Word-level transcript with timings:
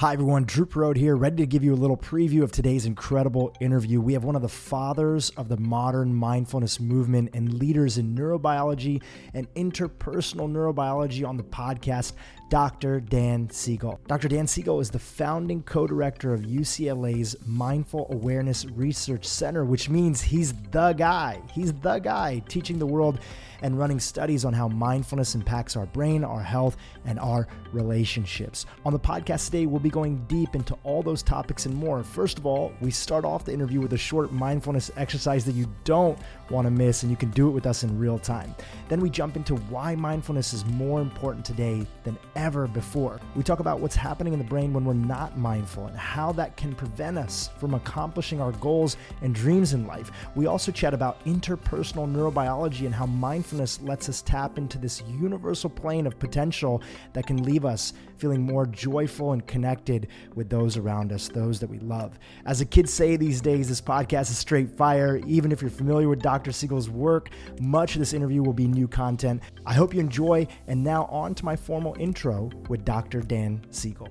Hi, 0.00 0.12
everyone. 0.12 0.46
Dhru 0.46 0.64
Purohit 0.64 0.96
here, 0.96 1.16
ready 1.16 1.38
to 1.38 1.46
give 1.46 1.64
you 1.64 1.74
a 1.74 1.82
little 1.82 1.96
preview 1.96 2.44
of 2.44 2.52
today's 2.52 2.86
incredible 2.86 3.52
interview. 3.60 4.00
We 4.00 4.12
have 4.12 4.22
one 4.22 4.36
of 4.36 4.42
the 4.42 4.48
fathers 4.48 5.30
of 5.30 5.48
the 5.48 5.56
modern 5.56 6.14
mindfulness 6.14 6.78
movement 6.78 7.30
and 7.32 7.52
leaders 7.54 7.98
in 7.98 8.14
neurobiology 8.14 9.02
and 9.34 9.52
interpersonal 9.54 10.48
neurobiology 10.48 11.26
on 11.26 11.36
the 11.36 11.42
podcast, 11.42 12.12
Dr. 12.48 13.00
Dan 13.00 13.50
Siegel. 13.50 14.00
Dr. 14.06 14.28
Dan 14.28 14.46
Siegel 14.46 14.80
is 14.80 14.90
the 14.90 14.98
founding 14.98 15.62
co 15.62 15.86
director 15.86 16.32
of 16.32 16.40
UCLA's 16.40 17.36
Mindful 17.46 18.06
Awareness 18.10 18.64
Research 18.64 19.26
Center, 19.26 19.64
which 19.64 19.90
means 19.90 20.22
he's 20.22 20.54
the 20.70 20.94
guy. 20.94 21.42
He's 21.52 21.74
the 21.74 21.98
guy 21.98 22.42
teaching 22.48 22.78
the 22.78 22.86
world 22.86 23.20
and 23.62 23.78
running 23.78 24.00
studies 24.00 24.44
on 24.44 24.52
how 24.52 24.68
mindfulness 24.68 25.34
impacts 25.34 25.76
our 25.76 25.86
brain, 25.86 26.24
our 26.24 26.42
health, 26.42 26.76
and 27.04 27.18
our 27.18 27.48
relationships. 27.72 28.66
On 28.84 28.92
the 28.92 28.98
podcast 28.98 29.46
today, 29.46 29.66
we'll 29.66 29.80
be 29.80 29.90
going 29.90 30.24
deep 30.28 30.54
into 30.54 30.76
all 30.84 31.02
those 31.02 31.22
topics 31.22 31.66
and 31.66 31.74
more. 31.74 32.02
First 32.02 32.38
of 32.38 32.46
all, 32.46 32.72
we 32.80 32.90
start 32.90 33.24
off 33.24 33.44
the 33.44 33.52
interview 33.52 33.80
with 33.80 33.92
a 33.92 33.98
short 33.98 34.32
mindfulness 34.32 34.90
exercise 34.96 35.44
that 35.44 35.54
you 35.54 35.66
don't 35.84 36.18
want 36.50 36.66
to 36.66 36.70
miss, 36.70 37.02
and 37.02 37.10
you 37.10 37.16
can 37.16 37.30
do 37.30 37.48
it 37.48 37.52
with 37.52 37.66
us 37.66 37.82
in 37.82 37.98
real 37.98 38.18
time. 38.18 38.54
Then 38.88 39.00
we 39.00 39.10
jump 39.10 39.36
into 39.36 39.56
why 39.56 39.94
mindfulness 39.94 40.52
is 40.52 40.64
more 40.66 41.00
important 41.00 41.44
today 41.44 41.86
than 42.04 42.18
ever 42.36 42.66
before. 42.66 43.20
We 43.36 43.42
talk 43.42 43.60
about 43.60 43.80
what's 43.80 43.96
happening 43.96 44.32
in 44.32 44.38
the 44.38 44.44
brain 44.44 44.72
when 44.72 44.84
we're 44.84 44.94
not 44.94 45.38
mindful 45.38 45.86
and 45.86 45.96
how 45.96 46.32
that 46.32 46.56
can 46.56 46.74
prevent 46.74 47.18
us 47.18 47.50
from 47.58 47.74
accomplishing 47.74 48.40
our 48.40 48.52
goals 48.52 48.96
and 49.22 49.34
dreams 49.34 49.74
in 49.74 49.86
life. 49.86 50.10
We 50.34 50.46
also 50.46 50.72
chat 50.72 50.94
about 50.94 51.24
interpersonal 51.24 52.10
neurobiology 52.10 52.86
and 52.86 52.94
how 52.94 53.06
mindfulness 53.06 53.80
lets 53.82 54.08
us 54.08 54.22
tap 54.22 54.58
into 54.58 54.78
this 54.78 55.02
universal 55.20 55.70
plane 55.70 56.06
of 56.06 56.18
potential 56.18 56.82
that 57.12 57.26
can 57.26 57.42
leave 57.42 57.64
us 57.64 57.92
feeling 58.18 58.42
more 58.42 58.66
joyful 58.66 59.32
and 59.32 59.46
connected 59.46 60.08
with 60.34 60.50
those 60.50 60.76
around 60.76 61.12
us, 61.12 61.28
those 61.28 61.60
that 61.60 61.70
we 61.70 61.78
love. 61.78 62.18
As 62.46 62.58
the 62.58 62.64
kids 62.64 62.92
say 62.92 63.16
these 63.16 63.40
days, 63.40 63.68
this 63.68 63.80
podcast 63.80 64.30
is 64.30 64.38
straight 64.38 64.70
fire. 64.76 65.20
Even 65.26 65.52
if 65.52 65.62
you're 65.62 65.70
familiar 65.70 66.08
with 66.08 66.20
Dr. 66.20 66.37
Siegel's 66.46 66.88
work, 66.88 67.30
much 67.60 67.94
of 67.94 67.98
this 67.98 68.12
interview 68.12 68.42
will 68.42 68.52
be 68.52 68.68
new 68.68 68.86
content. 68.86 69.42
I 69.66 69.74
hope 69.74 69.92
you 69.92 70.00
enjoy. 70.00 70.46
And 70.68 70.84
now 70.84 71.06
on 71.06 71.34
to 71.34 71.44
my 71.44 71.56
formal 71.56 71.96
intro 71.98 72.50
with 72.68 72.84
Dr. 72.84 73.20
Dan 73.20 73.66
Siegel. 73.70 74.08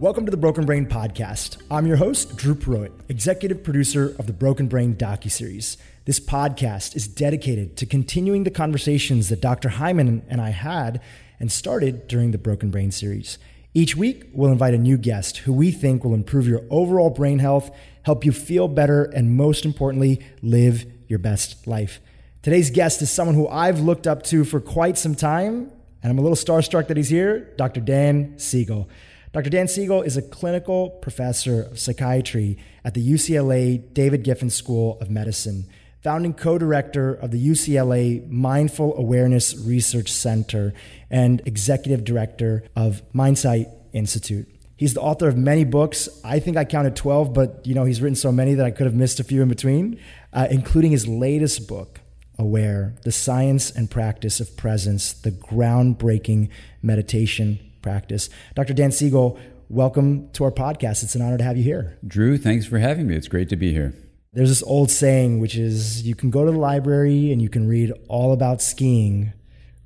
Welcome 0.00 0.24
to 0.24 0.30
the 0.30 0.36
Broken 0.36 0.64
Brain 0.64 0.86
Podcast. 0.86 1.60
I'm 1.70 1.86
your 1.86 1.96
host, 1.96 2.36
Dhru 2.36 2.54
Purohit, 2.54 2.92
executive 3.08 3.62
producer 3.62 4.14
of 4.18 4.26
the 4.26 4.32
Broken 4.32 4.68
Brain 4.68 4.94
docuseries. 4.94 5.76
This 6.04 6.20
podcast 6.20 6.96
is 6.96 7.06
dedicated 7.06 7.76
to 7.76 7.86
continuing 7.86 8.44
the 8.44 8.50
conversations 8.50 9.28
that 9.28 9.40
Dr. 9.40 9.68
Hyman 9.68 10.22
and 10.28 10.40
I 10.40 10.50
had 10.50 11.02
and 11.38 11.52
started 11.52 12.08
during 12.08 12.30
the 12.30 12.38
Broken 12.38 12.70
Brain 12.70 12.90
series. 12.90 13.38
Each 13.74 13.94
week, 13.94 14.30
we'll 14.32 14.50
invite 14.50 14.74
a 14.74 14.78
new 14.78 14.96
guest 14.96 15.38
who 15.38 15.52
we 15.52 15.70
think 15.70 16.02
will 16.02 16.14
improve 16.14 16.48
your 16.48 16.64
overall 16.70 17.10
brain 17.10 17.40
health, 17.40 17.70
help 18.02 18.24
you 18.24 18.32
feel 18.32 18.68
better, 18.68 19.04
and 19.04 19.36
most 19.36 19.64
importantly, 19.64 20.20
live 20.42 20.86
your 21.08 21.18
best 21.18 21.66
life. 21.66 22.00
Today's 22.42 22.70
guest 22.70 23.02
is 23.02 23.10
someone 23.10 23.34
who 23.34 23.48
I've 23.48 23.80
looked 23.80 24.06
up 24.06 24.22
to 24.24 24.44
for 24.44 24.60
quite 24.60 24.96
some 24.96 25.14
time, 25.14 25.72
and 26.02 26.10
I'm 26.10 26.18
a 26.18 26.22
little 26.22 26.36
starstruck 26.36 26.86
that 26.88 26.96
he's 26.96 27.08
here 27.08 27.52
Dr. 27.56 27.80
Dan 27.80 28.38
Siegel. 28.38 28.88
Dr. 29.32 29.50
Dan 29.50 29.68
Siegel 29.68 30.02
is 30.02 30.16
a 30.16 30.22
clinical 30.22 30.90
professor 30.90 31.62
of 31.62 31.78
psychiatry 31.78 32.56
at 32.84 32.94
the 32.94 33.06
UCLA 33.06 33.92
David 33.92 34.24
Geffen 34.24 34.50
School 34.50 34.96
of 35.00 35.10
Medicine, 35.10 35.66
founding 36.02 36.32
co 36.32 36.56
director 36.56 37.12
of 37.12 37.30
the 37.30 37.48
UCLA 37.48 38.26
Mindful 38.30 38.96
Awareness 38.96 39.56
Research 39.58 40.10
Center, 40.10 40.72
and 41.10 41.42
executive 41.44 42.04
director 42.04 42.64
of 42.74 43.02
Mindsight 43.12 43.66
Institute. 43.92 44.48
He's 44.78 44.94
the 44.94 45.00
author 45.00 45.26
of 45.26 45.36
many 45.36 45.64
books. 45.64 46.08
I 46.22 46.38
think 46.38 46.56
I 46.56 46.64
counted 46.64 46.94
12, 46.94 47.34
but 47.34 47.66
you 47.66 47.74
know, 47.74 47.84
he's 47.84 48.00
written 48.00 48.14
so 48.14 48.30
many 48.30 48.54
that 48.54 48.64
I 48.64 48.70
could 48.70 48.86
have 48.86 48.94
missed 48.94 49.18
a 49.18 49.24
few 49.24 49.42
in 49.42 49.48
between, 49.48 50.00
uh, 50.32 50.46
including 50.50 50.92
his 50.92 51.06
latest 51.06 51.68
book, 51.68 52.00
Aware, 52.38 52.94
The 53.04 53.12
Science 53.12 53.70
and 53.70 53.90
Practice 53.90 54.40
of 54.40 54.56
Presence, 54.56 55.12
the 55.12 55.30
groundbreaking 55.30 56.50
meditation 56.82 57.58
practice. 57.82 58.28
Dr. 58.54 58.74
Dan 58.74 58.92
Siegel, 58.92 59.38
welcome 59.68 60.30
to 60.32 60.44
our 60.44 60.50
podcast. 60.50 61.02
It's 61.02 61.14
an 61.14 61.22
honor 61.22 61.38
to 61.38 61.44
have 61.44 61.56
you 61.56 61.64
here. 61.64 61.98
Dhru, 62.06 62.40
thanks 62.40 62.66
for 62.66 62.78
having 62.78 63.06
me. 63.06 63.16
It's 63.16 63.28
great 63.28 63.48
to 63.48 63.56
be 63.56 63.72
here. 63.72 63.94
There's 64.32 64.50
this 64.50 64.62
old 64.62 64.90
saying, 64.90 65.40
which 65.40 65.56
is 65.56 66.02
you 66.02 66.14
can 66.14 66.30
go 66.30 66.44
to 66.44 66.52
the 66.52 66.58
library 66.58 67.32
and 67.32 67.40
you 67.40 67.48
can 67.48 67.66
read 67.66 67.92
all 68.08 68.32
about 68.32 68.60
skiing, 68.60 69.32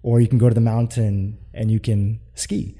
or 0.02 0.20
you 0.20 0.26
can 0.26 0.38
go 0.38 0.48
to 0.48 0.54
the 0.54 0.60
mountain 0.60 1.38
and 1.54 1.70
you 1.70 1.78
can 1.78 2.20
ski. 2.34 2.76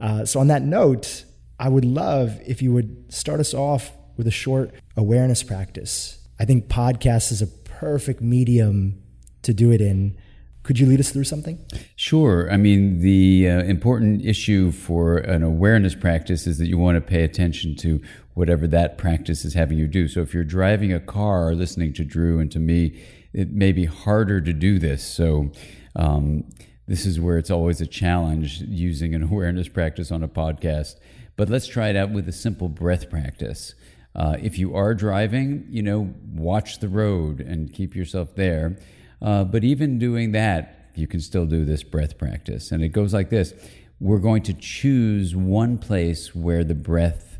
Uh, 0.00 0.24
so, 0.24 0.40
on 0.40 0.46
that 0.46 0.62
note, 0.62 1.24
I 1.58 1.68
would 1.68 1.84
love 1.84 2.40
if 2.46 2.62
you 2.62 2.72
would 2.72 3.12
start 3.12 3.40
us 3.40 3.52
off 3.52 3.92
with 4.16 4.26
a 4.26 4.30
short 4.30 4.72
awareness 4.96 5.42
practice. 5.42 6.19
I 6.40 6.46
think 6.46 6.68
podcast 6.68 7.32
is 7.32 7.42
a 7.42 7.46
perfect 7.46 8.22
medium 8.22 9.02
to 9.42 9.52
do 9.52 9.70
it 9.72 9.82
in. 9.82 10.16
Could 10.62 10.78
you 10.78 10.86
lead 10.86 10.98
us 10.98 11.10
through 11.10 11.24
something? 11.24 11.58
Sure. 11.96 12.50
I 12.50 12.56
mean, 12.56 13.00
the 13.00 13.46
uh, 13.46 13.62
important 13.64 14.24
issue 14.24 14.72
for 14.72 15.18
an 15.18 15.42
awareness 15.42 15.94
practice 15.94 16.46
is 16.46 16.56
that 16.56 16.66
you 16.66 16.78
want 16.78 16.96
to 16.96 17.02
pay 17.02 17.24
attention 17.24 17.76
to 17.76 18.00
whatever 18.32 18.66
that 18.68 18.96
practice 18.96 19.44
is 19.44 19.52
having 19.52 19.76
you 19.76 19.86
do. 19.86 20.08
So 20.08 20.22
if 20.22 20.32
you're 20.32 20.44
driving 20.44 20.94
a 20.94 21.00
car, 21.00 21.48
or 21.48 21.54
listening 21.54 21.92
to 21.94 22.06
Dhru 22.06 22.40
and 22.40 22.50
to 22.52 22.58
me, 22.58 23.04
it 23.34 23.52
may 23.52 23.72
be 23.72 23.84
harder 23.84 24.40
to 24.40 24.54
do 24.54 24.78
this. 24.78 25.04
So 25.04 25.52
um, 25.94 26.48
this 26.86 27.04
is 27.04 27.20
where 27.20 27.36
it's 27.36 27.50
always 27.50 27.82
a 27.82 27.86
challenge 27.86 28.62
using 28.62 29.14
an 29.14 29.22
awareness 29.30 29.68
practice 29.68 30.10
on 30.10 30.22
a 30.22 30.28
podcast. 30.28 30.94
But 31.36 31.50
let's 31.50 31.66
try 31.66 31.88
it 31.88 31.96
out 31.96 32.12
with 32.12 32.28
a 32.28 32.32
simple 32.32 32.70
breath 32.70 33.10
practice. 33.10 33.74
Uh, 34.14 34.36
if 34.40 34.58
you 34.58 34.74
are 34.74 34.94
driving, 34.94 35.66
you 35.70 35.82
know, 35.82 36.12
watch 36.32 36.80
the 36.80 36.88
road 36.88 37.40
and 37.40 37.72
keep 37.72 37.94
yourself 37.94 38.34
there. 38.34 38.76
Uh, 39.22 39.44
but 39.44 39.62
even 39.62 39.98
doing 39.98 40.32
that, 40.32 40.90
you 40.94 41.06
can 41.06 41.20
still 41.20 41.46
do 41.46 41.64
this 41.64 41.82
breath 41.82 42.18
practice. 42.18 42.72
And 42.72 42.82
it 42.82 42.88
goes 42.88 43.14
like 43.14 43.30
this 43.30 43.54
We're 44.00 44.18
going 44.18 44.42
to 44.44 44.54
choose 44.54 45.36
one 45.36 45.78
place 45.78 46.34
where 46.34 46.64
the 46.64 46.74
breath 46.74 47.38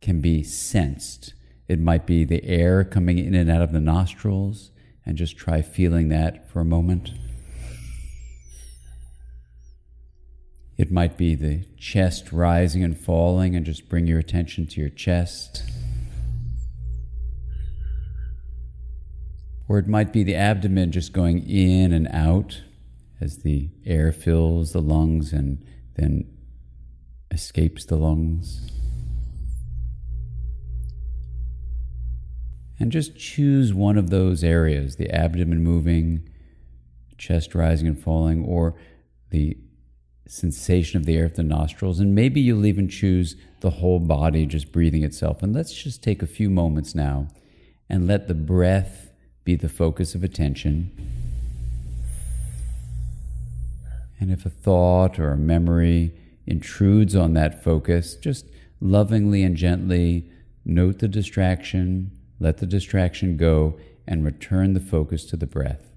can 0.00 0.20
be 0.20 0.42
sensed. 0.42 1.34
It 1.68 1.80
might 1.80 2.06
be 2.06 2.24
the 2.24 2.44
air 2.44 2.84
coming 2.84 3.18
in 3.18 3.34
and 3.34 3.50
out 3.50 3.62
of 3.62 3.72
the 3.72 3.80
nostrils, 3.80 4.70
and 5.04 5.16
just 5.16 5.36
try 5.36 5.62
feeling 5.62 6.08
that 6.10 6.48
for 6.48 6.60
a 6.60 6.64
moment. 6.64 7.10
It 10.78 10.92
might 10.92 11.16
be 11.16 11.34
the 11.34 11.64
chest 11.78 12.32
rising 12.32 12.84
and 12.84 12.98
falling, 12.98 13.56
and 13.56 13.66
just 13.66 13.88
bring 13.88 14.06
your 14.06 14.18
attention 14.18 14.66
to 14.68 14.80
your 14.80 14.90
chest. 14.90 15.62
Or 19.68 19.78
it 19.78 19.88
might 19.88 20.12
be 20.12 20.22
the 20.22 20.36
abdomen 20.36 20.92
just 20.92 21.12
going 21.12 21.48
in 21.48 21.92
and 21.92 22.06
out 22.08 22.62
as 23.20 23.38
the 23.38 23.70
air 23.84 24.12
fills 24.12 24.72
the 24.72 24.80
lungs 24.80 25.32
and 25.32 25.64
then 25.96 26.30
escapes 27.30 27.84
the 27.84 27.96
lungs. 27.96 28.70
And 32.78 32.92
just 32.92 33.16
choose 33.16 33.72
one 33.72 33.96
of 33.96 34.10
those 34.10 34.44
areas 34.44 34.96
the 34.96 35.10
abdomen 35.10 35.62
moving, 35.62 36.28
chest 37.16 37.54
rising 37.54 37.88
and 37.88 37.98
falling, 37.98 38.44
or 38.44 38.74
the 39.30 39.56
sensation 40.28 40.98
of 41.00 41.06
the 41.06 41.16
air 41.16 41.24
at 41.24 41.36
the 41.36 41.42
nostrils. 41.42 42.00
And 42.00 42.14
maybe 42.14 42.40
you'll 42.40 42.66
even 42.66 42.88
choose 42.88 43.36
the 43.60 43.70
whole 43.70 43.98
body 43.98 44.44
just 44.44 44.72
breathing 44.72 45.02
itself. 45.02 45.42
And 45.42 45.54
let's 45.54 45.72
just 45.72 46.02
take 46.02 46.22
a 46.22 46.26
few 46.26 46.50
moments 46.50 46.94
now 46.94 47.28
and 47.88 48.06
let 48.06 48.28
the 48.28 48.34
breath 48.34 49.05
be 49.46 49.56
the 49.56 49.68
focus 49.68 50.14
of 50.14 50.24
attention. 50.24 50.90
And 54.18 54.30
if 54.32 54.44
a 54.44 54.50
thought 54.50 55.18
or 55.20 55.30
a 55.30 55.36
memory 55.36 56.12
intrudes 56.46 57.14
on 57.14 57.32
that 57.34 57.62
focus, 57.62 58.16
just 58.16 58.44
lovingly 58.80 59.44
and 59.44 59.56
gently 59.56 60.28
note 60.64 60.98
the 60.98 61.06
distraction, 61.06 62.10
let 62.40 62.58
the 62.58 62.66
distraction 62.66 63.36
go, 63.36 63.78
and 64.06 64.24
return 64.24 64.74
the 64.74 64.80
focus 64.80 65.24
to 65.26 65.36
the 65.36 65.46
breath. 65.46 65.92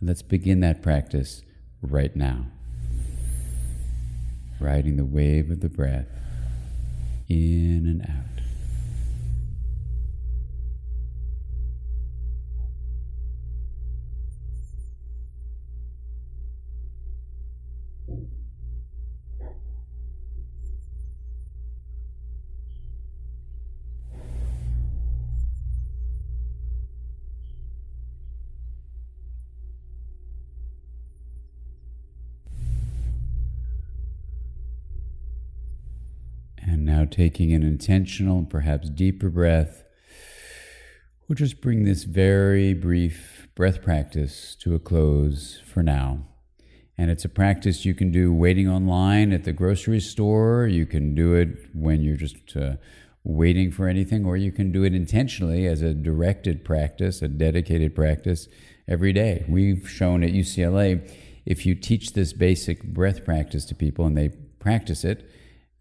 And 0.00 0.08
let's 0.08 0.22
begin 0.22 0.60
that 0.60 0.82
practice 0.82 1.42
right 1.82 2.16
now. 2.16 2.46
Riding 4.58 4.96
the 4.96 5.04
wave 5.04 5.50
of 5.50 5.60
the 5.60 5.68
breath 5.68 6.08
in 7.28 7.86
and 7.86 8.02
out. 8.02 8.33
Taking 37.14 37.52
an 37.52 37.62
intentional, 37.62 38.44
perhaps 38.44 38.90
deeper 38.90 39.30
breath, 39.30 39.84
we'll 41.28 41.36
just 41.36 41.60
bring 41.60 41.84
this 41.84 42.02
very 42.02 42.74
brief 42.74 43.46
breath 43.54 43.80
practice 43.82 44.56
to 44.56 44.74
a 44.74 44.80
close 44.80 45.60
for 45.64 45.80
now. 45.80 46.26
And 46.98 47.12
it's 47.12 47.24
a 47.24 47.28
practice 47.28 47.84
you 47.84 47.94
can 47.94 48.10
do 48.10 48.32
waiting 48.32 48.68
online 48.68 49.32
at 49.32 49.44
the 49.44 49.52
grocery 49.52 50.00
store. 50.00 50.66
You 50.66 50.86
can 50.86 51.14
do 51.14 51.34
it 51.34 51.48
when 51.72 52.02
you're 52.02 52.16
just 52.16 52.56
uh, 52.56 52.74
waiting 53.22 53.70
for 53.70 53.86
anything, 53.86 54.24
or 54.24 54.36
you 54.36 54.50
can 54.50 54.72
do 54.72 54.82
it 54.82 54.92
intentionally 54.92 55.66
as 55.68 55.82
a 55.82 55.94
directed 55.94 56.64
practice, 56.64 57.22
a 57.22 57.28
dedicated 57.28 57.94
practice 57.94 58.48
every 58.88 59.12
day. 59.12 59.44
We've 59.48 59.88
shown 59.88 60.24
at 60.24 60.30
UCLA 60.30 61.08
if 61.46 61.64
you 61.64 61.76
teach 61.76 62.14
this 62.14 62.32
basic 62.32 62.82
breath 62.82 63.24
practice 63.24 63.64
to 63.66 63.74
people 63.74 64.04
and 64.04 64.16
they 64.16 64.30
practice 64.58 65.04
it, 65.04 65.30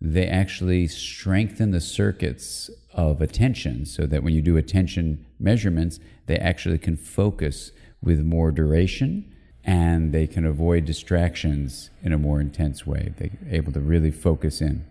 they 0.06 0.28
actually 0.28 0.86
strengthen 0.86 1.72
the 1.72 1.80
circuits 1.80 2.70
of 2.94 3.22
attention 3.22 3.86
so 3.86 4.06
that 4.06 4.22
when 4.22 4.34
you 4.34 4.42
do 4.42 4.58
attention 4.58 5.26
measurements, 5.40 5.98
they 6.26 6.36
actually 6.36 6.78
can 6.78 6.98
focus 6.98 7.72
with 8.02 8.20
more 8.20 8.52
duration 8.52 9.34
and 9.64 10.14
they 10.14 10.28
can 10.28 10.46
avoid 10.46 10.84
distractions 10.84 11.90
in 12.04 12.12
a 12.12 12.18
more 12.18 12.42
intense 12.42 12.86
way. 12.86 13.14
They're 13.18 13.32
able 13.50 13.72
to 13.72 13.80
really 13.80 14.12
focus 14.12 14.60
in. 14.60 14.84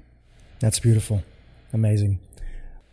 That's 0.61 0.79
beautiful. 0.79 1.23
Amazing. 1.75 2.19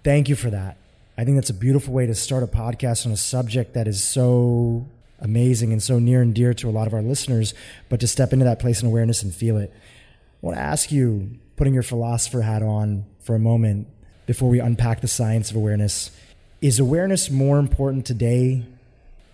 Thank 0.03 0.27
you 0.27 0.35
for 0.35 0.49
that. 0.49 0.75
I 1.17 1.23
think 1.23 1.37
that's 1.37 1.49
a 1.49 1.53
beautiful 1.53 1.93
way 1.93 2.05
to 2.05 2.15
start 2.15 2.43
a 2.43 2.47
podcast 2.47 3.05
on 3.05 3.13
a 3.13 3.17
subject 3.17 3.73
that 3.75 3.87
is 3.87 4.03
so 4.03 4.87
amazing 5.19 5.71
and 5.71 5.81
so 5.81 5.99
near 5.99 6.21
and 6.21 6.35
dear 6.35 6.53
to 6.55 6.69
a 6.69 6.71
lot 6.71 6.85
of 6.85 6.93
our 6.93 7.01
listeners, 7.01 7.53
but 7.87 8.01
to 8.01 8.07
step 8.07 8.33
into 8.33 8.43
that 8.43 8.59
place 8.59 8.81
in 8.81 8.87
awareness 8.87 9.23
and 9.23 9.33
feel 9.33 9.55
it. 9.55 9.71
I 9.73 10.45
want 10.45 10.57
to 10.57 10.61
ask 10.61 10.91
you, 10.91 11.37
putting 11.59 11.73
your 11.73 11.83
philosopher 11.83 12.39
hat 12.41 12.63
on 12.63 13.05
for 13.19 13.35
a 13.35 13.39
moment 13.39 13.85
before 14.25 14.47
we 14.47 14.61
unpack 14.61 15.01
the 15.01 15.09
science 15.09 15.51
of 15.51 15.57
awareness, 15.57 16.09
is 16.61 16.79
awareness 16.79 17.29
more 17.29 17.59
important 17.59 18.05
today? 18.05 18.65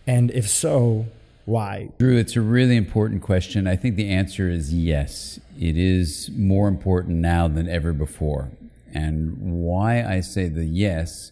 And 0.08 0.32
if 0.32 0.50
so, 0.50 1.06
why? 1.46 1.92
Dhru, 2.00 2.18
it's 2.18 2.36
a 2.36 2.42
really 2.42 2.78
important 2.78 3.22
question. 3.22 3.68
I 3.68 3.76
think 3.76 3.96
the 3.96 4.10
answer 4.10 4.50
is 4.50 4.74
yes. 4.74 5.40
It 5.60 5.78
is 5.78 6.32
more 6.36 6.68
important 6.68 7.18
now 7.18 7.48
than 7.48 7.70
ever 7.70 7.94
before. 7.94 8.50
And 8.92 9.38
why 9.40 10.04
I 10.04 10.22
say 10.22 10.50
the 10.50 10.66
yes 10.66 11.32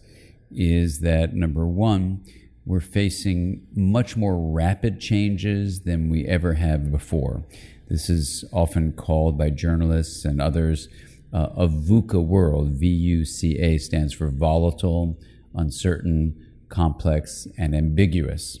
is 0.52 1.00
that 1.00 1.34
number 1.34 1.66
one, 1.66 2.22
we're 2.64 2.78
facing 2.78 3.66
much 3.74 4.16
more 4.16 4.36
rapid 4.36 5.00
changes 5.00 5.80
than 5.80 6.08
we 6.08 6.24
ever 6.24 6.54
have 6.54 6.92
before. 6.92 7.42
This 7.88 8.08
is 8.08 8.44
often 8.52 8.92
called 8.92 9.36
by 9.36 9.50
journalists 9.50 10.24
and 10.24 10.40
others 10.40 10.88
uh, 11.32 11.50
a 11.56 11.68
VUCA 11.68 12.24
world. 12.24 12.70
V 12.70 12.86
U 12.86 13.24
C 13.24 13.58
A 13.58 13.78
stands 13.78 14.14
for 14.14 14.28
volatile, 14.28 15.18
uncertain, 15.54 16.34
complex, 16.68 17.46
and 17.58 17.74
ambiguous. 17.74 18.58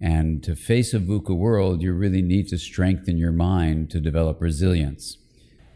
And 0.00 0.42
to 0.44 0.54
face 0.54 0.94
a 0.94 0.98
VUCA 0.98 1.36
world, 1.36 1.82
you 1.82 1.92
really 1.92 2.22
need 2.22 2.48
to 2.48 2.58
strengthen 2.58 3.18
your 3.18 3.32
mind 3.32 3.90
to 3.90 4.00
develop 4.00 4.40
resilience. 4.40 5.18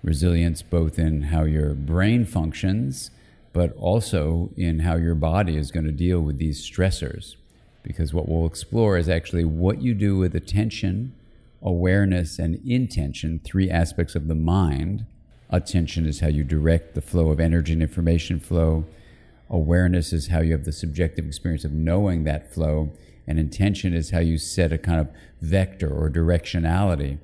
Resilience 0.02 0.62
both 0.62 0.98
in 0.98 1.22
how 1.22 1.44
your 1.44 1.74
brain 1.74 2.24
functions, 2.24 3.10
but 3.52 3.74
also 3.76 4.50
in 4.56 4.80
how 4.80 4.96
your 4.96 5.14
body 5.14 5.56
is 5.56 5.70
going 5.70 5.86
to 5.86 5.92
deal 5.92 6.20
with 6.20 6.38
these 6.38 6.60
stressors 6.60 7.36
because 7.82 8.14
what 8.14 8.28
we'll 8.28 8.46
explore 8.46 8.96
is 8.96 9.08
actually 9.08 9.44
what 9.44 9.82
you 9.82 9.94
do 9.94 10.16
with 10.16 10.34
attention, 10.34 11.14
awareness, 11.64 12.38
and 12.38 12.60
intention, 12.66 13.40
three 13.42 13.70
aspects 13.70 14.14
of 14.14 14.28
the 14.28 14.34
mind. 14.34 15.06
Attention 15.48 16.06
is 16.06 16.20
how 16.20 16.28
you 16.28 16.44
direct 16.44 16.94
the 16.94 17.00
flow 17.00 17.30
of 17.30 17.40
energy 17.40 17.72
and 17.72 17.82
information 17.82 18.38
flow. 18.38 18.84
Awareness 19.48 20.12
is 20.12 20.28
how 20.28 20.40
you 20.40 20.52
have 20.52 20.64
the 20.64 20.72
subjective 20.72 21.26
experience 21.26 21.64
of 21.64 21.72
knowing 21.72 22.24
that 22.24 22.52
flow. 22.52 22.92
And 23.26 23.38
intention 23.38 23.94
is 23.94 24.10
how 24.10 24.18
you 24.18 24.36
set 24.36 24.72
a 24.72 24.78
kind 24.78 25.00
of 25.00 25.08
vector 25.40 25.88
or 25.88 26.10
directionality. 26.10 27.18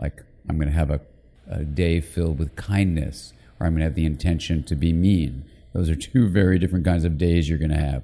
Like, 0.00 0.24
I'm 0.48 0.56
going 0.56 0.68
to 0.68 0.74
have 0.74 0.90
a, 0.90 1.00
a 1.48 1.62
day 1.64 2.00
filled 2.00 2.38
with 2.40 2.56
kindness, 2.56 3.32
or 3.60 3.66
I'm 3.66 3.74
going 3.74 3.80
to 3.80 3.86
have 3.86 3.94
the 3.94 4.06
intention 4.06 4.64
to 4.64 4.74
be 4.74 4.92
mean. 4.92 5.44
Those 5.72 5.88
are 5.88 5.96
two 5.96 6.28
very 6.28 6.58
different 6.58 6.84
kinds 6.84 7.04
of 7.04 7.16
days 7.16 7.48
you're 7.48 7.58
going 7.58 7.70
to 7.70 7.76
have. 7.76 8.02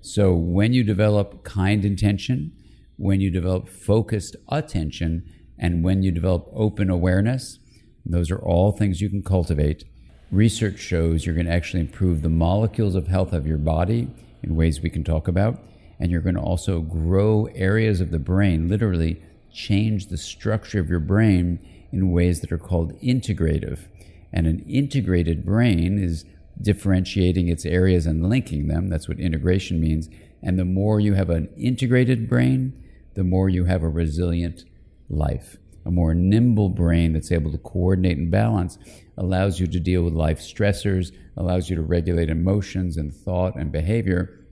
So 0.00 0.32
when 0.34 0.72
you 0.72 0.84
develop 0.84 1.42
kind 1.42 1.84
intention, 1.84 2.52
when 2.96 3.20
you 3.20 3.30
develop 3.30 3.68
focused 3.68 4.36
attention, 4.48 5.24
and 5.58 5.84
when 5.84 6.02
you 6.02 6.10
develop 6.10 6.48
open 6.52 6.90
awareness, 6.90 7.58
those 8.04 8.30
are 8.30 8.38
all 8.38 8.72
things 8.72 9.00
you 9.00 9.08
can 9.08 9.22
cultivate. 9.22 9.84
Research 10.30 10.78
shows 10.78 11.24
you're 11.24 11.34
going 11.34 11.46
to 11.46 11.52
actually 11.52 11.80
improve 11.80 12.22
the 12.22 12.28
molecules 12.28 12.94
of 12.94 13.08
health 13.08 13.32
of 13.32 13.46
your 13.46 13.58
body 13.58 14.08
in 14.42 14.56
ways 14.56 14.80
we 14.80 14.90
can 14.90 15.04
talk 15.04 15.28
about. 15.28 15.60
And 15.98 16.10
you're 16.10 16.20
going 16.20 16.34
to 16.34 16.40
also 16.40 16.80
grow 16.80 17.46
areas 17.54 18.00
of 18.00 18.10
the 18.10 18.18
brain, 18.18 18.68
literally 18.68 19.22
change 19.52 20.08
the 20.08 20.18
structure 20.18 20.78
of 20.78 20.90
your 20.90 21.00
brain 21.00 21.58
in 21.90 22.12
ways 22.12 22.40
that 22.40 22.52
are 22.52 22.58
called 22.58 22.98
integrative. 23.00 23.86
And 24.32 24.46
an 24.46 24.60
integrated 24.68 25.44
brain 25.44 25.98
is 25.98 26.24
differentiating 26.60 27.48
its 27.48 27.64
areas 27.64 28.06
and 28.06 28.28
linking 28.28 28.68
them. 28.68 28.88
That's 28.88 29.08
what 29.08 29.18
integration 29.18 29.80
means. 29.80 30.08
And 30.42 30.58
the 30.58 30.64
more 30.64 31.00
you 31.00 31.14
have 31.14 31.30
an 31.30 31.48
integrated 31.56 32.28
brain, 32.28 32.74
the 33.16 33.24
more 33.24 33.48
you 33.48 33.64
have 33.64 33.82
a 33.82 33.88
resilient 33.88 34.64
life. 35.08 35.56
A 35.84 35.90
more 35.90 36.14
nimble 36.14 36.68
brain 36.68 37.12
that's 37.12 37.32
able 37.32 37.50
to 37.50 37.58
coordinate 37.58 38.18
and 38.18 38.30
balance 38.30 38.78
allows 39.16 39.58
you 39.58 39.66
to 39.66 39.80
deal 39.80 40.02
with 40.02 40.12
life 40.12 40.40
stressors, 40.40 41.12
allows 41.36 41.70
you 41.70 41.76
to 41.76 41.82
regulate 41.82 42.28
emotions 42.28 42.96
and 42.96 43.14
thought 43.14 43.56
and 43.56 43.72
behavior. 43.72 44.46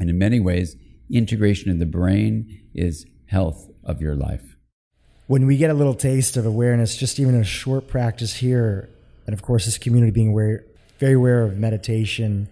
And 0.00 0.08
in 0.08 0.18
many 0.18 0.40
ways, 0.40 0.76
integration 1.10 1.70
in 1.70 1.78
the 1.78 1.86
brain 1.86 2.62
is 2.74 3.06
health 3.26 3.68
of 3.84 4.00
your 4.00 4.14
life. 4.14 4.56
When 5.26 5.46
we 5.46 5.58
get 5.58 5.70
a 5.70 5.74
little 5.74 5.94
taste 5.94 6.36
of 6.36 6.46
awareness, 6.46 6.96
just 6.96 7.20
even 7.20 7.34
a 7.34 7.44
short 7.44 7.86
practice 7.88 8.36
here, 8.36 8.88
and 9.26 9.34
of 9.34 9.42
course, 9.42 9.66
this 9.66 9.76
community 9.76 10.12
being 10.12 10.28
aware, 10.28 10.64
very 10.98 11.14
aware 11.14 11.42
of 11.42 11.58
meditation. 11.58 12.48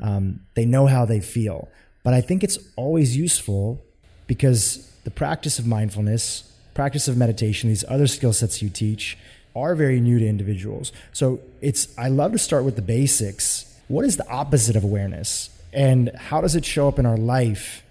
Um, 0.00 0.40
they 0.54 0.64
know 0.64 0.86
how 0.86 1.04
they 1.04 1.20
feel. 1.20 1.68
But 2.04 2.14
I 2.14 2.22
think 2.22 2.42
it's 2.42 2.58
always 2.76 3.16
useful 3.16 3.84
because 4.28 4.88
the 5.02 5.10
practice 5.10 5.58
of 5.58 5.66
mindfulness, 5.66 6.44
practice 6.74 7.08
of 7.08 7.16
meditation, 7.16 7.68
these 7.68 7.84
other 7.88 8.06
skill 8.06 8.32
sets 8.32 8.62
you 8.62 8.68
teach 8.68 9.18
are 9.56 9.74
very 9.74 10.00
new 10.00 10.20
to 10.20 10.28
individuals. 10.28 10.92
So 11.12 11.40
it's 11.60 11.98
I 11.98 12.08
love 12.08 12.30
to 12.32 12.38
start 12.38 12.64
with 12.64 12.76
the 12.76 12.82
basics. 12.82 13.64
What 13.88 14.04
is 14.04 14.16
the 14.16 14.28
opposite 14.28 14.76
of 14.76 14.84
awareness? 14.84 15.50
And 15.72 16.12
how 16.14 16.40
does 16.40 16.54
it 16.54 16.64
show 16.64 16.86
up 16.86 17.00
in 17.00 17.06
our 17.06 17.16
life? 17.16 17.82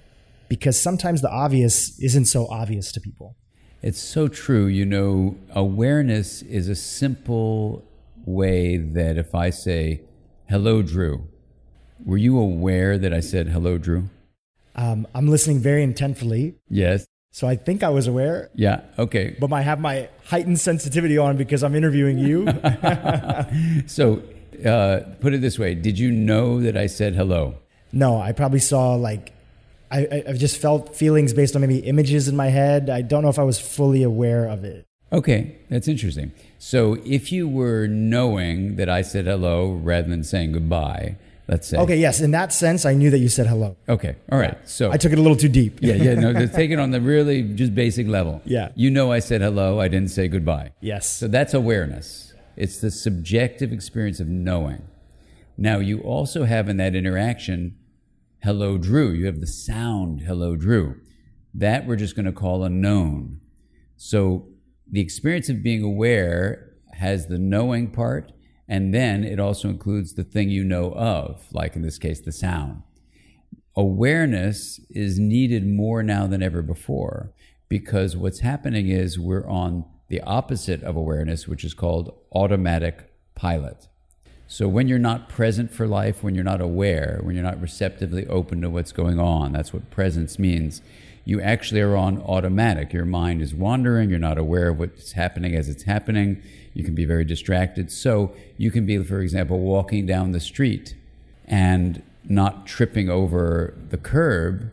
Because 0.48 0.79
sometimes 0.79 1.22
the 1.22 1.29
obvious 1.29 2.00
isn't 2.00 2.25
so 2.25 2.48
obvious 2.48 2.91
to 2.94 3.01
people. 3.01 3.36
It's 3.82 4.00
so 4.01 4.27
true. 4.27 4.67
You 4.67 4.86
know, 4.86 5.36
awareness 5.51 6.41
is 6.41 6.70
a 6.70 6.75
simple 6.75 7.84
way 8.25 8.77
that 8.77 9.17
if 9.17 9.36
I 9.36 9.50
say, 9.50 10.01
hello, 10.50 10.82
Dhru, 10.84 11.25
were 12.06 12.17
you 12.17 12.39
aware 12.39 12.98
that 12.98 13.13
I 13.13 13.20
said 13.20 13.50
hello, 13.50 13.77
Dhru? 13.77 14.10
Um, 14.77 15.07
I'm 15.13 15.27
listening 15.27 15.60
very 15.60 15.86
intentfully. 15.86 16.55
Yes. 16.69 17.05
So 17.31 17.48
I 17.48 17.55
think 17.55 17.84
I 17.84 17.89
was 17.89 18.07
aware. 18.07 18.50
Yeah. 18.55 18.81
Okay. 18.98 19.36
But 19.39 19.51
I 19.51 19.62
have 19.62 19.79
my 19.79 20.10
heightened 20.25 20.60
sensitivity 20.60 21.17
on 21.17 21.38
because 21.38 21.63
I'm 21.63 21.75
interviewing 21.75 22.17
you. 22.17 22.48
so 23.88 24.24
uh, 24.65 25.00
put 25.19 25.34
it 25.34 25.41
this 25.41 25.60
way: 25.60 25.75
Did 25.75 26.00
you 26.00 26.12
know 26.12 26.62
that 26.62 26.77
I 26.77 26.88
said 26.88 27.15
hello? 27.15 27.55
No, 27.91 28.19
I 28.19 28.31
probably 28.31 28.60
saw 28.60 28.96
like 28.96 29.34
I, 29.91 30.24
I 30.27 30.34
just 30.34 30.57
felt 30.57 30.96
feelings 30.96 31.34
based 31.34 31.55
on 31.55 31.62
maybe 31.62 31.79
images 31.79 32.27
in 32.27 32.36
my 32.36 32.48
head. 32.48 32.89
I 32.89 33.01
don't 33.01 33.24
know 33.24 33.29
if 33.29 33.39
I 33.39 33.43
was 33.43 33.60
fully 33.60 34.03
aware 34.03 34.46
of 34.46 34.63
it. 34.63 34.86
Okay, 35.12 35.57
that's 35.69 35.88
interesting. 35.88 36.34
So 36.60 36.98
if 37.05 37.31
you 37.31 37.48
were 37.48 37.88
knowing 37.88 38.75
that 38.75 38.89
I 38.89 39.01
said 39.01 39.25
hello 39.25 39.72
rather 39.72 40.10
than 40.10 40.24
saying 40.24 40.51
goodbye, 40.51 41.15
let's 41.48 41.68
say. 41.68 41.77
Okay, 41.77 41.98
yes, 41.98 42.22
in 42.22 42.32
that 42.32 42.54
sense, 42.54 42.86
I 42.86 42.94
knew 42.94 43.10
that 43.10 43.20
you 43.20 43.30
said 43.30 43.48
hello. 43.48 43.77
Okay, 43.88 44.16
all 44.32 44.39
right. 44.39 44.58
So 44.68 44.92
I 44.92 44.98
took 44.98 45.12
it 45.12 45.20
a 45.20 45.22
little 45.22 45.38
too 45.38 45.50
deep. 45.50 45.80
yeah, 45.82 45.96
yeah, 45.96 46.16
no, 46.16 46.34
just 46.34 46.54
take 46.62 46.72
it 46.72 46.80
on 46.80 46.92
the 46.92 47.01
really 47.01 47.42
just 47.44 47.74
basic 47.74 48.08
level. 48.08 48.42
Yeah. 48.46 48.70
You 48.75 48.89
know 48.92 49.12
I 49.12 49.20
said 49.20 49.42
hello, 49.42 49.80
I 49.80 49.88
didn't 49.88 50.12
say 50.12 50.27
goodbye. 50.27 50.72
Yes. 50.82 51.10
So 51.10 51.27
that's 51.27 51.54
awareness. 51.54 52.34
It's 52.56 52.80
the 52.80 52.92
subjective 52.92 53.72
experience 53.72 54.20
of 54.20 54.27
knowing. 54.27 54.82
Now 55.58 55.80
you 55.80 56.01
also 56.01 56.46
have 56.46 56.70
in 56.70 56.77
that 56.77 56.96
interaction, 56.96 57.77
hello, 58.44 58.77
Dhru. 58.77 59.18
You 59.18 59.25
have 59.25 59.39
the 59.39 59.48
sound, 59.48 60.22
hello, 60.22 60.56
Dhru. 60.56 61.00
That 61.54 61.88
we're 61.88 61.96
just 61.96 62.16
going 62.16 62.25
to 62.25 62.32
call 62.32 62.63
a 62.63 62.70
known. 62.70 63.39
So 63.96 64.48
the 64.89 65.01
experience 65.01 65.50
of 65.50 65.63
being 65.63 65.84
aware 65.84 66.74
has 66.94 67.27
the 67.27 67.39
knowing 67.39 67.92
part, 67.92 68.32
and 68.67 68.93
then 68.93 69.24
it 69.24 69.39
also 69.39 69.69
includes 69.69 70.13
the 70.13 70.24
thing 70.24 70.50
you 70.50 70.63
know 70.63 70.91
of, 70.93 71.45
like 71.51 71.75
in 71.75 71.81
this 71.81 71.97
case, 71.97 72.19
the 72.19 72.31
sound. 72.31 72.83
Awareness 73.75 74.79
is 74.89 75.19
needed 75.19 75.65
more 75.65 76.03
now 76.03 76.27
than 76.27 76.41
ever 76.41 76.62
before 76.62 77.31
because 77.69 78.17
what's 78.17 78.39
happening 78.39 78.89
is 78.89 79.19
we're 79.19 79.47
on 79.47 79.86
the 80.09 80.21
opposite 80.21 80.83
of 80.83 80.95
awareness, 80.95 81.47
which 81.47 81.63
is 81.63 81.74
called 81.74 82.13
automatic 82.33 83.12
pilot. 83.36 83.88
So 84.47 84.67
when 84.67 84.88
you're 84.88 84.97
not 84.97 85.27
present 85.27 85.71
for 85.71 85.86
life, 85.88 86.24
when 86.24 86.33
you're 86.33 86.43
not 86.43 86.62
aware, 86.62 87.19
when 87.21 87.36
you're 87.36 87.43
not 87.43 87.62
receptively 87.62 88.25
open 88.27 88.62
to 88.62 88.69
what's 88.69 88.93
going 88.93 89.19
on, 89.19 89.51
that's 89.51 89.74
what 89.74 89.91
presence 89.91 90.39
means. 90.39 90.81
You 91.25 91.41
actually 91.41 91.81
are 91.81 91.97
on 91.97 92.21
automatic. 92.21 92.93
Your 92.93 93.03
mind 93.03 93.41
is 93.41 93.53
wandering. 93.53 94.09
You're 94.09 94.19
not 94.19 94.38
aware 94.38 94.69
of 94.69 94.79
what's 94.79 95.12
happening 95.12 95.53
as 95.53 95.67
it's 95.67 95.83
happening. 95.83 96.41
You 96.77 96.84
can 96.84 96.93
be 96.93 97.05
very 97.05 97.25
distracted. 97.25 97.91
So 97.91 98.36
you 98.55 98.69
can 98.69 98.86
be, 98.86 99.01
for 99.03 99.19
example, 99.19 99.60
walking 99.60 100.05
down 100.05 100.31
the 100.31 100.39
street 100.39 100.96
and 101.46 102.03
not 102.24 102.67
tripping 102.67 103.10
over 103.10 103.74
the 103.89 103.98
curb. 103.98 104.72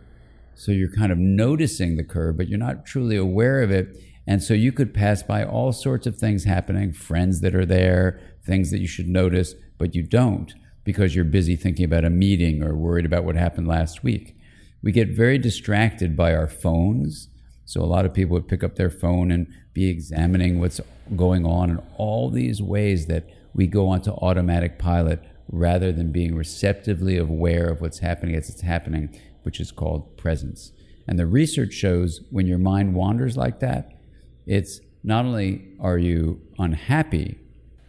So 0.54 0.70
you're 0.70 0.92
kind 0.92 1.10
of 1.10 1.16
noticing 1.16 1.96
the 1.96 2.04
curb, 2.04 2.36
but 2.36 2.46
you're 2.46 2.58
not 2.58 2.84
truly 2.84 3.16
aware 3.16 3.62
of 3.62 3.70
it. 3.70 3.98
And 4.26 4.42
so 4.42 4.52
you 4.52 4.70
could 4.70 4.92
pass 4.92 5.22
by 5.22 5.44
all 5.44 5.72
sorts 5.72 6.06
of 6.06 6.18
things 6.18 6.44
happening, 6.44 6.92
friends 6.92 7.40
that 7.40 7.54
are 7.54 7.64
there, 7.64 8.20
things 8.44 8.70
that 8.70 8.80
you 8.80 8.86
should 8.86 9.08
notice, 9.08 9.54
but 9.78 9.94
you 9.94 10.02
don't 10.02 10.52
because 10.84 11.14
you're 11.14 11.24
busy 11.24 11.56
thinking 11.56 11.86
about 11.86 12.04
a 12.04 12.10
meeting 12.10 12.62
or 12.62 12.76
worried 12.76 13.06
about 13.06 13.24
what 13.24 13.34
happened 13.34 13.66
last 13.66 14.04
week. 14.04 14.36
We 14.82 14.92
get 14.92 15.08
very 15.08 15.38
distracted 15.38 16.18
by 16.18 16.34
our 16.34 16.48
phones. 16.48 17.28
So 17.64 17.80
a 17.80 17.86
lot 17.86 18.04
of 18.04 18.12
people 18.12 18.34
would 18.34 18.48
pick 18.48 18.62
up 18.62 18.76
their 18.76 18.90
phone 18.90 19.30
and 19.30 19.46
be 19.72 19.88
examining 19.88 20.60
what's 20.60 20.82
going 21.16 21.44
on 21.46 21.70
in 21.70 21.82
all 21.96 22.30
these 22.30 22.62
ways 22.62 23.06
that 23.06 23.28
we 23.54 23.66
go 23.66 23.88
onto 23.88 24.10
automatic 24.10 24.78
pilot 24.78 25.22
rather 25.50 25.92
than 25.92 26.12
being 26.12 26.34
receptively 26.34 27.16
aware 27.16 27.68
of 27.68 27.80
what's 27.80 27.98
happening 27.98 28.34
as 28.34 28.48
it's 28.48 28.62
happening, 28.62 29.14
which 29.42 29.60
is 29.60 29.70
called 29.70 30.16
presence. 30.16 30.72
And 31.06 31.18
the 31.18 31.26
research 31.26 31.72
shows 31.72 32.20
when 32.30 32.46
your 32.46 32.58
mind 32.58 32.94
wanders 32.94 33.36
like 33.36 33.60
that, 33.60 33.92
it's 34.46 34.80
not 35.02 35.24
only 35.26 35.68
are 35.80 35.98
you 35.98 36.40
unhappy, 36.58 37.38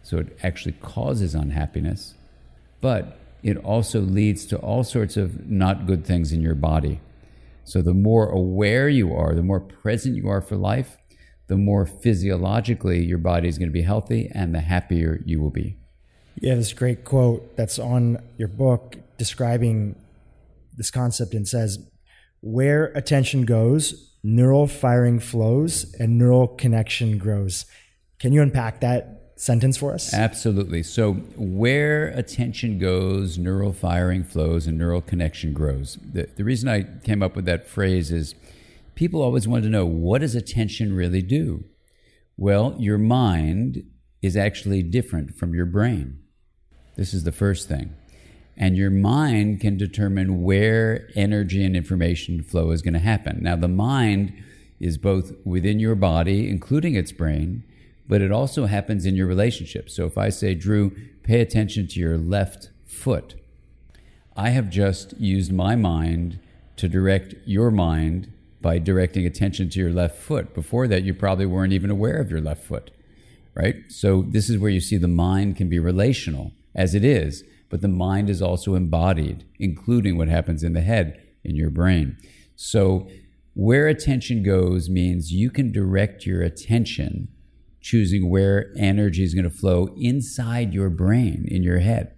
so 0.02 0.18
it 0.18 0.38
actually 0.42 0.72
causes 0.72 1.34
unhappiness, 1.34 2.14
but 2.80 3.18
it 3.42 3.56
also 3.56 4.00
leads 4.00 4.44
to 4.46 4.58
all 4.58 4.84
sorts 4.84 5.16
of 5.16 5.48
not 5.48 5.86
good 5.86 6.04
things 6.04 6.32
in 6.32 6.40
your 6.40 6.54
body. 6.54 7.00
So 7.64 7.82
the 7.82 7.94
more 7.94 8.28
aware 8.28 8.88
you 8.88 9.14
are, 9.14 9.34
the 9.34 9.42
more 9.42 9.60
present 9.60 10.14
you 10.14 10.28
are 10.28 10.40
for 10.40 10.56
life, 10.56 10.98
the 11.48 11.56
more 11.56 11.86
physiologically 11.86 13.04
your 13.04 13.18
body 13.18 13.48
is 13.48 13.58
going 13.58 13.68
to 13.68 13.72
be 13.72 13.82
healthy 13.82 14.30
and 14.34 14.54
the 14.54 14.60
happier 14.60 15.22
you 15.24 15.40
will 15.40 15.50
be. 15.50 15.76
Yeah, 16.36 16.54
this 16.54 16.72
great 16.72 17.04
quote 17.04 17.56
that's 17.56 17.78
on 17.78 18.18
your 18.36 18.48
book 18.48 18.96
describing 19.16 19.96
this 20.76 20.90
concept 20.90 21.32
and 21.34 21.48
says, 21.48 21.78
Where 22.40 22.86
attention 22.94 23.44
goes, 23.44 24.12
neural 24.22 24.66
firing 24.66 25.20
flows 25.20 25.94
and 25.98 26.18
neural 26.18 26.48
connection 26.48 27.16
grows. 27.16 27.64
Can 28.18 28.32
you 28.32 28.42
unpack 28.42 28.80
that 28.80 29.32
sentence 29.36 29.76
for 29.76 29.94
us? 29.94 30.12
Absolutely. 30.12 30.82
So, 30.82 31.14
where 31.36 32.08
attention 32.08 32.78
goes, 32.78 33.38
neural 33.38 33.72
firing 33.72 34.24
flows 34.24 34.66
and 34.66 34.76
neural 34.76 35.00
connection 35.00 35.52
grows. 35.52 35.98
The, 36.12 36.28
the 36.36 36.44
reason 36.44 36.68
I 36.68 36.82
came 37.04 37.22
up 37.22 37.36
with 37.36 37.44
that 37.44 37.68
phrase 37.68 38.10
is 38.10 38.34
people 38.96 39.22
always 39.22 39.46
wanted 39.46 39.62
to 39.62 39.68
know 39.68 39.86
what 39.86 40.22
does 40.22 40.34
attention 40.34 40.96
really 40.96 41.22
do? 41.22 41.64
Well, 42.36 42.74
your 42.78 42.98
mind 42.98 43.84
is 44.20 44.36
actually 44.36 44.82
different 44.82 45.36
from 45.36 45.54
your 45.54 45.66
brain. 45.66 46.18
This 46.96 47.14
is 47.14 47.22
the 47.22 47.30
first 47.30 47.68
thing. 47.68 47.94
And 48.56 48.76
your 48.76 48.90
mind 48.90 49.60
can 49.60 49.76
determine 49.76 50.42
where 50.42 51.10
energy 51.14 51.62
and 51.62 51.76
information 51.76 52.42
flow 52.42 52.70
is 52.70 52.80
going 52.82 52.94
to 52.94 53.00
happen. 53.00 53.42
Now, 53.42 53.54
the 53.54 53.68
mind 53.68 54.32
is 54.80 54.96
both 54.96 55.32
within 55.44 55.78
your 55.78 55.94
body, 55.94 56.48
including 56.48 56.94
its 56.94 57.12
brain, 57.12 57.64
but 58.08 58.22
it 58.22 58.32
also 58.32 58.64
happens 58.64 59.04
in 59.04 59.14
your 59.14 59.26
relationship. 59.26 59.90
So 59.90 60.06
if 60.06 60.16
I 60.16 60.30
say, 60.30 60.54
Dhru, 60.54 61.22
pay 61.22 61.40
attention 61.40 61.86
to 61.88 62.00
your 62.00 62.16
left 62.16 62.70
foot, 62.86 63.34
I 64.34 64.50
have 64.50 64.70
just 64.70 65.18
used 65.18 65.52
my 65.52 65.76
mind 65.76 66.38
to 66.76 66.88
direct 66.88 67.34
your 67.44 67.70
mind 67.70 68.32
by 68.66 68.80
directing 68.80 69.24
attention 69.24 69.70
to 69.70 69.78
your 69.78 69.92
left 69.92 70.18
foot. 70.18 70.52
Before 70.52 70.88
that, 70.88 71.04
you 71.04 71.14
probably 71.14 71.46
weren't 71.46 71.72
even 71.72 71.88
aware 71.88 72.16
of 72.16 72.32
your 72.32 72.40
left 72.40 72.64
foot, 72.64 72.90
right? 73.54 73.76
So 73.88 74.22
this 74.22 74.50
is 74.50 74.58
where 74.58 74.72
you 74.72 74.80
see 74.80 74.96
the 74.96 75.06
mind 75.06 75.56
can 75.56 75.68
be 75.68 75.78
relational 75.78 76.50
as 76.74 76.92
it 76.92 77.04
is, 77.04 77.44
but 77.70 77.80
the 77.80 77.86
mind 77.86 78.28
is 78.28 78.42
also 78.42 78.74
embodied, 78.74 79.44
including 79.60 80.18
what 80.18 80.26
happens 80.26 80.64
in 80.64 80.72
the 80.72 80.80
head, 80.80 81.22
in 81.44 81.54
your 81.54 81.70
brain. 81.70 82.16
So, 82.56 83.08
where 83.54 83.86
attention 83.86 84.42
goes 84.42 84.90
means 84.90 85.32
you 85.32 85.48
can 85.48 85.70
direct 85.70 86.26
your 86.26 86.42
attention 86.42 87.28
choosing 87.80 88.28
where 88.28 88.72
energy 88.76 89.22
is 89.22 89.32
going 89.32 89.48
to 89.48 89.56
flow 89.62 89.94
inside 89.96 90.74
your 90.74 90.90
brain, 90.90 91.46
in 91.48 91.62
your 91.62 91.78
head. 91.78 92.12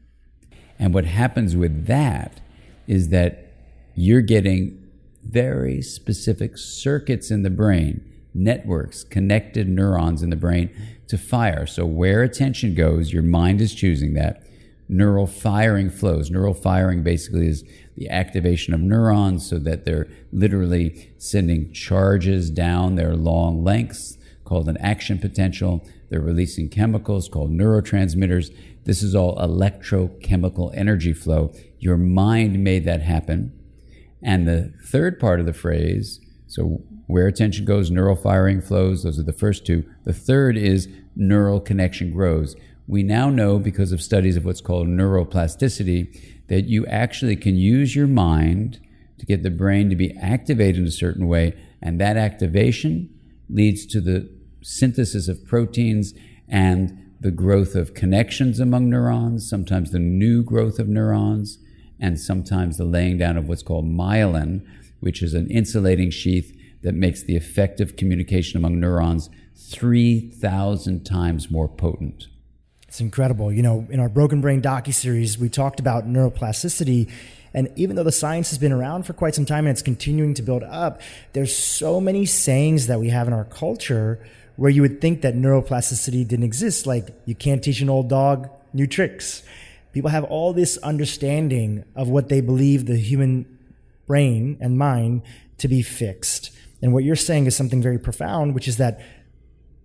And 0.78 0.94
what 0.94 1.04
happens 1.04 1.54
with 1.54 1.86
that 1.88 2.40
is 2.86 3.10
that 3.10 3.52
you're 3.94 4.22
getting 4.22 4.87
very 5.24 5.82
specific 5.82 6.56
circuits 6.56 7.30
in 7.30 7.42
the 7.42 7.50
brain, 7.50 8.04
networks, 8.34 9.04
connected 9.04 9.68
neurons 9.68 10.22
in 10.22 10.30
the 10.30 10.36
brain 10.36 10.70
to 11.08 11.18
fire. 11.18 11.66
So, 11.66 11.86
where 11.86 12.22
attention 12.22 12.74
goes, 12.74 13.12
your 13.12 13.22
mind 13.22 13.60
is 13.60 13.74
choosing 13.74 14.14
that 14.14 14.42
neural 14.88 15.26
firing 15.26 15.90
flows. 15.90 16.30
Neural 16.30 16.54
firing 16.54 17.02
basically 17.02 17.46
is 17.46 17.64
the 17.96 18.08
activation 18.08 18.72
of 18.72 18.80
neurons 18.80 19.48
so 19.48 19.58
that 19.58 19.84
they're 19.84 20.08
literally 20.32 21.12
sending 21.18 21.72
charges 21.72 22.50
down 22.50 22.94
their 22.94 23.14
long 23.14 23.62
lengths 23.62 24.16
called 24.44 24.68
an 24.68 24.78
action 24.78 25.18
potential. 25.18 25.86
They're 26.08 26.20
releasing 26.20 26.70
chemicals 26.70 27.28
called 27.28 27.50
neurotransmitters. 27.50 28.54
This 28.84 29.02
is 29.02 29.14
all 29.14 29.36
electrochemical 29.36 30.74
energy 30.74 31.12
flow. 31.12 31.52
Your 31.78 31.98
mind 31.98 32.64
made 32.64 32.84
that 32.86 33.02
happen. 33.02 33.52
And 34.22 34.46
the 34.46 34.72
third 34.84 35.20
part 35.20 35.40
of 35.40 35.46
the 35.46 35.52
phrase, 35.52 36.20
so 36.46 36.82
where 37.06 37.26
attention 37.26 37.64
goes, 37.64 37.90
neural 37.90 38.16
firing 38.16 38.60
flows. 38.60 39.02
Those 39.02 39.18
are 39.18 39.24
the 39.24 39.32
first 39.32 39.64
two. 39.64 39.84
The 40.04 40.12
third 40.12 40.56
is 40.56 40.88
neural 41.16 41.60
connection 41.60 42.10
grows 42.10 42.56
we 42.88 43.02
now 43.02 43.28
know 43.28 43.58
because 43.58 43.92
of 43.92 44.02
studies 44.02 44.36
of 44.36 44.46
what's 44.46 44.62
called 44.62 44.88
neuroplasticity 44.88 46.46
that 46.48 46.64
you 46.64 46.86
actually 46.86 47.36
can 47.36 47.54
use 47.54 47.94
your 47.94 48.06
mind 48.06 48.80
to 49.18 49.26
get 49.26 49.42
the 49.42 49.50
brain 49.50 49.90
to 49.90 49.96
be 49.96 50.16
activated 50.16 50.80
in 50.80 50.86
a 50.86 50.90
certain 50.90 51.28
way, 51.28 51.54
and 51.82 52.00
that 52.00 52.16
activation 52.16 53.10
leads 53.50 53.84
to 53.84 54.00
the 54.00 54.28
synthesis 54.62 55.28
of 55.28 55.44
proteins 55.44 56.14
and 56.48 57.12
the 57.20 57.30
growth 57.30 57.74
of 57.74 57.92
connections 57.92 58.58
among 58.58 58.88
neurons, 58.88 59.48
sometimes 59.48 59.90
the 59.90 59.98
new 59.98 60.42
growth 60.42 60.78
of 60.78 60.88
neurons, 60.88 61.58
and 62.00 62.18
sometimes 62.18 62.76
the 62.76 62.84
laying 62.84 63.18
down 63.18 63.36
of 63.36 63.48
what's 63.48 63.62
called 63.62 63.84
myelin, 63.86 64.66
which 65.00 65.22
is 65.22 65.34
an 65.34 65.50
insulating 65.50 66.10
sheath 66.10 66.54
that 66.82 66.94
makes 66.94 67.22
the 67.22 67.36
effective 67.36 67.96
communication 67.96 68.56
among 68.56 68.80
neurons 68.80 69.30
3,000 69.56 71.04
times 71.04 71.50
more 71.50 71.68
potent. 71.68 72.28
It's 72.86 73.00
incredible. 73.00 73.52
You 73.52 73.62
know, 73.62 73.86
in 73.90 74.00
our 74.00 74.08
Broken 74.08 74.40
Brain 74.40 74.62
docu 74.62 74.94
series, 74.94 75.38
we 75.38 75.48
talked 75.48 75.78
about 75.78 76.06
neuroplasticity. 76.06 77.10
And 77.52 77.70
even 77.76 77.96
though 77.96 78.04
the 78.04 78.12
science 78.12 78.50
has 78.50 78.58
been 78.58 78.72
around 78.72 79.04
for 79.04 79.12
quite 79.12 79.34
some 79.34 79.44
time 79.44 79.66
and 79.66 79.72
it's 79.72 79.82
continuing 79.82 80.34
to 80.34 80.42
build 80.42 80.62
up, 80.62 81.00
there's 81.32 81.54
so 81.54 82.00
many 82.00 82.24
sayings 82.24 82.86
that 82.86 83.00
we 83.00 83.10
have 83.10 83.26
in 83.26 83.34
our 83.34 83.44
culture 83.44 84.24
where 84.56 84.70
you 84.70 84.82
would 84.82 85.00
think 85.00 85.22
that 85.22 85.34
neuroplasticity 85.34 86.26
didn't 86.26 86.44
exist. 86.44 86.86
Like, 86.86 87.08
you 87.26 87.34
can't 87.34 87.62
teach 87.62 87.80
an 87.80 87.90
old 87.90 88.08
dog 88.08 88.48
new 88.72 88.86
tricks. 88.86 89.42
People 89.92 90.10
have 90.10 90.24
all 90.24 90.52
this 90.52 90.76
understanding 90.78 91.84
of 91.96 92.08
what 92.08 92.28
they 92.28 92.40
believe 92.40 92.86
the 92.86 92.96
human 92.96 93.58
brain 94.06 94.58
and 94.60 94.78
mind 94.78 95.22
to 95.58 95.68
be 95.68 95.82
fixed. 95.82 96.50
And 96.82 96.92
what 96.92 97.04
you're 97.04 97.16
saying 97.16 97.46
is 97.46 97.56
something 97.56 97.82
very 97.82 97.98
profound, 97.98 98.54
which 98.54 98.68
is 98.68 98.76
that 98.76 99.00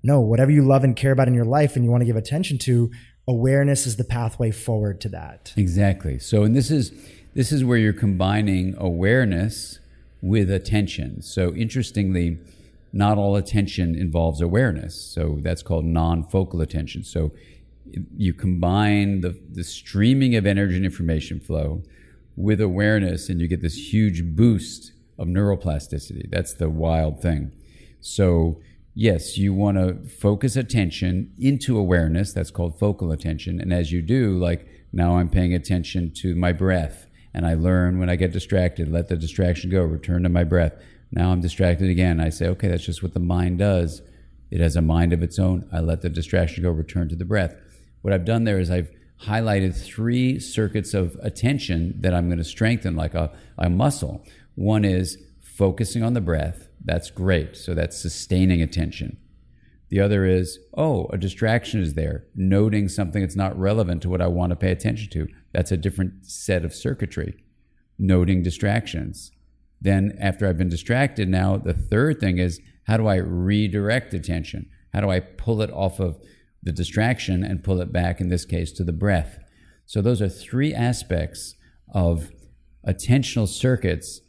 no, 0.03 0.19
whatever 0.19 0.51
you 0.51 0.63
love 0.63 0.83
and 0.83 0.95
care 0.95 1.12
about 1.12 1.27
in 1.27 1.33
your 1.33 1.45
life 1.45 1.75
and 1.75 1.86
you 1.86 1.91
want 1.91 2.01
to 2.01 2.05
give 2.05 2.17
attention 2.17 2.57
to, 2.60 2.91
awareness 3.27 3.88
is 3.88 3.95
the 3.95 4.03
pathway 4.03 4.51
forward 4.51 5.00
to 5.01 5.10
that. 5.10 5.53
Exactly. 5.55 6.19
So, 6.19 6.43
and 6.43 6.55
this 6.55 6.69
is 6.69 6.91
this 7.33 7.51
is 7.51 7.63
where 7.63 7.77
you're 7.77 7.93
combining 7.93 8.75
awareness 8.77 9.79
with 10.22 10.51
attention. 10.51 11.22
So, 11.22 11.53
interestingly, 11.53 12.38
not 12.93 13.17
all 13.17 13.36
attention 13.36 13.95
involves 13.95 14.39
awareness. 14.39 14.95
So 14.95 15.39
that's 15.41 15.63
called 15.63 15.83
non-focal 15.83 16.62
attention. 16.62 17.03
So 17.03 17.31
you 18.15 18.33
combine 18.33 19.21
the, 19.21 19.39
the 19.51 19.63
streaming 19.63 20.35
of 20.35 20.45
energy 20.45 20.75
and 20.75 20.85
information 20.85 21.39
flow 21.39 21.83
with 22.35 22.59
awareness 22.59 23.29
and 23.29 23.39
you 23.39 23.47
get 23.47 23.62
this 23.62 23.93
huge 23.93 24.23
boost 24.35 24.91
of 25.17 25.27
neuroplasticity. 25.27 26.29
That's 26.29 26.53
the 26.53 26.69
wild 26.69 27.21
thing. 27.21 27.51
So 28.01 28.59
yes, 28.95 29.38
you 29.38 29.53
want 29.53 29.77
to 29.77 30.07
focus 30.09 30.55
attention 30.55 31.31
into 31.38 31.77
awareness. 31.77 32.33
That's 32.33 32.51
called 32.51 32.79
focal 32.79 33.12
attention. 33.12 33.59
And 33.59 33.73
as 33.73 33.91
you 33.91 34.01
do, 34.01 34.38
like 34.38 34.67
now 34.91 35.17
I'm 35.17 35.29
paying 35.29 35.53
attention 35.53 36.12
to 36.15 36.35
my 36.35 36.51
breath 36.51 37.07
and 37.33 37.45
I 37.45 37.55
learn 37.55 38.00
when 38.00 38.09
I 38.09 38.15
get 38.15 38.31
distracted, 38.31 38.91
let 38.91 39.07
the 39.07 39.15
distraction 39.15 39.69
go, 39.69 39.81
return 39.81 40.23
to 40.23 40.29
my 40.29 40.43
breath. 40.43 40.73
Now 41.12 41.31
I'm 41.31 41.41
distracted 41.41 41.89
again. 41.89 42.19
I 42.19 42.29
say, 42.29 42.47
okay, 42.47 42.67
that's 42.67 42.85
just 42.85 43.03
what 43.03 43.13
the 43.13 43.19
mind 43.19 43.59
does. 43.59 44.01
It 44.51 44.62
has 44.62 44.75
a 44.75 44.81
mind 44.81 45.13
of 45.13 45.23
its 45.23 45.39
own. 45.39 45.67
I 45.71 45.79
let 45.79 46.01
the 46.01 46.09
distraction 46.09 46.63
go, 46.63 46.69
return 46.69 47.09
to 47.09 47.15
the 47.15 47.25
breath. 47.25 47.55
What 48.03 48.13
I've 48.13 48.25
done 48.25 48.43
there 48.43 48.60
is 48.60 48.69
I've 48.69 48.91
highlighted 49.24 49.75
three 49.75 50.38
circuits 50.39 50.93
of 50.93 51.15
attention 51.22 51.95
that 52.01 52.13
I'm 52.13 52.27
going 52.27 52.38
to 52.38 52.43
strengthen 52.43 52.95
like 52.95 53.15
a, 53.15 53.31
a 53.57 53.69
muscle. 53.69 54.25
One 54.55 54.83
is 54.83 55.17
focusing 55.41 56.03
on 56.03 56.13
the 56.13 56.22
breath. 56.22 56.67
That's 56.83 57.10
great. 57.10 57.55
So 57.55 57.74
that's 57.74 58.00
sustaining 58.00 58.62
attention. 58.62 59.17
The 59.89 60.01
other 60.01 60.25
is, 60.25 60.60
oh, 60.75 61.07
a 61.13 61.17
distraction 61.17 61.81
is 61.81 61.93
there, 61.93 62.25
noting 62.36 62.89
something 62.89 63.22
that's 63.22 63.38
not 63.38 63.57
relevant 63.57 64.01
to 64.01 64.10
what 64.10 64.22
I 64.22 64.27
want 64.27 64.50
to 64.50 64.57
pay 64.57 64.72
attention 64.72 65.10
to. 65.12 65.27
That's 65.53 65.72
a 65.72 65.77
different 65.77 66.25
set 66.25 66.65
of 66.65 66.74
circuitry, 66.74 67.41
noting 67.98 68.43
distractions. 68.43 69.31
Then, 69.79 70.17
after 70.19 70.48
I've 70.48 70.57
been 70.57 70.67
distracted, 70.67 71.29
now 71.29 71.57
the 71.57 71.74
third 71.74 72.19
thing 72.19 72.38
is, 72.38 72.60
how 72.86 72.98
do 72.98 73.07
I 73.07 73.15
redirect 73.15 74.13
attention? 74.13 74.69
How 74.91 75.00
do 75.00 75.10
I 75.10 75.22
pull 75.22 75.62
it 75.62 75.72
off 75.72 76.00
of 76.00 76.17
the 76.63 76.72
distraction 76.72 77.43
and 77.43 77.63
pull 77.63 77.82
it 77.82 77.91
back, 77.91 78.20
in 78.20 78.29
this 78.29 78.46
case, 78.46 78.72
to 78.74 78.84
the 78.84 78.93
breath? 78.93 79.39
So, 79.86 80.01
those 80.01 80.22
are 80.22 80.29
three 80.29 80.74
aspects 80.74 81.55
of 81.93 82.32
attentional 82.88 83.48
circuits 83.48 84.22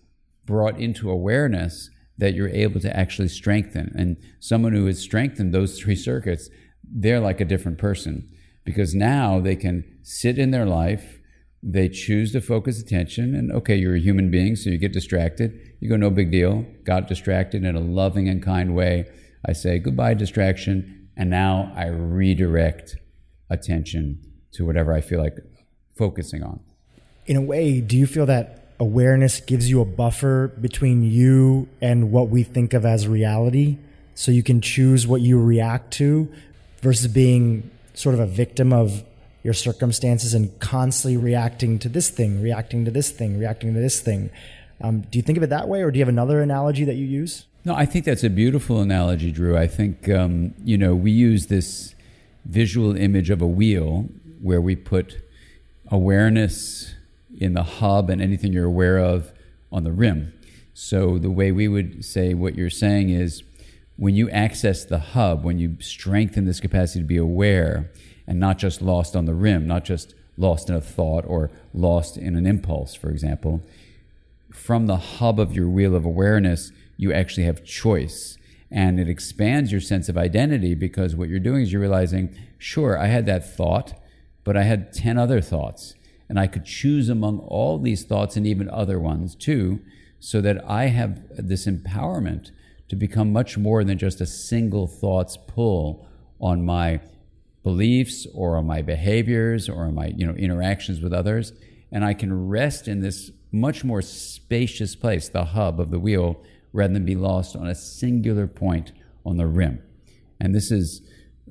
brought 0.45 0.79
into 0.79 1.11
awareness 1.11 1.91
that 2.19 2.35
you're 2.35 2.49
able 2.49 2.81
to 2.81 2.97
actually 2.97 3.29
strengthen. 3.29 3.93
And 3.97 4.17
someone 4.41 4.73
who 4.73 4.87
has 4.87 5.01
strengthened 5.01 5.53
those 5.53 5.81
three 5.81 5.97
circuits, 5.97 6.49
they're 6.83 7.21
like 7.21 7.41
a 7.41 7.45
different 7.45 7.79
person 7.79 8.31
because 8.65 8.95
now 8.95 9.41
they 9.41 9.57
can 9.57 9.85
sit 10.03 10.39
in 10.39 10.51
their 10.51 10.67
life. 10.67 11.19
They 11.63 11.89
choose 11.89 12.33
to 12.33 12.43
focus 12.43 12.81
attention, 12.81 13.35
and 13.35 13.51
okay, 13.51 13.75
you're 13.75 13.97
a 13.97 14.01
human 14.01 14.31
being, 14.31 14.55
so 14.55 14.69
you 14.69 14.77
get 14.77 14.93
distracted. 14.93 15.59
You 15.81 15.89
go, 15.89 15.97
no 15.97 16.11
big 16.11 16.31
deal. 16.31 16.67
Got 16.85 17.09
distracted 17.09 17.65
in 17.65 17.75
a 17.75 17.81
loving 17.81 18.29
and 18.29 18.43
kind 18.43 18.75
way. 18.75 19.07
I 19.47 19.55
say, 19.55 19.79
goodbye, 19.79 20.15
distraction. 20.15 21.04
And 21.17 21.31
now 21.31 21.73
I 21.77 21.87
redirect 21.87 22.97
attention 23.51 24.21
to 24.53 24.67
whatever 24.67 24.93
I 24.93 25.01
feel 25.01 25.21
like 25.21 25.37
focusing 25.97 26.43
on. 26.43 26.61
In 27.27 27.37
a 27.37 27.43
way, 27.43 27.81
do 27.81 27.97
you 27.97 28.07
feel 28.07 28.27
that 28.27 28.65
awareness 28.79 29.41
gives 29.41 29.71
you 29.71 29.81
a 29.81 29.85
buffer 29.85 30.49
between 30.61 31.03
you 31.03 31.69
and 31.81 32.11
what 32.11 32.29
we 32.29 32.43
think 32.43 32.75
of 32.75 32.85
as 32.85 33.07
reality. 33.07 33.79
So 34.15 34.31
you 34.31 34.43
can 34.43 34.61
choose 34.61 35.07
what 35.07 35.21
you 35.21 35.41
react 35.41 35.93
to 35.95 36.33
versus 36.81 37.09
being 37.09 37.71
sort 37.95 38.15
of 38.15 38.21
a 38.21 38.27
victim 38.27 38.73
of 38.73 39.05
your 39.43 39.55
circumstances 39.55 40.35
and 40.35 40.59
constantly 40.61 41.17
reacting 41.17 41.79
to 41.81 41.89
this 41.89 42.11
thing, 42.11 42.43
reacting 42.43 42.85
to 42.85 42.91
this 42.91 43.11
thing, 43.11 43.39
reacting 43.39 43.75
to 43.75 43.81
this 43.81 44.01
thing. 44.01 44.31
Um, 44.81 45.01
do 45.03 45.19
you 45.19 45.23
think 45.23 45.39
of 45.39 45.45
it 45.45 45.51
that 45.51 45.69
way, 45.69 45.83
or 45.83 45.91
do 45.91 45.99
you 45.99 46.03
have 46.03 46.09
another 46.09 46.41
analogy 46.41 46.85
that 46.85 46.95
you 46.95 47.07
use? 47.07 47.47
No, 47.67 47.75
I 47.75 47.87
think 47.87 48.05
that's 48.05 48.23
a 48.23 48.29
beautiful 48.29 48.81
analogy, 48.83 49.33
Dhru. 49.33 49.57
I 49.57 49.67
think, 49.67 50.11
um, 50.11 50.53
you 50.63 50.77
know, 50.77 50.95
we 50.95 51.11
use 51.11 51.47
this 51.47 51.95
visual 52.45 52.95
image 52.95 53.31
of 53.31 53.41
a 53.41 53.47
wheel 53.47 54.11
where 54.43 54.61
we 54.61 54.77
put 54.77 55.17
awareness 55.91 56.95
in 57.39 57.55
the 57.55 57.63
hub 57.63 58.11
and 58.11 58.21
anything 58.21 58.53
you're 58.53 58.67
aware 58.67 58.99
of 58.99 59.33
on 59.73 59.83
the 59.83 59.93
rim. 59.93 60.35
So 60.75 61.17
the 61.17 61.31
way 61.31 61.53
we 61.53 61.67
would 61.67 62.05
say 62.05 62.35
what 62.35 62.55
you're 62.55 62.69
saying 62.69 63.09
is 63.09 63.43
when 63.97 64.15
you 64.15 64.29
access 64.29 64.85
the 64.85 64.99
hub, 64.99 65.43
when 65.43 65.59
you 65.59 65.79
strengthen 65.81 66.45
this 66.45 66.61
capacity 66.61 67.01
to 67.01 67.07
be 67.07 67.17
aware 67.17 67.91
and 68.27 68.39
not 68.39 68.59
just 68.59 68.83
lost 68.83 69.17
on 69.17 69.25
the 69.25 69.35
rim, 69.35 69.67
not 69.67 69.85
just 69.85 70.15
lost 70.37 70.69
in 70.69 70.75
a 70.75 70.83
thought 70.83 71.25
or 71.27 71.51
lost 71.73 72.19
in 72.19 72.37
an 72.37 72.47
impulse, 72.47 72.95
for 72.95 73.09
example, 73.09 73.63
from 74.53 74.87
the 74.87 74.97
hub 74.97 75.41
of 75.41 75.55
your 75.55 75.69
wheel 75.69 75.95
of 75.95 76.05
awareness, 76.05 76.71
you 76.97 77.13
actually 77.13 77.45
have 77.45 77.65
choice. 77.65 78.39
And 78.71 78.99
it 78.99 79.09
expands 79.09 79.71
your 79.71 79.81
sense 79.81 80.09
of 80.09 80.17
identity 80.17 80.75
because 80.75 81.15
what 81.15 81.29
you're 81.29 81.39
doing 81.39 81.63
is 81.63 81.73
you're 81.73 81.81
realizing, 81.81 82.37
sure, 82.59 82.99
I 82.99 83.07
had 83.07 83.27
that 83.27 83.55
thought, 83.55 83.95
but 84.43 84.57
I 84.57 84.63
had 84.63 84.93
10 84.93 85.19
other 85.19 85.41
thoughts 85.41 85.95
and 86.29 86.39
I 86.39 86.47
could 86.47 86.65
choose 86.65 87.09
among 87.09 87.39
all 87.41 87.79
these 87.79 88.05
thoughts 88.05 88.37
and 88.37 88.47
even 88.47 88.69
other 88.69 88.99
ones 88.99 89.35
too, 89.35 89.81
so 90.19 90.41
that 90.41 90.69
I 90.69 90.87
have 90.87 91.23
this 91.37 91.67
empowerment 91.67 92.51
to 92.89 92.97
become 92.97 93.33
much 93.33 93.59
more 93.59 93.85
than 93.85 93.99
just 93.99 94.21
a 94.21 94.27
single 94.27 94.87
thought's 94.87 95.37
pull 95.37 96.09
on 96.41 96.65
my 96.65 97.01
beliefs 97.63 98.27
or 98.35 98.57
on 98.57 98.67
my 98.67 98.83
behaviors 98.83 99.69
or 99.69 99.85
on 99.85 99.95
my 99.95 100.09
you 100.17 100.27
know 100.27 100.35
interactions 100.35 101.01
with 101.01 101.13
others 101.13 101.53
and 101.91 102.05
I 102.05 102.13
can 102.13 102.49
rest 102.49 102.87
in 102.87 103.01
this 103.01 103.31
much 103.51 103.85
more 103.85 104.03
spacious 104.03 104.95
place 104.95 105.29
the 105.29 105.47
hub 105.47 105.81
of 105.81 105.91
the 105.91 105.99
wheel 105.99 106.43
rather 106.75 106.93
than 106.93 107.07
be 107.07 107.15
lost 107.15 107.57
on 107.57 107.67
a 107.67 107.75
singular 107.75 108.47
point 108.47 108.93
on 109.25 109.39
the 109.39 109.47
rim 109.47 109.83
and 110.41 110.55
this 110.55 110.71
is 110.71 111.01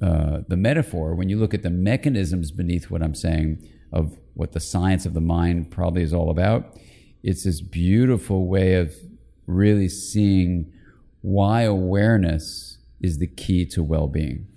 uh, 0.01 0.41
the 0.47 0.57
metaphor 0.57 1.15
when 1.15 1.29
you 1.29 1.39
look 1.39 1.53
at 1.53 1.63
the 1.63 1.69
mechanisms 1.69 2.51
beneath 2.51 2.91
what 2.91 3.01
I'm 3.01 3.15
saying 3.15 3.67
of 3.91 4.19
what 4.33 4.51
the 4.51 4.59
science 4.59 5.05
of 5.05 5.13
the 5.13 5.21
mind 5.21 5.71
probably 5.71 6.01
is 6.01 6.13
all 6.13 6.29
about. 6.29 6.77
It's 7.23 7.43
this 7.43 7.61
beautiful 7.61 8.47
way 8.47 8.75
of 8.75 8.93
really 9.47 9.87
seeing 9.87 10.71
why 11.21 11.61
awareness 11.61 12.77
is 12.99 13.19
the 13.19 13.27
key 13.27 13.65
to 13.67 13.83
well 13.83 14.07
being. 14.07 14.47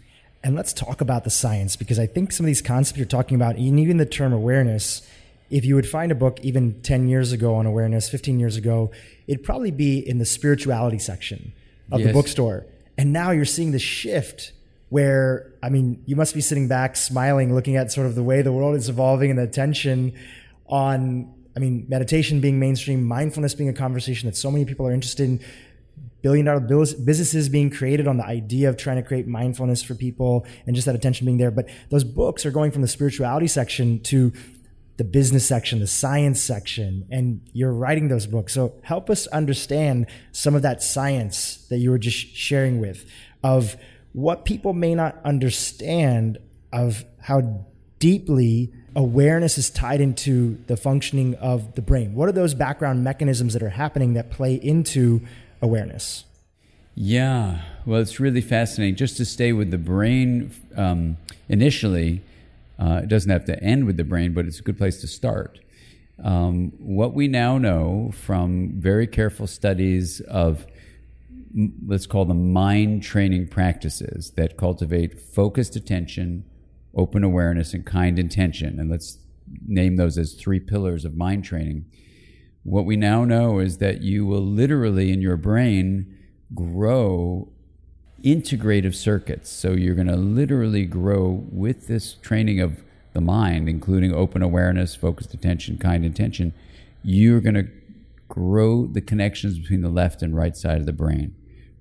And 0.42 0.54
let's 0.54 0.72
talk 0.72 1.00
about 1.00 1.24
the 1.24 1.30
science 1.30 1.76
because 1.76 1.98
I 1.98 2.06
think 2.06 2.32
some 2.32 2.44
of 2.44 2.48
these 2.48 2.62
concepts 2.62 2.98
you're 2.98 3.06
talking 3.06 3.34
about, 3.34 3.56
and 3.56 3.78
even 3.78 3.98
the 3.98 4.06
term 4.06 4.32
awareness, 4.32 5.06
if 5.50 5.64
you 5.64 5.74
would 5.74 5.88
find 5.88 6.10
a 6.10 6.14
book 6.14 6.40
even 6.42 6.80
10 6.82 7.08
years 7.08 7.32
ago 7.32 7.54
on 7.54 7.66
awareness, 7.66 8.08
15 8.08 8.40
years 8.40 8.56
ago, 8.56 8.90
it'd 9.26 9.44
probably 9.44 9.70
be 9.70 9.98
in 9.98 10.18
the 10.18 10.24
spirituality 10.24 10.98
section 10.98 11.52
of 11.92 12.00
yes. 12.00 12.08
the 12.08 12.12
bookstore. 12.12 12.66
And 12.98 13.12
now 13.12 13.30
you're 13.30 13.44
seeing 13.44 13.72
the 13.72 13.78
shift 13.78 14.52
where 14.88 15.52
I 15.62 15.68
mean, 15.68 16.02
you 16.06 16.16
must 16.16 16.34
be 16.34 16.40
sitting 16.40 16.68
back 16.68 16.96
smiling, 16.96 17.54
looking 17.54 17.76
at 17.76 17.90
sort 17.90 18.06
of 18.06 18.14
the 18.14 18.22
way 18.22 18.42
the 18.42 18.52
world 18.52 18.76
is 18.76 18.88
evolving 18.88 19.30
and 19.30 19.38
the 19.38 19.42
attention 19.42 20.12
on, 20.68 21.32
I 21.56 21.58
mean, 21.58 21.86
meditation 21.88 22.40
being 22.40 22.60
mainstream, 22.60 23.02
mindfulness 23.02 23.54
being 23.54 23.68
a 23.68 23.72
conversation 23.72 24.28
that 24.28 24.36
so 24.36 24.50
many 24.50 24.64
people 24.64 24.86
are 24.86 24.92
interested 24.92 25.28
in, 25.28 25.40
billion 26.22 26.46
dollar 26.46 26.58
businesses 26.60 27.48
being 27.48 27.70
created 27.70 28.08
on 28.08 28.16
the 28.16 28.24
idea 28.24 28.68
of 28.68 28.76
trying 28.76 28.96
to 28.96 29.02
create 29.02 29.28
mindfulness 29.28 29.80
for 29.80 29.94
people 29.94 30.44
and 30.66 30.74
just 30.74 30.86
that 30.86 30.94
attention 30.96 31.24
being 31.24 31.38
there. 31.38 31.52
But 31.52 31.68
those 31.90 32.02
books 32.02 32.44
are 32.44 32.50
going 32.50 32.72
from 32.72 32.82
the 32.82 32.88
spirituality 32.88 33.46
section 33.46 34.00
to 34.04 34.32
the 34.96 35.04
business 35.04 35.46
section, 35.46 35.80
the 35.80 35.86
science 35.86 36.40
section, 36.40 37.06
and 37.10 37.40
you're 37.52 37.72
writing 37.72 38.08
those 38.08 38.26
books. 38.26 38.54
So 38.54 38.74
help 38.82 39.10
us 39.10 39.26
understand 39.28 40.06
some 40.32 40.54
of 40.54 40.62
that 40.62 40.82
science 40.82 41.66
that 41.68 41.78
you 41.78 41.90
were 41.90 41.98
just 41.98 42.34
sharing 42.34 42.80
with 42.80 43.04
of 43.42 43.76
what 44.12 44.44
people 44.44 44.72
may 44.72 44.94
not 44.94 45.18
understand 45.24 46.38
of 46.72 47.04
how 47.20 47.64
deeply 47.98 48.72
awareness 48.94 49.58
is 49.58 49.68
tied 49.68 50.00
into 50.00 50.58
the 50.66 50.76
functioning 50.76 51.34
of 51.34 51.74
the 51.74 51.82
brain. 51.82 52.14
What 52.14 52.28
are 52.28 52.32
those 52.32 52.54
background 52.54 53.04
mechanisms 53.04 53.52
that 53.52 53.62
are 53.62 53.68
happening 53.68 54.14
that 54.14 54.30
play 54.30 54.54
into 54.54 55.20
awareness? 55.60 56.24
Yeah, 56.94 57.60
well, 57.84 58.00
it's 58.00 58.18
really 58.18 58.40
fascinating. 58.40 58.96
Just 58.96 59.18
to 59.18 59.26
stay 59.26 59.52
with 59.52 59.70
the 59.70 59.78
brain 59.78 60.50
um, 60.76 61.18
initially, 61.46 62.22
uh, 62.78 63.00
it 63.02 63.08
doesn't 63.08 63.30
have 63.30 63.44
to 63.46 63.62
end 63.62 63.86
with 63.86 63.96
the 63.96 64.04
brain, 64.04 64.34
but 64.34 64.46
it's 64.46 64.58
a 64.58 64.62
good 64.62 64.78
place 64.78 65.00
to 65.00 65.06
start. 65.06 65.60
Um, 66.22 66.72
what 66.78 67.14
we 67.14 67.28
now 67.28 67.58
know 67.58 68.10
from 68.14 68.72
very 68.80 69.06
careful 69.06 69.46
studies 69.46 70.20
of 70.22 70.66
let's 71.86 72.06
call 72.06 72.24
them 72.26 72.52
mind 72.52 73.02
training 73.02 73.48
practices 73.48 74.32
that 74.36 74.56
cultivate 74.56 75.18
focused 75.18 75.74
attention, 75.74 76.44
open 76.94 77.24
awareness, 77.24 77.72
and 77.72 77.84
kind 77.84 78.18
intention. 78.18 78.78
And 78.78 78.90
let's 78.90 79.18
name 79.66 79.96
those 79.96 80.18
as 80.18 80.34
three 80.34 80.60
pillars 80.60 81.04
of 81.04 81.16
mind 81.16 81.44
training. 81.44 81.86
What 82.62 82.84
we 82.84 82.96
now 82.96 83.24
know 83.24 83.58
is 83.58 83.78
that 83.78 84.02
you 84.02 84.26
will 84.26 84.44
literally 84.44 85.12
in 85.12 85.22
your 85.22 85.36
brain 85.36 86.14
grow 86.54 87.52
integrative 88.26 88.94
circuits. 88.94 89.48
So 89.48 89.70
you're 89.72 89.94
going 89.94 90.08
to 90.08 90.16
literally 90.16 90.84
grow 90.84 91.46
with 91.52 91.86
this 91.86 92.14
training 92.14 92.60
of 92.60 92.82
the 93.12 93.20
mind, 93.20 93.68
including 93.68 94.12
open 94.12 94.42
awareness, 94.42 94.96
focused 94.96 95.32
attention, 95.32 95.78
kind 95.78 96.04
intention. 96.04 96.52
You're 97.04 97.40
going 97.40 97.54
to 97.54 97.68
grow 98.28 98.86
the 98.86 99.00
connections 99.00 99.60
between 99.60 99.80
the 99.80 99.88
left 99.88 100.22
and 100.22 100.34
right 100.34 100.56
side 100.56 100.80
of 100.80 100.86
the 100.86 100.92
brain. 100.92 101.36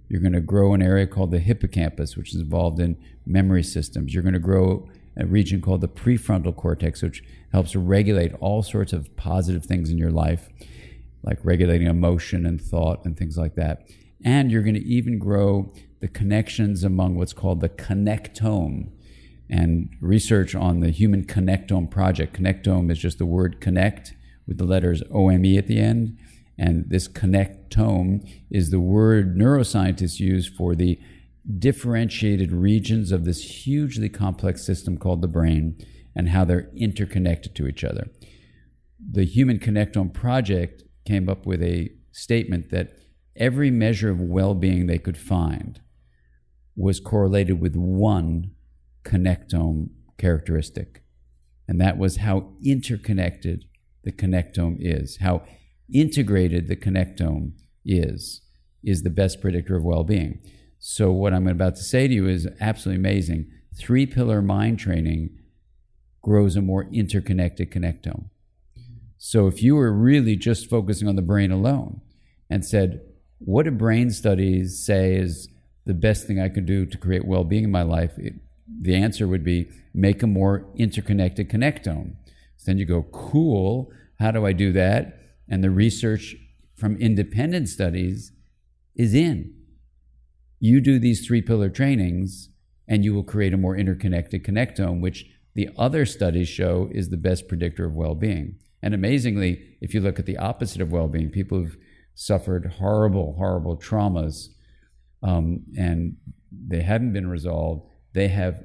You're 0.07 0.21
going 0.21 0.33
to 0.33 0.39
grow 0.39 0.75
an 0.75 0.83
area 0.83 1.07
called 1.07 1.31
the 1.31 1.39
hippocampus, 1.39 2.15
which 2.15 2.35
is 2.35 2.41
involved 2.41 2.79
in 2.79 2.95
memory 3.25 3.63
systems. 3.63 4.13
You're 4.13 4.21
going 4.21 4.33
to 4.33 4.39
grow 4.39 4.87
a 5.17 5.25
region 5.25 5.61
called 5.61 5.81
the 5.81 5.87
prefrontal 5.87 6.55
cortex, 6.55 7.01
which 7.01 7.23
helps 7.51 7.75
regulate 7.75 8.33
all 8.39 8.61
sorts 8.61 8.93
of 8.93 9.15
positive 9.15 9.65
things 9.65 9.89
in 9.89 9.97
your 9.97 10.11
life, 10.11 10.47
like 11.23 11.39
regulating 11.43 11.87
emotion 11.87 12.45
and 12.45 12.61
thought 12.61 13.03
and 13.03 13.17
things 13.17 13.35
like 13.35 13.55
that. 13.55 13.89
And 14.23 14.51
you're 14.51 14.61
going 14.61 14.75
to 14.75 14.85
even 14.85 15.17
grow 15.17 15.73
the 16.05 16.09
connections 16.09 16.83
among 16.83 17.15
what's 17.15 17.33
called 17.33 17.61
the 17.61 17.69
connectome. 17.69 18.91
And 19.49 19.89
research 19.99 20.53
on 20.53 20.81
the 20.81 20.91
Human 20.91 21.25
Connectome 21.25 21.89
Project. 21.89 22.37
Connectome 22.37 22.91
is 22.91 22.99
just 22.99 23.17
the 23.17 23.25
word 23.25 23.59
connect 23.59 24.13
with 24.47 24.59
the 24.59 24.65
letters 24.65 25.01
OME 25.11 25.57
at 25.57 25.65
the 25.65 25.79
end 25.79 26.19
and 26.59 26.89
this 26.89 27.07
connectome 27.07 28.29
is 28.51 28.69
the 28.69 28.79
word 28.79 29.35
neuroscientists 29.35 30.19
use 30.19 30.47
for 30.47 30.75
the 30.75 30.99
differentiated 31.57 32.51
regions 32.51 33.11
of 33.11 33.25
this 33.25 33.65
hugely 33.65 34.09
complex 34.09 34.63
system 34.63 34.99
called 34.99 35.23
the 35.23 35.27
brain. 35.27 35.75
and 36.17 36.29
how 36.29 36.45
they're 36.45 36.69
interconnected 36.77 37.53
to 37.53 37.67
each 37.67 37.83
other. 37.83 38.07
The 39.11 39.25
Human 39.25 39.59
Connectome 39.59 40.13
Project 40.13 40.83
came 41.05 41.27
up 41.27 41.45
with 41.45 41.61
a 41.61 41.89
statement 42.13 42.69
that 42.69 42.95
every 43.35 43.69
measure 43.69 44.09
of 44.11 44.21
well 44.21 44.53
being 44.53 44.87
they 44.87 44.97
could 44.97 45.17
find 45.17 45.81
was 46.75 46.99
correlated 46.99 47.59
with 47.59 47.75
one 47.75 48.51
connectome 49.03 49.89
characteristic. 50.17 51.03
And 51.67 51.79
that 51.81 51.97
was 51.97 52.17
how 52.17 52.49
interconnected 52.63 53.65
the 54.03 54.11
connectome 54.11 54.77
is, 54.79 55.17
how 55.17 55.43
integrated 55.91 56.67
the 56.67 56.75
connectome 56.75 57.53
is, 57.83 58.41
is 58.83 59.03
the 59.03 59.09
best 59.09 59.41
predictor 59.41 59.75
of 59.75 59.83
well 59.83 60.03
being. 60.03 60.39
So, 60.79 61.11
what 61.11 61.33
I'm 61.33 61.47
about 61.47 61.75
to 61.77 61.83
say 61.83 62.07
to 62.07 62.13
you 62.13 62.27
is 62.27 62.47
absolutely 62.59 62.99
amazing. 62.99 63.51
Three 63.75 64.05
pillar 64.05 64.41
mind 64.41 64.77
training 64.77 65.31
grows 66.21 66.55
a 66.55 66.61
more 66.61 66.87
interconnected 66.91 67.71
connectome. 67.71 68.25
So, 69.17 69.47
if 69.47 69.63
you 69.63 69.75
were 69.75 69.91
really 69.91 70.35
just 70.35 70.69
focusing 70.69 71.07
on 71.07 71.15
the 71.15 71.21
brain 71.23 71.51
alone 71.51 72.01
and 72.49 72.63
said, 72.63 73.01
What 73.39 73.63
do 73.63 73.71
brain 73.71 74.11
studies 74.11 74.85
say 74.85 75.15
is 75.15 75.47
the 75.85 75.93
best 75.93 76.27
thing 76.27 76.39
I 76.39 76.49
could 76.49 76.65
do 76.65 76.85
to 76.85 76.97
create 76.97 77.25
well 77.25 77.43
being 77.43 77.65
in 77.65 77.71
my 77.71 77.83
life? 77.83 78.17
It, 78.17 78.35
the 78.81 78.95
answer 78.95 79.27
would 79.27 79.43
be 79.43 79.69
make 79.93 80.23
a 80.23 80.27
more 80.27 80.65
interconnected 80.75 81.49
connectome. 81.49 82.15
So 82.57 82.65
then 82.65 82.77
you 82.77 82.85
go, 82.85 83.03
Cool, 83.03 83.91
how 84.19 84.31
do 84.31 84.45
I 84.45 84.53
do 84.53 84.71
that? 84.73 85.19
And 85.47 85.63
the 85.63 85.69
research 85.69 86.35
from 86.75 86.97
independent 86.97 87.69
studies 87.69 88.31
is 88.95 89.13
in. 89.13 89.53
You 90.59 90.81
do 90.81 90.99
these 90.99 91.25
three 91.25 91.41
pillar 91.41 91.69
trainings, 91.69 92.49
and 92.87 93.03
you 93.03 93.13
will 93.13 93.23
create 93.23 93.53
a 93.53 93.57
more 93.57 93.75
interconnected 93.75 94.43
connectome, 94.43 95.01
which 95.01 95.25
the 95.53 95.69
other 95.77 96.05
studies 96.05 96.47
show 96.47 96.89
is 96.91 97.09
the 97.09 97.17
best 97.17 97.47
predictor 97.47 97.85
of 97.85 97.93
well 97.93 98.15
being. 98.15 98.57
And 98.81 98.93
amazingly, 98.93 99.77
if 99.81 99.93
you 99.93 100.01
look 100.01 100.19
at 100.19 100.25
the 100.25 100.37
opposite 100.37 100.81
of 100.81 100.91
well 100.91 101.07
being, 101.07 101.29
people 101.29 101.59
who've 101.59 101.77
suffered 102.13 102.73
horrible, 102.77 103.35
horrible 103.37 103.77
traumas 103.77 104.49
um, 105.23 105.63
and 105.77 106.15
they 106.51 106.81
haven't 106.81 107.13
been 107.13 107.27
resolved, 107.27 107.87
they 108.13 108.27
have 108.27 108.63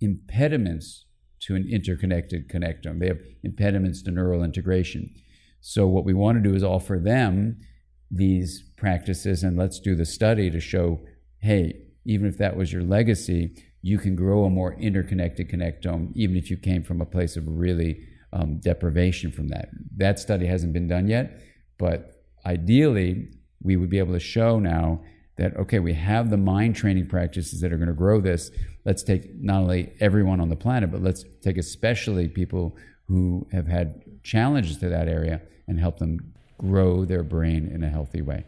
impediments 0.00 1.04
to 1.40 1.54
an 1.54 1.66
interconnected 1.70 2.48
connectome. 2.48 3.00
They 3.00 3.08
have 3.08 3.20
impediments 3.42 4.02
to 4.02 4.10
neural 4.10 4.42
integration. 4.42 5.14
So, 5.60 5.86
what 5.86 6.04
we 6.04 6.14
want 6.14 6.42
to 6.42 6.48
do 6.48 6.54
is 6.54 6.64
offer 6.64 6.98
them 6.98 7.58
these 8.10 8.64
practices 8.76 9.42
and 9.42 9.56
let's 9.56 9.78
do 9.78 9.94
the 9.94 10.04
study 10.04 10.50
to 10.50 10.60
show 10.60 11.00
hey, 11.38 11.74
even 12.04 12.28
if 12.28 12.36
that 12.36 12.54
was 12.54 12.72
your 12.72 12.82
legacy, 12.82 13.54
you 13.80 13.98
can 13.98 14.14
grow 14.14 14.44
a 14.44 14.50
more 14.50 14.74
interconnected 14.74 15.50
connectome, 15.50 16.12
even 16.14 16.36
if 16.36 16.50
you 16.50 16.56
came 16.56 16.82
from 16.82 17.00
a 17.00 17.06
place 17.06 17.36
of 17.36 17.44
really 17.46 17.98
um, 18.32 18.58
deprivation 18.58 19.32
from 19.32 19.48
that. 19.48 19.70
That 19.96 20.18
study 20.18 20.46
hasn't 20.46 20.74
been 20.74 20.86
done 20.86 21.08
yet, 21.08 21.40
but 21.78 22.22
ideally, 22.44 23.28
we 23.62 23.76
would 23.76 23.90
be 23.90 23.98
able 23.98 24.12
to 24.12 24.20
show 24.20 24.58
now 24.58 25.02
that, 25.40 25.56
okay, 25.56 25.78
we 25.78 25.94
have 25.94 26.28
the 26.28 26.36
mind 26.36 26.76
training 26.76 27.06
practices 27.06 27.62
that 27.62 27.72
are 27.72 27.78
going 27.78 27.88
to 27.88 27.94
grow 27.94 28.20
this. 28.20 28.50
Let's 28.84 29.02
take 29.02 29.34
not 29.34 29.62
only 29.62 29.90
everyone 29.98 30.38
on 30.38 30.50
the 30.50 30.56
planet, 30.56 30.92
but 30.92 31.02
let's 31.02 31.24
take 31.40 31.56
especially 31.56 32.28
people 32.28 32.76
who 33.08 33.46
have 33.50 33.66
had 33.66 34.02
challenges 34.22 34.76
to 34.78 34.90
that 34.90 35.08
area 35.08 35.40
and 35.66 35.80
help 35.80 35.98
them 35.98 36.34
grow 36.58 37.06
their 37.06 37.22
brain 37.22 37.66
in 37.66 37.82
a 37.82 37.88
healthy 37.88 38.20
way. 38.20 38.44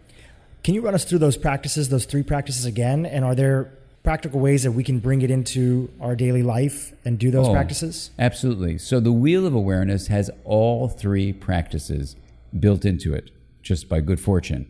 Can 0.63 0.75
you 0.75 0.83
run 0.83 0.95
us 0.95 1.07
through 1.07 1.21
those 1.21 1.39
practices, 1.39 1.89
those 1.89 2.05
three 2.05 2.23
practices 2.23 2.67
again? 2.67 3.07
And 3.07 3.25
are 3.25 3.35
there 3.35 3.73
practical 4.03 4.39
ways 4.39 4.63
that 4.65 4.73
we 4.73 4.85
can 4.85 4.99
bring 4.99 5.23
it 5.23 5.31
into 5.31 5.91
our 5.99 6.15
daily 6.15 6.43
life 6.43 6.93
and 7.07 7.19
do 7.19 7.31
those 7.31 7.49
oh, 7.49 7.53
practices? 7.53 8.11
Absolutely. 8.19 8.77
So 8.77 9.01
the 9.01 9.13
Wheel 9.13 9.47
of 9.47 9.55
Awareness 9.55 10.09
has 10.09 10.31
all 10.45 10.89
three 10.89 11.33
practices 11.33 12.17
built 12.61 12.85
into 12.85 13.15
it, 13.15 13.31
just 13.63 13.89
by 13.89 14.03
good 14.03 14.21
fortune. 14.21 14.69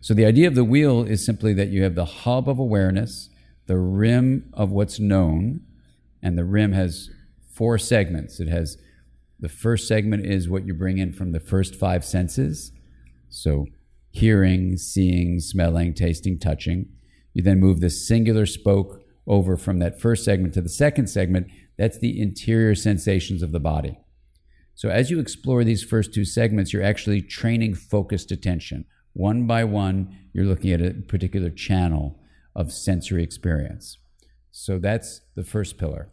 So 0.00 0.14
the 0.14 0.24
idea 0.24 0.48
of 0.48 0.54
the 0.54 0.64
wheel 0.64 1.02
is 1.02 1.24
simply 1.24 1.52
that 1.54 1.68
you 1.68 1.82
have 1.82 1.94
the 1.94 2.04
hub 2.04 2.48
of 2.48 2.58
awareness, 2.58 3.28
the 3.66 3.78
rim 3.78 4.50
of 4.54 4.70
what's 4.70 4.98
known, 4.98 5.60
and 6.22 6.38
the 6.38 6.44
rim 6.44 6.72
has 6.72 7.10
four 7.52 7.76
segments. 7.78 8.40
It 8.40 8.48
has 8.48 8.78
the 9.38 9.48
first 9.48 9.86
segment 9.86 10.24
is 10.26 10.48
what 10.48 10.66
you 10.66 10.74
bring 10.74 10.98
in 10.98 11.12
from 11.12 11.32
the 11.32 11.40
first 11.40 11.74
five 11.74 12.04
senses. 12.04 12.72
So 13.28 13.66
hearing, 14.10 14.76
seeing, 14.76 15.40
smelling, 15.40 15.94
tasting, 15.94 16.38
touching. 16.38 16.88
You 17.32 17.42
then 17.42 17.60
move 17.60 17.80
the 17.80 17.90
singular 17.90 18.46
spoke 18.46 19.02
over 19.26 19.56
from 19.56 19.78
that 19.78 20.00
first 20.00 20.24
segment 20.24 20.54
to 20.54 20.60
the 20.60 20.68
second 20.68 21.08
segment. 21.08 21.46
That's 21.78 21.98
the 21.98 22.20
interior 22.20 22.74
sensations 22.74 23.42
of 23.42 23.52
the 23.52 23.60
body. 23.60 23.98
So 24.74 24.88
as 24.88 25.10
you 25.10 25.20
explore 25.20 25.62
these 25.62 25.84
first 25.84 26.12
two 26.12 26.24
segments, 26.24 26.72
you're 26.72 26.82
actually 26.82 27.22
training 27.22 27.74
focused 27.74 28.32
attention. 28.32 28.86
One 29.12 29.46
by 29.46 29.64
one, 29.64 30.16
you're 30.32 30.44
looking 30.44 30.72
at 30.72 30.80
a 30.80 30.94
particular 30.94 31.50
channel 31.50 32.18
of 32.54 32.72
sensory 32.72 33.22
experience. 33.22 33.98
So 34.50 34.78
that's 34.78 35.22
the 35.34 35.44
first 35.44 35.78
pillar. 35.78 36.10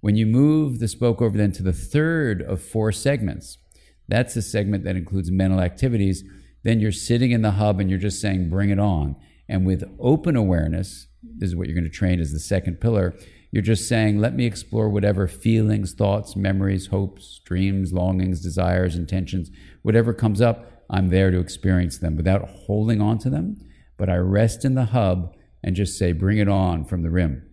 When 0.00 0.16
you 0.16 0.26
move 0.26 0.78
the 0.78 0.88
spoke 0.88 1.20
over 1.20 1.36
then 1.36 1.52
to 1.52 1.62
the 1.62 1.72
third 1.72 2.42
of 2.42 2.62
four 2.62 2.92
segments, 2.92 3.58
that's 4.06 4.34
the 4.34 4.42
segment 4.42 4.84
that 4.84 4.96
includes 4.96 5.30
mental 5.30 5.60
activities 5.60 6.24
then 6.62 6.80
you're 6.80 6.92
sitting 6.92 7.30
in 7.30 7.42
the 7.42 7.52
hub 7.52 7.80
and 7.80 7.88
you're 7.88 7.98
just 7.98 8.20
saying, 8.20 8.50
bring 8.50 8.70
it 8.70 8.78
on. 8.78 9.16
And 9.48 9.66
with 9.66 9.84
open 9.98 10.36
awareness, 10.36 11.06
this 11.22 11.48
is 11.48 11.56
what 11.56 11.66
you're 11.66 11.74
going 11.74 11.84
to 11.84 11.90
train 11.90 12.20
as 12.20 12.32
the 12.32 12.40
second 12.40 12.80
pillar. 12.80 13.14
You're 13.50 13.62
just 13.62 13.88
saying, 13.88 14.18
let 14.18 14.34
me 14.34 14.44
explore 14.44 14.90
whatever 14.90 15.26
feelings, 15.26 15.94
thoughts, 15.94 16.36
memories, 16.36 16.88
hopes, 16.88 17.40
dreams, 17.44 17.92
longings, 17.92 18.42
desires, 18.42 18.96
intentions, 18.96 19.50
whatever 19.82 20.12
comes 20.12 20.40
up, 20.40 20.77
I'm 20.90 21.08
there 21.08 21.30
to 21.30 21.38
experience 21.38 21.98
them 21.98 22.16
without 22.16 22.48
holding 22.48 23.00
on 23.00 23.18
to 23.18 23.30
them. 23.30 23.58
But 23.96 24.08
I 24.08 24.16
rest 24.16 24.64
in 24.64 24.74
the 24.74 24.86
hub 24.86 25.34
and 25.62 25.74
just 25.74 25.98
say, 25.98 26.12
bring 26.12 26.38
it 26.38 26.48
on 26.48 26.84
from 26.84 27.02
the 27.02 27.10
rim. 27.10 27.48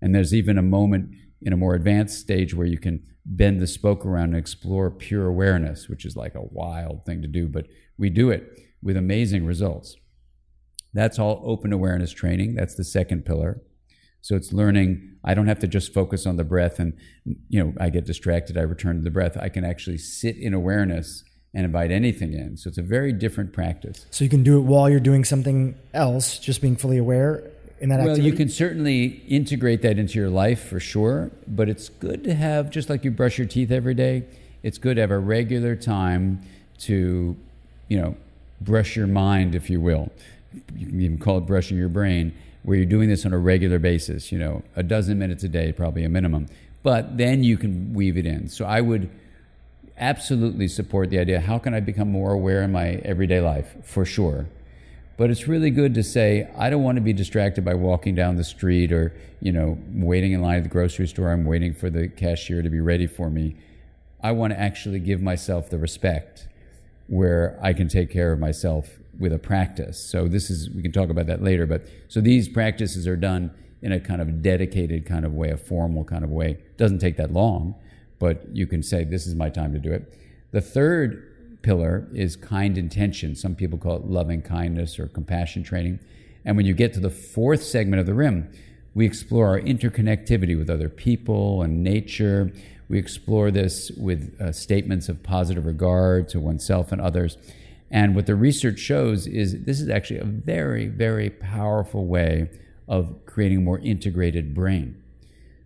And 0.00 0.14
there's 0.14 0.34
even 0.34 0.56
a 0.56 0.62
moment 0.62 1.14
in 1.42 1.52
a 1.52 1.56
more 1.56 1.74
advanced 1.74 2.20
stage 2.20 2.54
where 2.54 2.66
you 2.66 2.78
can 2.78 3.02
bend 3.24 3.60
the 3.60 3.66
spoke 3.66 4.06
around 4.06 4.30
and 4.30 4.36
explore 4.36 4.90
pure 4.90 5.26
awareness, 5.26 5.88
which 5.88 6.04
is 6.04 6.16
like 6.16 6.34
a 6.34 6.44
wild 6.50 7.04
thing 7.04 7.22
to 7.22 7.28
do, 7.28 7.48
but 7.48 7.66
we 7.98 8.08
do 8.08 8.30
it 8.30 8.58
with 8.82 8.96
amazing 8.96 9.44
results. 9.44 9.96
That's 10.92 11.18
all 11.18 11.42
open 11.44 11.72
awareness 11.72 12.12
training. 12.12 12.54
That's 12.54 12.74
the 12.74 12.84
second 12.84 13.24
pillar. 13.24 13.62
So 14.22 14.36
it's 14.36 14.52
learning. 14.52 15.16
I 15.24 15.34
don't 15.34 15.46
have 15.46 15.60
to 15.60 15.68
just 15.68 15.94
focus 15.94 16.26
on 16.26 16.36
the 16.36 16.44
breath 16.44 16.78
and, 16.78 16.94
you 17.48 17.62
know, 17.62 17.72
I 17.80 17.90
get 17.90 18.04
distracted. 18.04 18.56
I 18.56 18.62
return 18.62 18.96
to 18.96 19.02
the 19.02 19.10
breath. 19.10 19.36
I 19.38 19.48
can 19.48 19.64
actually 19.64 19.98
sit 19.98 20.36
in 20.36 20.52
awareness 20.52 21.24
and 21.52 21.64
invite 21.64 21.90
anything 21.90 22.32
in. 22.32 22.56
So 22.56 22.68
it's 22.68 22.78
a 22.78 22.82
very 22.82 23.12
different 23.12 23.52
practice. 23.52 24.06
So 24.10 24.24
you 24.24 24.30
can 24.30 24.42
do 24.42 24.58
it 24.58 24.62
while 24.62 24.88
you're 24.88 25.00
doing 25.00 25.24
something 25.24 25.74
else, 25.92 26.38
just 26.38 26.60
being 26.60 26.76
fully 26.76 26.98
aware 26.98 27.50
in 27.80 27.88
that 27.88 27.98
well, 28.00 28.10
activity? 28.10 28.30
you 28.30 28.36
can 28.36 28.48
certainly 28.48 29.04
integrate 29.26 29.82
that 29.82 29.98
into 29.98 30.18
your 30.18 30.30
life 30.30 30.68
for 30.68 30.78
sure, 30.78 31.30
but 31.48 31.68
it's 31.68 31.88
good 31.88 32.22
to 32.24 32.34
have, 32.34 32.70
just 32.70 32.88
like 32.88 33.04
you 33.04 33.10
brush 33.10 33.38
your 33.38 33.46
teeth 33.46 33.70
every 33.70 33.94
day, 33.94 34.24
it's 34.62 34.78
good 34.78 34.96
to 34.96 35.00
have 35.00 35.10
a 35.10 35.18
regular 35.18 35.74
time 35.74 36.40
to, 36.78 37.36
you 37.88 38.00
know, 38.00 38.14
brush 38.60 38.94
your 38.94 39.06
mind, 39.06 39.54
if 39.54 39.70
you 39.70 39.80
will. 39.80 40.12
You 40.76 40.86
can 40.86 41.00
even 41.00 41.18
call 41.18 41.38
it 41.38 41.46
brushing 41.46 41.78
your 41.78 41.88
brain, 41.88 42.34
where 42.62 42.76
you're 42.76 42.86
doing 42.86 43.08
this 43.08 43.24
on 43.24 43.32
a 43.32 43.38
regular 43.38 43.78
basis, 43.78 44.30
you 44.30 44.38
know, 44.38 44.62
a 44.76 44.82
dozen 44.82 45.18
minutes 45.18 45.42
a 45.44 45.48
day, 45.48 45.72
probably 45.72 46.04
a 46.04 46.08
minimum. 46.08 46.46
But 46.82 47.16
then 47.16 47.42
you 47.42 47.56
can 47.56 47.94
weave 47.94 48.16
it 48.16 48.26
in. 48.26 48.48
So 48.48 48.66
I 48.66 48.80
would 48.80 49.10
absolutely 50.00 50.66
support 50.66 51.10
the 51.10 51.18
idea 51.18 51.38
how 51.40 51.58
can 51.58 51.74
I 51.74 51.80
become 51.80 52.10
more 52.10 52.32
aware 52.32 52.62
in 52.62 52.72
my 52.72 52.94
everyday 53.04 53.40
life? 53.40 53.76
For 53.84 54.04
sure. 54.04 54.48
But 55.16 55.30
it's 55.30 55.46
really 55.46 55.70
good 55.70 55.94
to 55.94 56.02
say, 56.02 56.50
I 56.56 56.70
don't 56.70 56.82
want 56.82 56.96
to 56.96 57.02
be 57.02 57.12
distracted 57.12 57.62
by 57.62 57.74
walking 57.74 58.14
down 58.14 58.36
the 58.36 58.44
street 58.44 58.90
or, 58.90 59.14
you 59.40 59.52
know, 59.52 59.78
waiting 59.92 60.32
in 60.32 60.40
line 60.40 60.56
at 60.56 60.62
the 60.62 60.70
grocery 60.70 61.06
store. 61.06 61.30
I'm 61.30 61.44
waiting 61.44 61.74
for 61.74 61.90
the 61.90 62.08
cashier 62.08 62.62
to 62.62 62.70
be 62.70 62.80
ready 62.80 63.06
for 63.06 63.28
me. 63.28 63.56
I 64.22 64.32
want 64.32 64.54
to 64.54 64.58
actually 64.58 64.98
give 64.98 65.20
myself 65.20 65.68
the 65.68 65.76
respect 65.76 66.48
where 67.06 67.58
I 67.62 67.74
can 67.74 67.86
take 67.88 68.10
care 68.10 68.32
of 68.32 68.38
myself 68.38 68.98
with 69.18 69.34
a 69.34 69.38
practice. 69.38 70.02
So 70.02 70.26
this 70.26 70.48
is, 70.48 70.70
we 70.70 70.80
can 70.80 70.92
talk 70.92 71.10
about 71.10 71.26
that 71.26 71.42
later, 71.42 71.66
but 71.66 71.82
so 72.08 72.22
these 72.22 72.48
practices 72.48 73.06
are 73.06 73.16
done 73.16 73.50
in 73.82 73.92
a 73.92 74.00
kind 74.00 74.22
of 74.22 74.40
dedicated 74.40 75.04
kind 75.04 75.26
of 75.26 75.34
way, 75.34 75.50
a 75.50 75.56
formal 75.56 76.04
kind 76.04 76.24
of 76.24 76.30
way. 76.30 76.52
It 76.52 76.78
doesn't 76.78 77.00
take 77.00 77.16
that 77.18 77.32
long, 77.32 77.74
but 78.20 78.54
you 78.54 78.68
can 78.68 78.84
say, 78.84 79.02
this 79.02 79.26
is 79.26 79.34
my 79.34 79.48
time 79.48 79.72
to 79.72 79.80
do 79.80 79.90
it. 79.90 80.16
The 80.52 80.60
third 80.60 81.26
pillar 81.62 82.06
is 82.14 82.36
kind 82.36 82.78
intention. 82.78 83.34
Some 83.34 83.56
people 83.56 83.78
call 83.78 83.96
it 83.96 84.04
loving 84.04 84.42
kindness 84.42 85.00
or 85.00 85.08
compassion 85.08 85.64
training. 85.64 85.98
And 86.44 86.56
when 86.56 86.66
you 86.66 86.74
get 86.74 86.92
to 86.94 87.00
the 87.00 87.10
fourth 87.10 87.64
segment 87.64 87.98
of 87.98 88.06
the 88.06 88.14
rim, 88.14 88.52
we 88.94 89.06
explore 89.06 89.48
our 89.48 89.60
interconnectivity 89.60 90.56
with 90.56 90.70
other 90.70 90.88
people 90.88 91.62
and 91.62 91.82
nature. 91.82 92.52
We 92.88 92.98
explore 92.98 93.50
this 93.50 93.90
with 93.92 94.40
uh, 94.40 94.52
statements 94.52 95.08
of 95.08 95.22
positive 95.22 95.64
regard 95.66 96.28
to 96.30 96.40
oneself 96.40 96.92
and 96.92 97.00
others. 97.00 97.38
And 97.90 98.14
what 98.14 98.26
the 98.26 98.34
research 98.34 98.78
shows 98.78 99.26
is 99.26 99.64
this 99.64 99.80
is 99.80 99.88
actually 99.88 100.20
a 100.20 100.24
very, 100.24 100.88
very 100.88 101.30
powerful 101.30 102.06
way 102.06 102.50
of 102.88 103.24
creating 103.26 103.58
a 103.58 103.62
more 103.62 103.78
integrated 103.78 104.54
brain. 104.54 105.00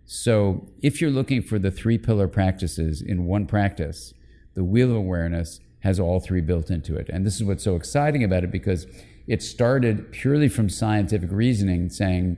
So 0.07 0.69
if 0.83 1.01
you're 1.01 1.11
looking 1.11 1.43
for 1.43 1.59
the 1.59 1.71
three 1.71 1.99
pillar 1.99 2.29
practices 2.29 3.01
in 3.01 3.27
one 3.27 3.47
practice, 3.47 4.15
the 4.55 4.65
wheel 4.65 4.91
of 4.91 4.97
awareness 4.97 5.61
has 5.81 6.01
all 6.01 6.21
three 6.21 6.41
built 6.41 6.71
into 6.71 6.97
it. 6.97 7.09
And 7.09 7.27
this 7.27 7.37
is 7.37 7.45
what's 7.45 7.65
so 7.65 7.77
exciting 7.77 8.25
about 8.25 8.45
it 8.45 8.51
because 8.51 8.87
it 9.27 9.43
started 9.43 10.13
purely 10.13 10.49
from 10.49 10.69
scientific 10.69 11.31
reasoning 11.33 11.89
saying, 11.91 12.37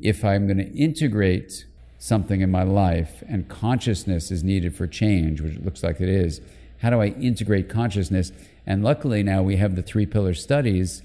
if 0.00 0.24
I'm 0.24 0.46
going 0.46 0.58
to 0.58 0.72
integrate 0.76 1.66
something 1.98 2.40
in 2.40 2.50
my 2.50 2.62
life 2.62 3.22
and 3.28 3.48
consciousness 3.48 4.30
is 4.30 4.44
needed 4.44 4.76
for 4.76 4.86
change, 4.86 5.40
which 5.40 5.54
it 5.54 5.64
looks 5.64 5.82
like 5.82 6.00
it 6.00 6.08
is, 6.08 6.40
how 6.78 6.90
do 6.90 7.00
I 7.00 7.06
integrate 7.06 7.68
consciousness? 7.68 8.30
And 8.66 8.84
luckily 8.84 9.22
now 9.22 9.42
we 9.42 9.56
have 9.56 9.74
the 9.74 9.82
three 9.82 10.06
pillar 10.06 10.34
studies 10.34 11.02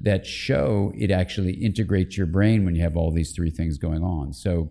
that 0.00 0.26
show 0.26 0.92
it 0.96 1.10
actually 1.10 1.52
integrates 1.54 2.16
your 2.16 2.26
brain 2.26 2.64
when 2.64 2.74
you 2.74 2.82
have 2.82 2.96
all 2.96 3.10
these 3.10 3.32
three 3.32 3.50
things 3.50 3.76
going 3.76 4.02
on. 4.02 4.32
So 4.32 4.70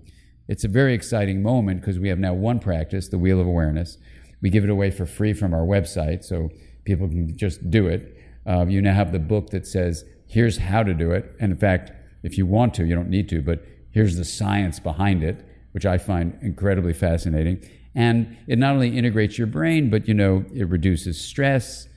it's 0.49 0.63
a 0.63 0.67
very 0.67 0.95
exciting 0.95 1.43
moment 1.43 1.79
because 1.79 1.99
we 1.99 2.09
have 2.09 2.17
now 2.17 2.33
one 2.33 2.59
practice, 2.59 3.07
the 3.07 3.19
Wheel 3.19 3.39
of 3.39 3.45
Awareness. 3.45 3.99
We 4.41 4.49
give 4.49 4.63
it 4.63 4.71
away 4.71 4.89
for 4.89 5.05
free 5.05 5.31
from 5.33 5.53
our 5.53 5.61
website 5.61 6.23
so 6.23 6.49
people 6.85 7.07
can 7.07 7.37
just 7.37 7.69
do 7.69 7.87
it. 7.87 8.17
Uh, 8.47 8.65
you 8.65 8.81
now 8.81 8.95
have 8.95 9.11
the 9.11 9.19
book 9.19 9.51
that 9.51 9.67
says, 9.67 10.05
here's 10.27 10.57
how 10.57 10.81
to 10.81 10.95
do 10.95 11.11
it. 11.11 11.35
And 11.39 11.51
in 11.51 11.57
fact, 11.59 11.91
if 12.23 12.35
you 12.35 12.47
want 12.47 12.73
to, 12.73 12.85
you 12.85 12.95
don't 12.95 13.11
need 13.11 13.29
to, 13.29 13.43
but 13.43 13.63
here's 13.91 14.17
the 14.17 14.25
science 14.25 14.79
behind 14.79 15.23
it, 15.23 15.45
which 15.73 15.85
I 15.85 15.99
find 15.99 16.35
incredibly 16.41 16.93
fascinating. 16.93 17.63
And 17.93 18.35
it 18.47 18.57
not 18.57 18.73
only 18.73 18.97
integrates 18.97 19.37
your 19.37 19.47
brain, 19.47 19.91
but 19.91 20.07
you 20.07 20.15
know, 20.15 20.45
it 20.51 20.67
reduces 20.67 21.21
stress, 21.21 21.87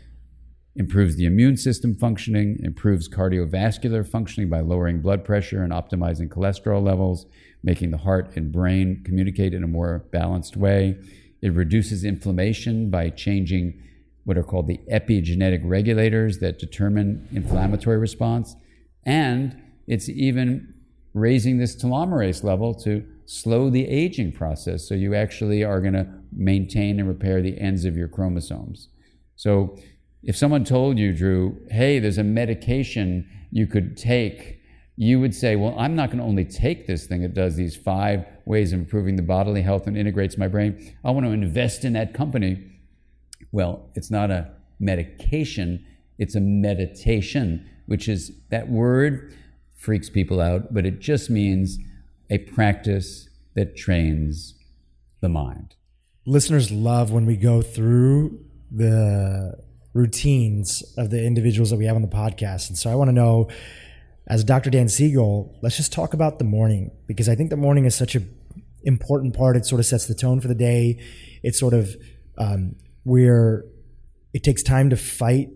improves 0.76 1.16
the 1.16 1.24
immune 1.24 1.56
system 1.56 1.94
functioning, 1.94 2.58
improves 2.62 3.08
cardiovascular 3.08 4.06
functioning 4.06 4.50
by 4.50 4.60
lowering 4.60 5.00
blood 5.00 5.24
pressure 5.24 5.62
and 5.62 5.72
optimizing 5.72 6.28
cholesterol 6.28 6.82
levels, 6.82 7.24
making 7.62 7.90
the 7.90 7.98
heart 7.98 8.36
and 8.36 8.52
brain 8.52 9.02
communicate 9.04 9.54
in 9.54 9.62
a 9.62 9.68
more 9.68 10.04
balanced 10.10 10.56
way. 10.56 10.96
It 11.40 11.52
reduces 11.52 12.04
inflammation 12.04 12.90
by 12.90 13.10
changing 13.10 13.80
what 14.24 14.38
are 14.38 14.42
called 14.42 14.68
the 14.68 14.80
epigenetic 14.90 15.60
regulators 15.64 16.38
that 16.38 16.58
determine 16.58 17.28
inflammatory 17.32 17.98
response. 17.98 18.54
And 19.04 19.60
it's 19.86 20.08
even 20.08 20.74
raising 21.14 21.58
this 21.58 21.76
telomerase 21.76 22.44
level 22.44 22.74
to 22.74 23.04
slow 23.26 23.70
the 23.70 23.88
aging 23.88 24.32
process. 24.32 24.88
So 24.88 24.94
you 24.94 25.14
actually 25.14 25.64
are 25.64 25.80
going 25.80 25.94
to 25.94 26.06
maintain 26.32 26.98
and 26.98 27.08
repair 27.08 27.42
the 27.42 27.58
ends 27.60 27.84
of 27.84 27.96
your 27.96 28.08
chromosomes. 28.08 28.88
So 29.36 29.76
if 30.22 30.36
someone 30.36 30.64
told 30.64 30.98
you, 30.98 31.12
Dhru, 31.12 31.70
hey, 31.72 31.98
there's 31.98 32.18
a 32.18 32.24
medication 32.24 33.28
you 33.50 33.66
could 33.66 33.96
take, 33.96 34.60
you 34.96 35.20
would 35.20 35.34
say, 35.34 35.56
well, 35.56 35.74
I'm 35.78 35.96
not 35.96 36.10
going 36.10 36.18
to 36.18 36.24
only 36.24 36.44
take 36.44 36.86
this 36.86 37.06
thing 37.06 37.22
that 37.22 37.34
does 37.34 37.56
these 37.56 37.74
five 37.74 38.26
ways 38.44 38.72
of 38.72 38.80
improving 38.80 39.16
the 39.16 39.22
bodily 39.22 39.62
health 39.62 39.86
and 39.86 39.96
integrates 39.96 40.36
my 40.36 40.48
brain. 40.48 40.94
I 41.04 41.10
want 41.10 41.26
to 41.26 41.32
invest 41.32 41.84
in 41.84 41.94
that 41.94 42.12
company. 42.12 42.70
Well, 43.52 43.88
it's 43.94 44.10
not 44.10 44.30
a 44.30 44.50
medication, 44.78 45.86
it's 46.18 46.34
a 46.34 46.40
meditation, 46.40 47.68
which 47.86 48.08
is 48.08 48.32
that 48.50 48.68
word 48.68 49.34
freaks 49.76 50.10
people 50.10 50.40
out, 50.40 50.72
but 50.74 50.86
it 50.86 51.00
just 51.00 51.30
means 51.30 51.78
a 52.30 52.38
practice 52.38 53.28
that 53.54 53.76
trains 53.76 54.54
the 55.20 55.28
mind. 55.28 55.74
Listeners 56.26 56.70
love 56.70 57.10
when 57.10 57.26
we 57.26 57.36
go 57.36 57.62
through 57.62 58.38
the 58.70 59.54
routines 59.92 60.82
of 60.96 61.10
the 61.10 61.24
individuals 61.24 61.70
that 61.70 61.76
we 61.76 61.84
have 61.84 61.96
on 61.96 62.02
the 62.02 62.08
podcast. 62.08 62.68
And 62.68 62.78
so 62.78 62.90
I 62.90 62.94
want 62.94 63.08
to 63.08 63.12
know, 63.12 63.48
as 64.26 64.44
Dr. 64.44 64.70
Dan 64.70 64.88
Siegel, 64.88 65.58
let's 65.62 65.76
just 65.76 65.92
talk 65.92 66.14
about 66.14 66.38
the 66.38 66.44
morning 66.44 66.90
because 67.06 67.28
I 67.28 67.34
think 67.34 67.50
the 67.50 67.56
morning 67.56 67.84
is 67.84 67.94
such 67.94 68.14
an 68.14 68.32
important 68.84 69.36
part. 69.36 69.56
It 69.56 69.66
sort 69.66 69.80
of 69.80 69.86
sets 69.86 70.06
the 70.06 70.14
tone 70.14 70.40
for 70.40 70.48
the 70.48 70.54
day. 70.54 71.02
It's 71.42 71.58
sort 71.58 71.74
of 71.74 71.96
um, 72.38 72.76
where 73.04 73.64
it 74.32 74.44
takes 74.44 74.62
time 74.62 74.90
to 74.90 74.96
fight. 74.96 75.48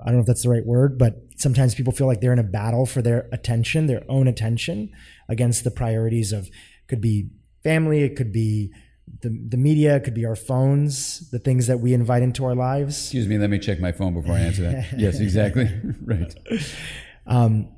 I 0.00 0.06
don't 0.06 0.16
know 0.16 0.20
if 0.20 0.26
that's 0.26 0.42
the 0.42 0.50
right 0.50 0.66
word, 0.66 0.98
but 0.98 1.14
sometimes 1.36 1.74
people 1.74 1.92
feel 1.92 2.06
like 2.06 2.20
they're 2.20 2.32
in 2.32 2.38
a 2.38 2.42
battle 2.42 2.84
for 2.84 3.00
their 3.00 3.28
attention, 3.32 3.86
their 3.86 4.02
own 4.08 4.26
attention 4.26 4.90
against 5.28 5.64
the 5.64 5.70
priorities 5.70 6.32
of 6.32 6.50
could 6.88 7.00
be 7.00 7.30
family, 7.62 8.02
it 8.02 8.16
could 8.16 8.32
be 8.32 8.72
the, 9.20 9.28
the 9.48 9.56
media, 9.56 9.96
it 9.96 10.04
could 10.04 10.14
be 10.14 10.24
our 10.24 10.36
phones, 10.36 11.30
the 11.30 11.38
things 11.38 11.66
that 11.66 11.80
we 11.80 11.94
invite 11.94 12.22
into 12.22 12.44
our 12.44 12.54
lives. 12.54 12.98
Excuse 12.98 13.28
me, 13.28 13.38
let 13.38 13.50
me 13.50 13.58
check 13.58 13.80
my 13.80 13.92
phone 13.92 14.14
before 14.14 14.34
I 14.34 14.40
answer 14.40 14.62
that. 14.62 14.86
yes, 14.98 15.20
exactly. 15.20 15.70
right. 16.04 16.34
Um, 17.26 17.68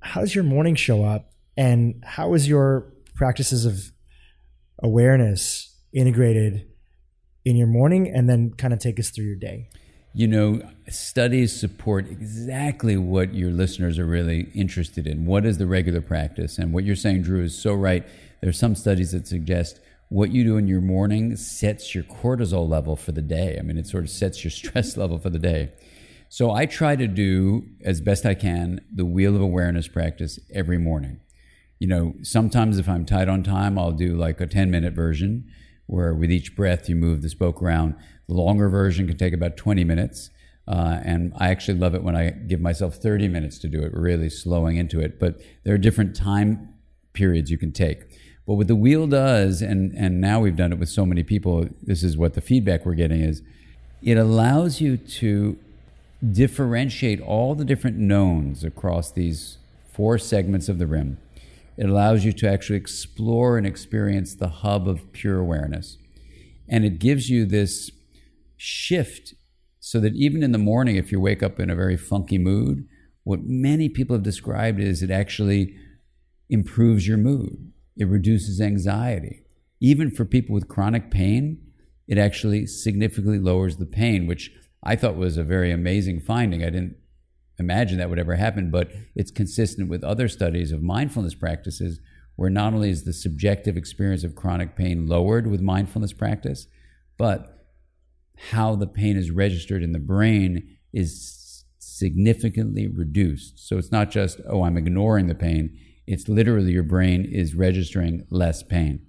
how 0.00 0.20
does 0.20 0.34
your 0.34 0.44
morning 0.44 0.74
show 0.74 1.04
up? 1.04 1.32
And 1.56 2.02
how 2.04 2.34
is 2.34 2.48
your 2.48 2.92
practices 3.14 3.66
of 3.66 3.92
awareness 4.82 5.76
integrated 5.92 6.66
in 7.44 7.56
your 7.56 7.66
morning? 7.66 8.08
And 8.08 8.28
then 8.28 8.52
kind 8.54 8.72
of 8.72 8.78
take 8.78 8.98
us 8.98 9.10
through 9.10 9.26
your 9.26 9.36
day. 9.36 9.68
You 10.12 10.26
know, 10.26 10.62
studies 10.88 11.58
support 11.58 12.10
exactly 12.10 12.96
what 12.96 13.32
your 13.32 13.50
listeners 13.50 13.98
are 13.98 14.06
really 14.06 14.48
interested 14.54 15.06
in. 15.06 15.24
What 15.24 15.46
is 15.46 15.58
the 15.58 15.66
regular 15.66 16.00
practice? 16.00 16.58
And 16.58 16.72
what 16.72 16.82
you're 16.82 16.96
saying, 16.96 17.24
Dhru, 17.24 17.44
is 17.44 17.56
so 17.56 17.74
right. 17.74 18.04
there's 18.40 18.58
some 18.58 18.74
studies 18.74 19.12
that 19.12 19.28
suggest 19.28 19.80
what 20.08 20.32
you 20.32 20.42
do 20.42 20.56
in 20.56 20.66
your 20.66 20.80
morning 20.80 21.36
sets 21.36 21.94
your 21.94 22.02
cortisol 22.04 22.68
level 22.68 22.96
for 22.96 23.12
the 23.12 23.22
day. 23.22 23.56
I 23.58 23.62
mean, 23.62 23.78
it 23.78 23.86
sort 23.86 24.02
of 24.02 24.10
sets 24.10 24.42
your 24.42 24.50
stress 24.60 24.96
level 24.96 25.18
for 25.18 25.30
the 25.30 25.38
day. 25.38 25.70
So 26.32 26.52
I 26.52 26.64
try 26.64 26.94
to 26.94 27.08
do 27.08 27.66
as 27.84 28.00
best 28.00 28.24
I 28.24 28.34
can 28.34 28.82
the 28.94 29.04
wheel 29.04 29.34
of 29.34 29.42
awareness 29.42 29.88
practice 29.88 30.38
every 30.54 30.78
morning. 30.78 31.18
You 31.80 31.88
know, 31.88 32.14
sometimes 32.22 32.78
if 32.78 32.88
I'm 32.88 33.04
tight 33.04 33.28
on 33.28 33.42
time, 33.42 33.76
I'll 33.76 33.90
do 33.90 34.16
like 34.16 34.40
a 34.40 34.46
10 34.46 34.70
minute 34.70 34.92
version 34.92 35.50
where 35.86 36.14
with 36.14 36.30
each 36.30 36.54
breath 36.54 36.88
you 36.88 36.94
move 36.94 37.22
the 37.22 37.28
spoke 37.28 37.60
around. 37.60 37.96
The 38.28 38.34
longer 38.34 38.68
version 38.68 39.08
can 39.08 39.16
take 39.16 39.34
about 39.34 39.56
20 39.56 39.82
minutes. 39.82 40.30
Uh, 40.68 41.00
and 41.04 41.32
I 41.36 41.48
actually 41.48 41.78
love 41.78 41.96
it 41.96 42.04
when 42.04 42.14
I 42.14 42.30
give 42.30 42.60
myself 42.60 42.94
30 42.94 43.26
minutes 43.26 43.58
to 43.58 43.68
do 43.68 43.82
it, 43.82 43.92
really 43.92 44.30
slowing 44.30 44.76
into 44.76 45.00
it. 45.00 45.18
But 45.18 45.40
there 45.64 45.74
are 45.74 45.78
different 45.78 46.14
time 46.14 46.74
periods 47.12 47.50
you 47.50 47.58
can 47.58 47.72
take. 47.72 48.04
But 48.46 48.54
what 48.54 48.68
the 48.68 48.76
wheel 48.76 49.08
does, 49.08 49.62
and, 49.62 49.92
and 49.96 50.20
now 50.20 50.38
we've 50.38 50.54
done 50.54 50.72
it 50.72 50.78
with 50.78 50.90
so 50.90 51.04
many 51.04 51.24
people, 51.24 51.66
this 51.82 52.04
is 52.04 52.16
what 52.16 52.34
the 52.34 52.40
feedback 52.40 52.86
we're 52.86 52.94
getting 52.94 53.20
is 53.20 53.42
it 54.00 54.16
allows 54.16 54.80
you 54.80 54.96
to 54.96 55.58
differentiate 56.28 57.20
all 57.20 57.54
the 57.54 57.64
different 57.64 57.96
knowns 57.96 58.64
across 58.64 59.10
these 59.10 59.58
four 59.92 60.18
segments 60.18 60.68
of 60.68 60.78
the 60.78 60.86
rim. 60.86 61.18
It 61.76 61.88
allows 61.88 62.24
you 62.24 62.32
to 62.34 62.48
actually 62.48 62.76
explore 62.76 63.56
and 63.56 63.66
experience 63.66 64.34
the 64.34 64.48
hub 64.48 64.86
of 64.86 65.12
pure 65.12 65.38
awareness. 65.38 65.96
And 66.68 66.84
it 66.84 66.98
gives 66.98 67.30
you 67.30 67.46
this 67.46 67.90
shift 68.56 69.34
so 69.80 69.98
that 70.00 70.14
even 70.14 70.42
in 70.42 70.52
the 70.52 70.58
morning, 70.58 70.96
if 70.96 71.10
you 71.10 71.20
wake 71.20 71.42
up 71.42 71.58
in 71.58 71.70
a 71.70 71.74
very 71.74 71.96
funky 71.96 72.38
mood, 72.38 72.86
what 73.24 73.40
many 73.44 73.88
people 73.88 74.14
have 74.14 74.22
described 74.22 74.78
is 74.78 75.02
it 75.02 75.10
actually 75.10 75.74
improves 76.50 77.08
your 77.08 77.16
mood. 77.16 77.72
It 77.96 78.08
reduces 78.08 78.60
anxiety. 78.60 79.42
Even 79.80 80.10
for 80.10 80.24
people 80.24 80.54
with 80.54 80.68
chronic 80.68 81.10
pain, 81.10 81.58
it 82.06 82.18
actually 82.18 82.66
significantly 82.66 83.38
lowers 83.38 83.78
the 83.78 83.86
pain, 83.86 84.26
which 84.26 84.52
I 84.82 84.96
thought 84.96 85.16
was 85.16 85.36
a 85.36 85.44
very 85.44 85.70
amazing 85.70 86.20
finding. 86.20 86.62
I 86.62 86.70
didn't 86.70 86.96
imagine 87.58 87.98
that 87.98 88.08
would 88.08 88.18
ever 88.18 88.36
happen, 88.36 88.70
but 88.70 88.90
it's 89.14 89.30
consistent 89.30 89.88
with 89.88 90.02
other 90.02 90.28
studies 90.28 90.72
of 90.72 90.82
mindfulness 90.82 91.34
practices 91.34 92.00
where 92.36 92.50
not 92.50 92.72
only 92.72 92.88
is 92.88 93.04
the 93.04 93.12
subjective 93.12 93.76
experience 93.76 94.24
of 94.24 94.34
chronic 94.34 94.74
pain 94.74 95.06
lowered 95.06 95.46
with 95.46 95.60
mindfulness 95.60 96.14
practice, 96.14 96.66
but 97.18 97.66
how 98.50 98.74
the 98.74 98.86
pain 98.86 99.16
is 99.16 99.30
registered 99.30 99.82
in 99.82 99.92
the 99.92 99.98
brain 99.98 100.78
is 100.92 101.66
significantly 101.78 102.88
reduced. 102.88 103.68
So 103.68 103.76
it's 103.76 103.92
not 103.92 104.10
just, 104.10 104.40
oh, 104.48 104.62
I'm 104.62 104.78
ignoring 104.78 105.26
the 105.26 105.34
pain. 105.34 105.78
It's 106.06 106.28
literally 106.28 106.72
your 106.72 106.82
brain 106.82 107.26
is 107.26 107.54
registering 107.54 108.26
less 108.30 108.62
pain 108.62 109.06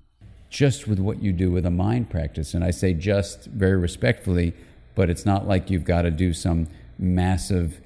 just 0.50 0.86
with 0.86 1.00
what 1.00 1.24
you 1.24 1.32
do 1.32 1.50
with 1.50 1.66
a 1.66 1.72
mind 1.72 2.10
practice. 2.10 2.54
And 2.54 2.64
I 2.64 2.72
say 2.72 2.94
just 2.94 3.46
very 3.46 3.78
respectfully, 3.78 4.54
but 4.96 5.10
it's 5.10 5.26
not 5.26 5.48
like 5.48 5.70
you've 5.70 5.84
got 5.84 6.04
to 6.04 6.12
do 6.12 6.34
some 6.34 6.68
massive 6.98 7.82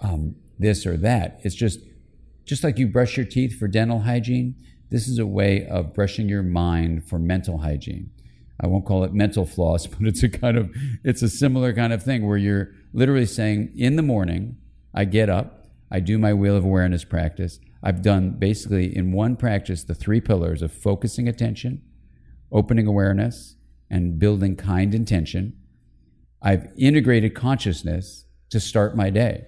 um, 0.00 0.36
this 0.58 0.86
or 0.86 0.96
that. 0.98 1.40
It's 1.42 1.54
just 1.54 1.80
just 2.44 2.64
like 2.64 2.78
you 2.78 2.86
brush 2.86 3.16
your 3.16 3.26
teeth 3.26 3.58
for 3.58 3.68
dental 3.68 4.00
hygiene. 4.00 4.54
This 4.90 5.06
is 5.06 5.18
a 5.18 5.26
way 5.26 5.66
of 5.66 5.92
brushing 5.92 6.28
your 6.28 6.42
mind 6.42 7.06
for 7.06 7.18
mental 7.18 7.58
hygiene. 7.58 8.10
I 8.60 8.66
won't 8.66 8.86
call 8.86 9.04
it 9.04 9.12
mental 9.12 9.44
floss, 9.44 9.86
but 9.86 10.06
it's 10.06 10.22
a 10.22 10.28
kind 10.28 10.56
of 10.56 10.74
it's 11.04 11.22
a 11.22 11.28
similar 11.28 11.72
kind 11.72 11.92
of 11.92 12.02
thing 12.02 12.26
where 12.26 12.38
you're 12.38 12.72
literally 12.92 13.26
saying 13.26 13.72
in 13.76 13.96
the 13.96 14.02
morning, 14.02 14.56
I 14.94 15.04
get 15.04 15.28
up, 15.28 15.66
I 15.90 16.00
do 16.00 16.18
my 16.18 16.32
wheel 16.34 16.56
of 16.56 16.64
awareness 16.64 17.04
practice, 17.04 17.60
I've 17.82 18.02
done 18.02 18.30
basically 18.30 18.94
in 18.94 19.12
one 19.12 19.36
practice 19.36 19.84
the 19.84 19.94
three 19.94 20.20
pillars 20.20 20.62
of 20.62 20.72
focusing 20.72 21.28
attention, 21.28 21.82
opening 22.50 22.86
awareness, 22.86 23.56
and 23.90 24.18
building 24.18 24.56
kind 24.56 24.94
intention. 24.94 25.56
I've 26.42 26.68
integrated 26.76 27.34
consciousness 27.34 28.24
to 28.50 28.60
start 28.60 28.96
my 28.96 29.10
day. 29.10 29.46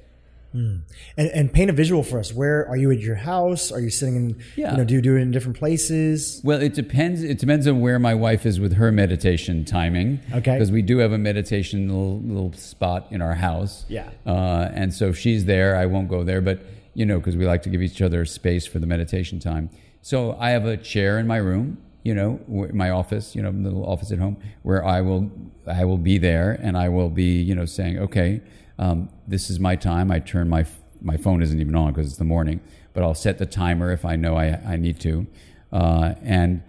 And, 0.53 0.83
and 1.16 1.53
paint 1.53 1.70
a 1.70 1.72
visual 1.72 2.03
for 2.03 2.18
us. 2.18 2.33
Where 2.33 2.66
are 2.66 2.76
you 2.76 2.90
at 2.90 2.98
your 2.98 3.14
house? 3.14 3.70
Are 3.70 3.81
you 3.81 3.88
sitting 3.88 4.16
in? 4.16 4.42
Yeah. 4.57 4.72
You 4.72 4.79
know, 4.79 4.85
do 4.85 4.94
you 4.94 5.00
do 5.00 5.16
it 5.16 5.20
in 5.20 5.31
different 5.31 5.57
places? 5.57 6.40
Well, 6.42 6.61
it 6.61 6.74
depends. 6.74 7.22
It 7.22 7.38
depends 7.38 7.68
on 7.68 7.81
where 7.81 8.00
my 8.00 8.14
wife 8.14 8.44
is 8.44 8.59
with 8.59 8.72
her 8.72 8.90
meditation 8.90 9.64
timing. 9.64 10.18
Okay. 10.33 10.55
Because 10.55 10.72
we 10.72 10.83
do 10.83 10.98
have 10.98 11.12
a 11.12 11.18
meditation 11.18 11.88
little, 11.88 12.20
little 12.22 12.53
spot 12.55 13.07
in 13.12 13.22
our 13.22 13.35
house. 13.35 13.85
Yeah. 13.88 14.11
Uh, 14.26 14.68
and 14.72 14.92
so 14.92 15.09
if 15.11 15.18
she's 15.18 15.44
there, 15.44 15.76
I 15.76 15.87
won't 15.87 16.09
go 16.09 16.24
there. 16.24 16.40
But 16.40 16.62
you 16.94 17.07
know, 17.07 17.18
because 17.18 17.37
we 17.37 17.46
like 17.46 17.62
to 17.62 17.70
give 17.70 17.81
each 17.81 18.03
other 18.03 18.24
space 18.24 18.66
for 18.66 18.81
the 18.81 18.87
meditation 18.87 19.38
time. 19.38 19.70
So 20.03 20.37
I 20.40 20.50
have 20.50 20.64
a 20.64 20.76
chair 20.76 21.20
in 21.20 21.29
my 21.29 21.37
room. 21.37 21.79
You 22.03 22.15
know, 22.15 22.41
my 22.73 22.91
office. 22.91 23.35
You 23.35 23.43
know, 23.43 23.51
little 23.51 23.85
office 23.85 24.11
at 24.13 24.19
home 24.19 24.37
where 24.63 24.85
I 24.85 25.01
will 25.01 25.31
I 25.67 25.85
will 25.85 25.99
be 25.99 26.19
there 26.19 26.59
and 26.63 26.77
I 26.77 26.89
will 26.89 27.11
be 27.11 27.41
you 27.41 27.55
know 27.55 27.65
saying 27.65 27.99
okay. 27.99 28.41
Um, 28.79 29.11
this 29.29 29.51
is 29.51 29.61
my 29.61 29.77
time. 29.77 30.11
I 30.11 30.21
turn 30.21 30.49
my 30.49 30.65
my 31.03 31.17
phone 31.17 31.43
isn't 31.43 31.61
even 31.61 31.75
on 31.75 31.93
because 31.93 32.07
it's 32.07 32.17
the 32.17 32.25
morning, 32.25 32.61
but 32.93 33.03
I'll 33.03 33.15
set 33.15 33.39
the 33.39 33.47
timer 33.47 33.93
if 33.93 34.05
I 34.05 34.17
know 34.17 34.37
I, 34.37 34.59
I 34.67 34.77
need 34.77 35.01
to, 35.01 35.27
uh, 35.73 36.15
and 36.23 36.63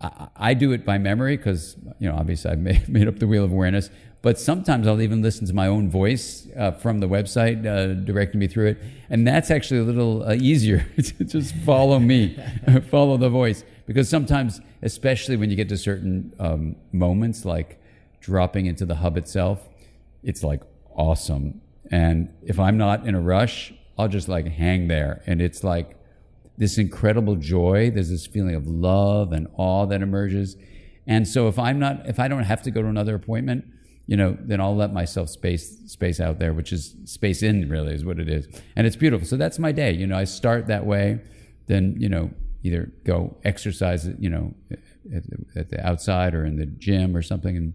I, 0.00 0.28
I 0.36 0.54
do 0.54 0.72
it 0.72 0.84
by 0.84 0.98
memory 0.98 1.36
because 1.36 1.76
you 1.98 2.08
know 2.08 2.16
obviously 2.16 2.50
I've 2.50 2.58
made, 2.70 2.88
made 2.88 3.08
up 3.08 3.18
the 3.18 3.26
wheel 3.26 3.44
of 3.44 3.52
awareness. 3.52 3.90
But 4.22 4.38
sometimes 4.38 4.86
I'll 4.86 5.00
even 5.00 5.22
listen 5.22 5.46
to 5.46 5.54
my 5.54 5.66
own 5.66 5.88
voice 5.88 6.46
uh, 6.54 6.72
from 6.72 7.00
the 7.00 7.08
website 7.08 7.64
uh, 7.64 7.94
directing 8.04 8.38
me 8.38 8.48
through 8.48 8.68
it, 8.68 8.82
and 9.08 9.26
that's 9.26 9.50
actually 9.50 9.80
a 9.80 9.84
little 9.84 10.22
uh, 10.22 10.34
easier 10.34 10.86
to 10.96 11.24
just 11.24 11.54
follow 11.56 11.98
me, 11.98 12.38
follow 12.90 13.16
the 13.16 13.30
voice. 13.30 13.64
Because 13.90 14.08
sometimes, 14.08 14.60
especially 14.82 15.36
when 15.36 15.50
you 15.50 15.56
get 15.56 15.68
to 15.70 15.76
certain 15.76 16.32
um, 16.38 16.76
moments, 16.92 17.44
like 17.44 17.82
dropping 18.20 18.66
into 18.66 18.86
the 18.86 18.94
hub 18.94 19.16
itself, 19.16 19.68
it's 20.22 20.44
like 20.44 20.62
awesome. 20.94 21.60
And 21.90 22.32
if 22.44 22.60
I'm 22.60 22.78
not 22.78 23.04
in 23.04 23.16
a 23.16 23.20
rush, 23.20 23.74
I'll 23.98 24.06
just 24.06 24.28
like 24.28 24.46
hang 24.46 24.86
there. 24.86 25.24
And 25.26 25.42
it's 25.42 25.64
like 25.64 25.96
this 26.56 26.78
incredible 26.78 27.34
joy. 27.34 27.90
There's 27.90 28.10
this 28.10 28.28
feeling 28.28 28.54
of 28.54 28.68
love 28.68 29.32
and 29.32 29.48
awe 29.56 29.86
that 29.86 30.02
emerges. 30.02 30.56
And 31.08 31.26
so 31.26 31.48
if 31.48 31.58
I'm 31.58 31.80
not, 31.80 32.08
if 32.08 32.20
I 32.20 32.28
don't 32.28 32.44
have 32.44 32.62
to 32.62 32.70
go 32.70 32.82
to 32.82 32.86
another 32.86 33.16
appointment, 33.16 33.64
you 34.06 34.16
know, 34.16 34.38
then 34.40 34.60
I'll 34.60 34.76
let 34.76 34.92
myself 34.92 35.30
space 35.30 35.80
space 35.86 36.20
out 36.20 36.38
there, 36.38 36.52
which 36.52 36.72
is 36.72 36.94
space 37.06 37.42
in 37.42 37.68
really 37.68 37.94
is 37.94 38.04
what 38.04 38.20
it 38.20 38.28
is. 38.28 38.46
And 38.76 38.86
it's 38.86 38.94
beautiful. 38.94 39.26
So 39.26 39.36
that's 39.36 39.58
my 39.58 39.72
day. 39.72 39.90
You 39.90 40.06
know, 40.06 40.16
I 40.16 40.22
start 40.22 40.68
that 40.68 40.86
way, 40.86 41.18
then, 41.66 41.96
you 41.98 42.08
know, 42.08 42.30
either 42.62 42.90
go 43.04 43.36
exercise, 43.44 44.08
you 44.18 44.28
know, 44.30 44.54
at 44.70 45.24
the, 45.30 45.38
at 45.60 45.70
the 45.70 45.86
outside 45.86 46.34
or 46.34 46.44
in 46.44 46.56
the 46.56 46.66
gym 46.66 47.16
or 47.16 47.22
something 47.22 47.56
and 47.56 47.72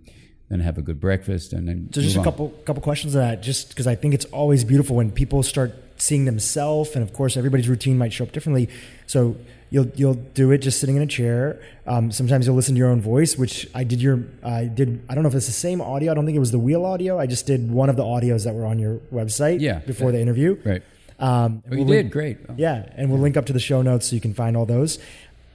then 0.50 0.60
have 0.60 0.78
a 0.78 0.82
good 0.82 1.00
breakfast 1.00 1.54
and 1.54 1.68
then 1.68 1.90
So 1.92 2.02
just 2.02 2.16
a 2.16 2.20
on. 2.20 2.26
couple 2.26 2.50
couple 2.66 2.82
questions 2.84 3.16
on 3.16 3.22
that, 3.22 3.42
just 3.42 3.70
because 3.70 3.88
I 3.88 3.96
think 3.96 4.14
it's 4.14 4.26
always 4.26 4.64
beautiful 4.64 4.96
when 4.96 5.12
people 5.12 5.42
start 5.44 5.74
seeing 5.98 6.26
themselves, 6.26 6.92
and 6.94 7.02
of 7.02 7.14
course 7.14 7.36
everybody's 7.38 7.68
routine 7.70 7.98
might 7.98 8.14
show 8.14 8.26
up 8.26 8.32
differently. 8.32 8.70
So 9.08 9.38
you'll 9.72 9.88
you'll 9.96 10.14
do 10.14 10.52
it 10.52 10.60
just 10.60 10.80
sitting 10.80 10.98
in 10.98 11.02
a 11.02 11.08
chair. 11.08 11.60
Um, 11.88 12.12
sometimes 12.12 12.46
you'll 12.46 12.56
listen 12.56 12.76
to 12.76 12.80
your 12.80 12.90
own 12.90 13.02
voice, 13.02 13.38
which 13.40 13.68
I 13.74 13.84
did 13.84 14.02
your 14.04 14.24
I 14.44 14.66
did 14.66 15.04
I 15.10 15.16
don't 15.16 15.24
know 15.24 15.30
if 15.30 15.36
it's 15.36 15.48
the 15.48 15.52
same 15.52 15.82
audio. 15.82 16.12
I 16.12 16.16
don't 16.16 16.26
think 16.26 16.36
it 16.36 16.40
was 16.48 16.52
the 16.52 16.60
wheel 16.60 16.86
audio. 16.86 17.18
I 17.18 17.26
just 17.26 17.48
did 17.48 17.72
one 17.72 17.90
of 17.90 17.96
the 17.96 18.04
audios 18.04 18.44
that 18.44 18.54
were 18.54 18.66
on 18.68 18.78
your 18.78 18.98
website. 19.12 19.62
Yeah. 19.62 19.80
before 19.80 20.12
the 20.12 20.20
interview. 20.22 20.62
Right. 20.64 20.84
Um, 21.20 21.64
Oh, 21.70 21.74
you 21.74 21.78
we'll 21.80 21.88
did 21.88 21.94
link- 22.04 22.12
great. 22.12 22.38
Yeah, 22.58 22.90
and 22.96 23.10
we'll 23.10 23.20
link 23.22 23.38
up 23.38 23.46
to 23.46 23.54
the 23.54 23.60
show 23.60 23.82
notes 23.82 24.08
so 24.10 24.16
you 24.16 24.22
can 24.22 24.34
find 24.34 24.56
all 24.58 24.66
those. 24.66 25.00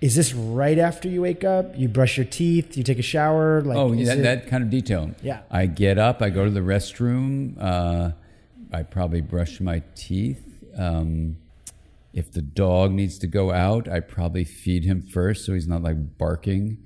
Is 0.01 0.15
this 0.17 0.33
right 0.33 0.79
after 0.79 1.09
you 1.09 1.21
wake 1.23 1.45
up? 1.45 1.79
You 1.79 1.87
brush 1.89 2.17
your 2.17 2.25
teeth? 2.25 2.75
You 2.77 2.83
take 2.83 2.99
a 2.99 3.03
shower? 3.03 3.61
Like, 3.61 3.77
Oh, 3.77 3.95
that, 3.95 4.19
it- 4.19 4.23
that 4.23 4.47
kind 4.47 4.63
of 4.65 4.71
detail. 4.71 5.11
Yeah. 5.23 5.41
I 5.51 5.67
get 5.67 5.99
up, 5.99 6.23
I 6.23 6.31
go 6.31 6.45
to 6.47 6.51
the 6.51 6.61
restroom, 6.61 7.57
uh, 7.61 8.13
I 8.73 8.83
probably 8.85 9.21
brush 9.21 9.61
my 9.61 9.83
teeth. 9.95 10.43
Um, 10.77 11.37
if 12.15 12.33
the 12.33 12.41
dog 12.43 12.93
needs 12.93 13.19
to 13.19 13.27
go 13.27 13.53
out, 13.53 13.89
I 13.89 14.01
probably 14.01 14.45
feed 14.45 14.85
him 14.85 15.03
first 15.03 15.45
so 15.45 15.53
he's 15.55 15.69
not 15.69 15.83
like 15.83 16.17
barking. 16.19 16.79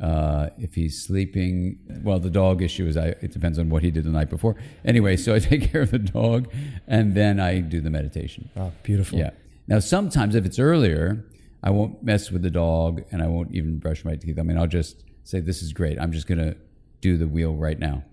Uh, 0.00 0.50
if 0.58 0.74
he's 0.74 1.02
sleeping, 1.02 1.78
well, 2.02 2.18
the 2.18 2.28
dog 2.30 2.60
issue 2.62 2.86
is 2.86 2.96
I, 2.98 3.08
it 3.22 3.32
depends 3.32 3.58
on 3.58 3.70
what 3.70 3.82
he 3.82 3.90
did 3.90 4.04
the 4.04 4.10
night 4.10 4.28
before. 4.28 4.54
Anyway, 4.84 5.16
so 5.16 5.34
I 5.34 5.38
take 5.50 5.70
care 5.72 5.80
of 5.82 5.90
the 5.90 5.98
dog 5.98 6.52
and 6.86 7.14
then 7.14 7.40
I 7.40 7.60
do 7.60 7.80
the 7.80 7.88
meditation. 7.90 8.50
Oh, 8.56 8.72
beautiful. 8.82 9.18
Yeah. 9.18 9.30
Now, 9.66 9.78
sometimes 9.78 10.34
if 10.34 10.44
it's 10.44 10.58
earlier, 10.58 11.24
I 11.62 11.70
won't 11.70 12.02
mess 12.02 12.30
with 12.30 12.42
the 12.42 12.50
dog 12.50 13.02
and 13.10 13.22
I 13.22 13.26
won't 13.26 13.52
even 13.52 13.78
brush 13.78 14.04
my 14.04 14.16
teeth. 14.16 14.38
I 14.38 14.42
mean, 14.42 14.58
I'll 14.58 14.66
just 14.66 15.02
say, 15.24 15.40
this 15.40 15.62
is 15.62 15.72
great. 15.72 15.98
I'm 15.98 16.12
just 16.12 16.26
going 16.26 16.38
to 16.38 16.56
do 17.00 17.16
the 17.16 17.26
wheel 17.26 17.54
right 17.56 17.78
now. 17.78 18.04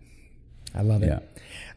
I 0.73 0.81
love 0.83 1.03
it. 1.03 1.07
Yeah. 1.09 1.19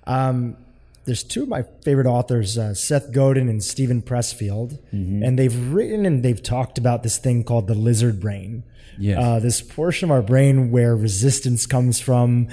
Um, 0.06 0.56
there's 1.04 1.22
two 1.24 1.42
of 1.42 1.48
my 1.48 1.62
favorite 1.84 2.06
authors, 2.06 2.56
uh, 2.58 2.74
Seth 2.74 3.12
Godin 3.12 3.48
and 3.48 3.62
Steven 3.62 4.02
Pressfield, 4.02 4.78
Mm-hmm. 4.94 5.22
and 5.22 5.38
they've 5.38 5.72
written 5.72 6.06
and 6.06 6.24
they've 6.24 6.42
talked 6.42 6.78
about 6.78 7.02
this 7.02 7.18
thing 7.18 7.44
called 7.44 7.66
the 7.66 7.74
lizard 7.74 8.18
brain. 8.20 8.64
Yes. 8.98 9.18
Uh, 9.22 9.38
this 9.40 9.60
portion 9.62 10.06
of 10.10 10.12
our 10.12 10.22
brain 10.22 10.70
where 10.70 10.96
resistance 10.96 11.66
comes 11.66 12.00
from, 12.00 12.48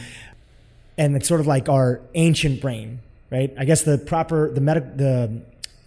and 0.97 1.15
it's 1.15 1.27
sort 1.27 1.39
of 1.41 1.47
like 1.47 1.69
our 1.69 2.01
ancient 2.15 2.61
brain, 2.61 2.99
right? 3.31 3.53
I 3.57 3.65
guess 3.65 3.83
the 3.83 3.97
proper 3.97 4.51
the 4.51 4.61
medic 4.61 4.97
the 4.97 5.41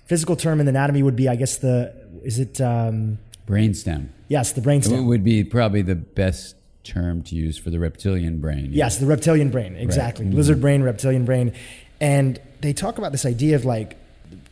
physical 0.06 0.36
term 0.36 0.60
in 0.60 0.68
anatomy 0.68 1.02
would 1.02 1.16
be, 1.16 1.28
I 1.28 1.36
guess 1.36 1.58
the 1.58 1.92
is 2.24 2.38
it 2.38 2.60
um, 2.60 3.18
Brainstem. 3.46 4.08
yes 4.28 4.52
the 4.52 4.60
It 4.60 4.64
brainstem. 4.64 5.06
would 5.06 5.24
be 5.24 5.44
probably 5.44 5.82
the 5.82 5.94
best 5.96 6.54
term 6.84 7.22
to 7.24 7.34
use 7.34 7.58
for 7.58 7.70
the 7.70 7.78
reptilian 7.80 8.40
brain. 8.40 8.68
Yes, 8.72 8.98
the 8.98 9.06
reptilian 9.06 9.50
brain, 9.50 9.74
exactly. 9.76 10.24
Mm-hmm. 10.24 10.36
Lizard 10.36 10.60
brain, 10.60 10.82
reptilian 10.82 11.24
brain. 11.24 11.52
And 12.00 12.40
they 12.60 12.72
talk 12.72 12.98
about 12.98 13.10
this 13.12 13.26
idea 13.26 13.56
of 13.56 13.64
like 13.64 13.96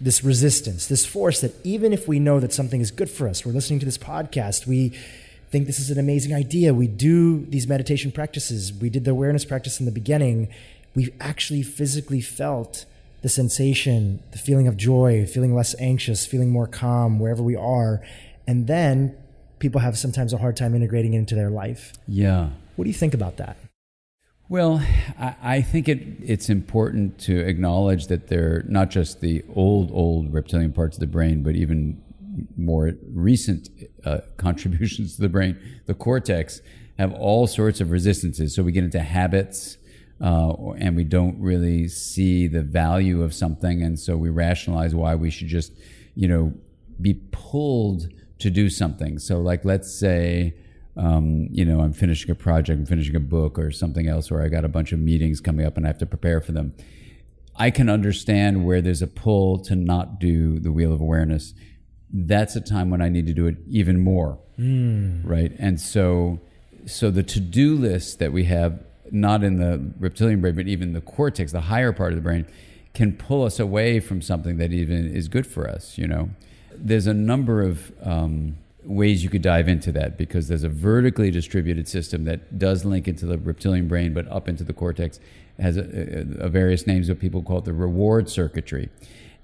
this 0.00 0.24
resistance, 0.24 0.86
this 0.88 1.06
force 1.06 1.40
that 1.40 1.54
even 1.64 1.92
if 1.92 2.08
we 2.08 2.18
know 2.18 2.40
that 2.40 2.52
something 2.52 2.80
is 2.80 2.90
good 2.90 3.08
for 3.10 3.28
us, 3.28 3.46
we're 3.46 3.52
listening 3.52 3.78
to 3.80 3.86
this 3.86 3.98
podcast, 3.98 4.66
we 4.66 4.92
think 5.50 5.66
this 5.66 5.78
is 5.78 5.90
an 5.90 5.98
amazing 5.98 6.34
idea. 6.34 6.74
We 6.74 6.86
do 6.86 7.44
these 7.46 7.66
meditation 7.66 8.12
practices. 8.12 8.72
We 8.72 8.90
did 8.90 9.04
the 9.04 9.10
awareness 9.10 9.44
practice 9.44 9.80
in 9.80 9.86
the 9.86 9.92
beginning. 9.92 10.52
We've 10.94 11.14
actually 11.20 11.62
physically 11.62 12.20
felt 12.20 12.84
the 13.22 13.28
sensation, 13.28 14.22
the 14.32 14.38
feeling 14.38 14.68
of 14.68 14.76
joy, 14.76 15.26
feeling 15.26 15.54
less 15.54 15.74
anxious, 15.80 16.26
feeling 16.26 16.50
more 16.50 16.66
calm 16.66 17.18
wherever 17.18 17.42
we 17.42 17.56
are. 17.56 18.02
And 18.46 18.66
then 18.66 19.16
people 19.58 19.80
have 19.80 19.96
sometimes 19.96 20.32
a 20.32 20.38
hard 20.38 20.56
time 20.56 20.74
integrating 20.74 21.14
it 21.14 21.18
into 21.18 21.34
their 21.34 21.50
life. 21.50 21.94
Yeah. 22.06 22.50
What 22.76 22.84
do 22.84 22.90
you 22.90 22.94
think 22.94 23.14
about 23.14 23.38
that? 23.38 23.56
Well, 24.50 24.82
I, 25.18 25.36
I 25.42 25.62
think 25.62 25.88
it, 25.88 26.02
it's 26.22 26.50
important 26.50 27.18
to 27.20 27.38
acknowledge 27.38 28.08
that 28.08 28.28
they're 28.28 28.62
not 28.68 28.90
just 28.90 29.20
the 29.20 29.42
old, 29.54 29.90
old 29.90 30.32
reptilian 30.34 30.72
parts 30.72 30.96
of 30.96 31.00
the 31.00 31.06
brain, 31.06 31.42
but 31.42 31.54
even 31.54 32.02
more 32.56 32.92
recent 33.10 33.70
uh, 34.04 34.18
contributions 34.36 35.16
to 35.16 35.22
the 35.22 35.28
brain. 35.28 35.58
The 35.86 35.94
cortex 35.94 36.60
have 36.98 37.12
all 37.12 37.46
sorts 37.46 37.80
of 37.80 37.90
resistances. 37.90 38.54
So 38.54 38.62
we 38.62 38.72
get 38.72 38.84
into 38.84 39.00
habits. 39.00 39.78
Uh, 40.20 40.72
and 40.78 40.94
we 40.94 41.02
don't 41.02 41.38
really 41.40 41.88
see 41.88 42.46
the 42.46 42.62
value 42.62 43.20
of 43.24 43.34
something, 43.34 43.82
and 43.82 43.98
so 43.98 44.16
we 44.16 44.30
rationalize 44.30 44.94
why 44.94 45.12
we 45.12 45.28
should 45.28 45.48
just, 45.48 45.72
you 46.14 46.28
know, 46.28 46.54
be 47.00 47.14
pulled 47.32 48.08
to 48.38 48.48
do 48.48 48.70
something. 48.70 49.18
So, 49.18 49.40
like, 49.40 49.64
let's 49.64 49.92
say, 49.92 50.54
um, 50.96 51.48
you 51.50 51.64
know, 51.64 51.80
I'm 51.80 51.92
finishing 51.92 52.30
a 52.30 52.34
project, 52.34 52.78
I'm 52.78 52.86
finishing 52.86 53.16
a 53.16 53.20
book 53.20 53.58
or 53.58 53.70
something 53.70 54.06
else, 54.06 54.30
or 54.30 54.42
I 54.42 54.48
got 54.48 54.64
a 54.64 54.68
bunch 54.68 54.92
of 54.92 55.00
meetings 55.00 55.40
coming 55.40 55.66
up 55.66 55.76
and 55.76 55.86
I 55.86 55.88
have 55.88 55.98
to 55.98 56.06
prepare 56.06 56.40
for 56.40 56.52
them. 56.52 56.74
I 57.56 57.70
can 57.70 57.88
understand 57.88 58.64
where 58.64 58.80
there's 58.80 59.02
a 59.02 59.06
pull 59.06 59.58
to 59.60 59.76
not 59.76 60.20
do 60.20 60.58
the 60.58 60.72
wheel 60.72 60.92
of 60.92 61.00
awareness. 61.00 61.54
That's 62.16 62.54
a 62.54 62.60
time 62.60 62.90
when 62.90 63.02
I 63.02 63.08
need 63.08 63.26
to 63.26 63.32
do 63.34 63.48
it 63.48 63.56
even 63.68 63.98
more, 63.98 64.38
right? 65.24 65.50
And 65.58 65.80
so, 65.80 66.38
so 66.86 67.10
the 67.10 67.24
to-do 67.24 67.74
list 67.74 68.20
that 68.20 68.32
we 68.32 68.44
have, 68.44 68.78
not 69.10 69.42
in 69.42 69.56
the 69.56 69.92
reptilian 69.98 70.40
brain, 70.40 70.54
but 70.54 70.68
even 70.68 70.92
the 70.92 71.00
cortex, 71.00 71.50
the 71.50 71.62
higher 71.62 71.92
part 71.92 72.12
of 72.12 72.16
the 72.16 72.22
brain, 72.22 72.46
can 72.92 73.12
pull 73.12 73.42
us 73.42 73.58
away 73.58 73.98
from 73.98 74.22
something 74.22 74.58
that 74.58 74.72
even 74.72 75.12
is 75.12 75.26
good 75.26 75.44
for 75.44 75.68
us. 75.68 75.98
You 75.98 76.06
know, 76.06 76.30
there's 76.72 77.08
a 77.08 77.14
number 77.14 77.62
of 77.62 77.90
um, 78.04 78.58
ways 78.84 79.24
you 79.24 79.30
could 79.30 79.42
dive 79.42 79.66
into 79.66 79.90
that 79.92 80.16
because 80.16 80.46
there's 80.46 80.62
a 80.62 80.68
vertically 80.68 81.32
distributed 81.32 81.88
system 81.88 82.24
that 82.26 82.58
does 82.60 82.84
link 82.84 83.08
into 83.08 83.26
the 83.26 83.38
reptilian 83.38 83.88
brain, 83.88 84.14
but 84.14 84.28
up 84.28 84.48
into 84.48 84.62
the 84.62 84.72
cortex 84.72 85.18
It 85.58 85.62
has 85.62 85.76
a, 85.76 85.80
a, 86.40 86.44
a 86.44 86.48
various 86.48 86.86
names, 86.86 87.08
but 87.08 87.18
people 87.18 87.42
call 87.42 87.58
it 87.58 87.64
the 87.64 87.72
reward 87.72 88.30
circuitry. 88.30 88.88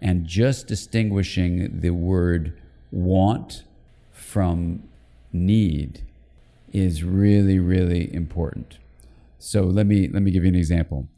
And 0.00 0.24
just 0.24 0.66
distinguishing 0.66 1.80
the 1.80 1.90
word 1.90 2.56
want 2.90 3.64
from 4.12 4.82
need 5.32 6.02
is 6.72 7.02
really, 7.02 7.58
really 7.58 8.12
important. 8.14 8.78
So 9.38 9.62
let 9.62 9.86
me 9.86 10.08
let 10.08 10.22
me 10.22 10.30
give 10.30 10.44
you 10.44 10.50
an 10.50 10.54
example. 10.54 11.08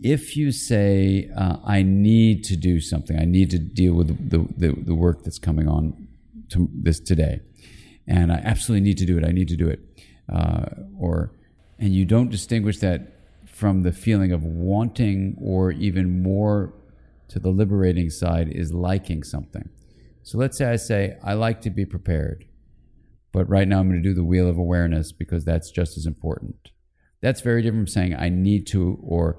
If 0.00 0.36
you 0.36 0.50
say, 0.50 1.30
uh, 1.36 1.58
"I 1.64 1.82
need 1.82 2.44
to 2.44 2.56
do 2.56 2.80
something. 2.80 3.18
I 3.18 3.24
need 3.24 3.50
to 3.50 3.58
deal 3.58 3.94
with 3.94 4.30
the 4.30 4.46
the, 4.56 4.74
the 4.80 4.94
work 4.94 5.22
that's 5.22 5.38
coming 5.38 5.68
on 5.68 6.08
to 6.50 6.68
this 6.72 6.98
today, 6.98 7.40
and 8.06 8.32
I 8.32 8.36
absolutely 8.36 8.84
need 8.88 8.98
to 8.98 9.06
do 9.06 9.18
it. 9.18 9.24
I 9.24 9.32
need 9.32 9.48
to 9.48 9.56
do 9.56 9.68
it," 9.68 9.80
uh, 10.28 10.66
or 10.98 11.32
and 11.78 11.94
you 11.94 12.04
don't 12.04 12.30
distinguish 12.30 12.78
that 12.78 13.12
from 13.44 13.82
the 13.82 13.92
feeling 13.92 14.32
of 14.32 14.42
wanting 14.44 15.36
or 15.40 15.70
even 15.70 16.22
more 16.22 16.72
to 17.28 17.38
the 17.38 17.50
liberating 17.50 18.10
side 18.10 18.48
is 18.48 18.72
liking 18.72 19.22
something. 19.22 19.68
So 20.22 20.38
let's 20.38 20.56
say 20.56 20.66
I 20.66 20.76
say, 20.76 21.16
I 21.22 21.34
like 21.34 21.60
to 21.62 21.70
be 21.70 21.84
prepared, 21.84 22.44
but 23.32 23.48
right 23.48 23.66
now 23.66 23.80
I'm 23.80 23.88
going 23.88 24.02
to 24.02 24.08
do 24.08 24.14
the 24.14 24.24
wheel 24.24 24.48
of 24.48 24.58
awareness 24.58 25.12
because 25.12 25.44
that's 25.44 25.70
just 25.70 25.96
as 25.96 26.06
important. 26.06 26.70
That's 27.20 27.40
very 27.40 27.62
different 27.62 27.88
from 27.88 27.92
saying, 27.92 28.14
I 28.14 28.28
need 28.28 28.66
to, 28.68 28.98
or 29.02 29.38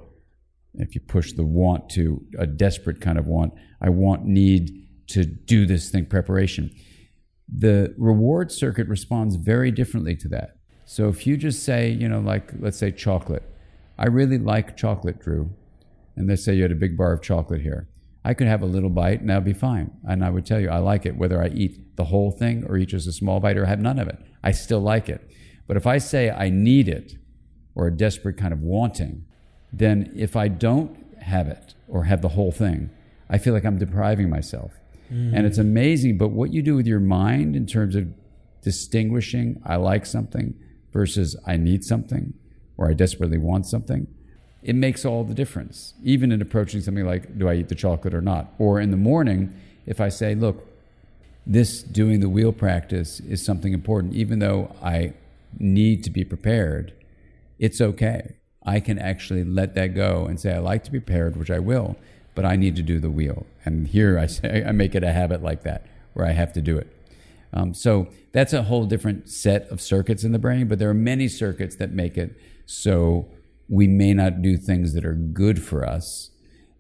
if 0.76 0.96
you 0.96 1.02
push 1.02 1.34
the 1.34 1.44
want 1.44 1.90
to, 1.92 2.26
a 2.38 2.48
desperate 2.48 3.02
kind 3.02 3.18
of 3.18 3.28
want, 3.28 3.54
I 3.82 3.90
want, 3.90 4.26
need 4.26 4.88
to 5.08 5.26
do 5.26 5.66
this 5.66 5.90
thing, 5.90 6.06
preparation. 6.06 6.72
The 7.48 7.94
reward 7.98 8.52
circuit 8.52 8.88
responds 8.88 9.36
very 9.36 9.72
differently 9.72 10.16
to 10.18 10.28
that. 10.30 10.58
So 10.86 11.08
if 11.10 11.28
you 11.28 11.38
just 11.38 11.64
say, 11.64 11.90
you 11.90 12.08
know, 12.10 12.20
like, 12.20 12.52
let's 12.60 12.78
say 12.78 12.92
chocolate, 12.92 13.44
I 13.98 14.08
really 14.08 14.38
like 14.38 14.76
chocolate, 14.76 15.20
Dhru. 15.22 15.50
And 16.16 16.28
let's 16.28 16.44
say 16.44 16.56
you 16.56 16.64
had 16.64 16.72
a 16.72 16.76
big 16.76 16.98
bar 16.98 17.14
of 17.14 17.22
chocolate 17.22 17.62
here. 17.62 17.88
I 18.26 18.34
could 18.34 18.48
have 18.48 18.62
a 18.62 18.66
little 18.66 18.90
bite 18.90 19.20
and 19.20 19.30
that 19.30 19.36
would 19.36 19.46
be 19.46 19.54
fine. 19.54 19.92
And 20.08 20.24
I 20.24 20.30
would 20.30 20.46
tell 20.46 20.60
you, 20.60 20.70
I 20.70 20.78
like 20.78 21.06
it, 21.06 21.18
whether 21.18 21.42
I 21.42 21.48
eat 21.50 21.96
the 21.98 22.06
whole 22.06 22.32
thing 22.32 22.66
or 22.68 22.78
eat 22.78 22.90
just 22.90 23.08
a 23.08 23.12
small 23.12 23.40
bite 23.40 23.58
or 23.58 23.66
have 23.66 23.80
none 23.80 24.00
of 24.00 24.08
it. 24.08 24.18
I 24.44 24.52
still 24.52 24.80
like 24.80 25.10
it. 25.10 25.30
But 25.68 25.78
if 25.78 25.86
I 25.86 25.98
say 25.98 26.30
I 26.30 26.50
need 26.50 26.88
it 26.88 27.18
or 27.76 27.88
a 27.88 27.96
desperate 27.96 28.38
kind 28.38 28.54
of 28.54 28.62
wanting, 28.62 29.26
then 29.72 30.12
if 30.16 30.36
I 30.36 30.48
don't 30.48 30.98
have 31.22 31.48
it 31.48 31.74
or 31.88 32.06
have 32.06 32.22
the 32.22 32.30
whole 32.30 32.52
thing, 32.52 32.90
I 33.30 33.38
feel 33.38 33.54
like 33.54 33.66
I'm 33.66 33.78
depriving 33.78 34.30
myself. 34.30 34.74
Mm. 35.12 35.34
And 35.36 35.46
it's 35.46 35.58
amazing. 35.58 36.18
But 36.18 36.30
what 36.30 36.54
you 36.54 36.62
do 36.62 36.76
with 36.76 36.88
your 36.88 37.00
mind 37.00 37.56
in 37.56 37.66
terms 37.66 37.96
of 37.96 38.08
distinguishing 38.62 39.62
I 39.66 39.76
like 39.76 40.06
something 40.06 40.54
versus 40.92 41.36
I 41.46 41.58
need 41.58 41.84
something 41.84 42.34
or 42.78 42.90
I 42.90 42.94
desperately 42.94 43.38
want 43.38 43.66
something, 43.66 44.08
it 44.64 44.76
makes 44.76 45.04
all 45.04 45.24
the 45.24 45.34
difference, 45.34 45.94
even 46.04 46.32
in 46.32 46.42
approaching 46.42 46.82
something 46.82 47.06
like, 47.06 47.38
do 47.38 47.50
I 47.50 47.56
eat 47.56 47.70
the 47.70 47.76
chocolate 47.76 48.14
or 48.14 48.22
not? 48.22 48.54
Or 48.58 48.80
in 48.80 48.92
the 48.92 48.98
morning, 48.98 49.54
if 49.86 50.00
I 50.00 50.10
say, 50.10 50.36
look, 50.36 50.66
this 51.46 51.84
doing 51.84 52.22
the 52.22 52.30
wheel 52.30 52.54
practice 52.54 53.20
is 53.20 53.44
something 53.46 53.74
important, 53.74 54.14
even 54.14 54.40
though 54.40 54.74
I 54.82 55.14
need 55.60 56.04
to 56.06 56.10
be 56.10 56.24
prepared, 56.24 56.94
it's 57.60 57.82
okay. 57.82 58.36
I 58.66 58.80
can 58.80 58.98
actually 58.98 59.44
let 59.44 59.76
that 59.76 59.88
go 59.88 60.26
and 60.26 60.40
say, 60.40 60.54
I 60.54 60.60
like 60.60 60.86
to 60.86 60.92
be 60.92 61.00
prepared, 61.02 61.36
which 61.36 61.52
I 61.52 61.60
will, 61.60 61.98
but 62.34 62.46
I 62.46 62.56
need 62.56 62.78
to 62.78 62.82
do 62.82 63.00
the 63.00 63.12
wheel. 63.12 63.46
And 63.66 63.88
here 63.88 64.18
I 64.18 64.28
say, 64.28 64.64
I 64.68 64.72
make 64.72 64.96
it 64.96 65.04
a 65.04 65.12
habit 65.12 65.44
like 65.44 65.64
that, 65.64 65.86
where 66.14 66.26
I 66.26 66.32
have 66.32 66.54
to 66.54 66.62
do 66.62 66.78
it. 66.78 66.88
Um, 67.52 67.74
so 67.74 68.08
that's 68.32 68.54
a 68.54 68.64
whole 68.64 68.86
different 68.86 69.30
set 69.30 69.68
of 69.70 69.82
circuits 69.82 70.24
in 70.24 70.32
the 70.32 70.40
brain, 70.40 70.68
but 70.68 70.80
there 70.80 70.90
are 70.90 70.96
many 70.96 71.28
circuits 71.28 71.76
that 71.76 71.92
make 71.92 72.18
it 72.18 72.36
so 72.66 73.28
we 73.70 73.88
may 73.88 74.14
not 74.14 74.42
do 74.42 74.58
things 74.58 74.94
that 74.94 75.06
are 75.06 75.16
good 75.16 75.64
for 75.64 75.86
us. 75.86 76.32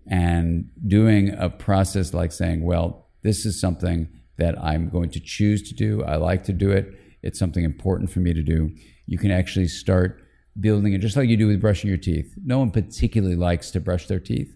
And 0.06 0.70
doing 0.86 1.30
a 1.30 1.50
process 1.50 2.14
like 2.14 2.34
saying, 2.34 2.66
well, 2.66 3.08
this 3.22 3.46
is 3.46 3.60
something 3.60 4.10
that 4.38 4.62
I'm 4.62 4.90
going 4.90 5.10
to 5.12 5.20
choose 5.20 5.62
to 5.70 5.74
do. 5.74 6.04
I 6.04 6.18
like 6.18 6.44
to 6.46 6.54
do 6.54 6.72
it. 6.72 6.94
It's 7.22 7.40
something 7.40 7.64
important 7.64 8.12
for 8.12 8.20
me 8.20 8.34
to 8.34 8.44
do. 8.44 8.72
You 9.06 9.18
can 9.18 9.32
actually 9.32 9.68
start 9.68 10.22
building 10.60 10.94
it 10.94 11.00
just 11.00 11.16
like 11.16 11.30
you 11.30 11.38
do 11.38 11.48
with 11.48 11.62
brushing 11.62 11.88
your 11.88 11.98
teeth. 11.98 12.34
No 12.44 12.60
one 12.60 12.72
particularly 12.72 13.36
likes 13.36 13.72
to 13.72 13.80
brush 13.80 14.08
their 14.08 14.20
teeth. 14.20 14.56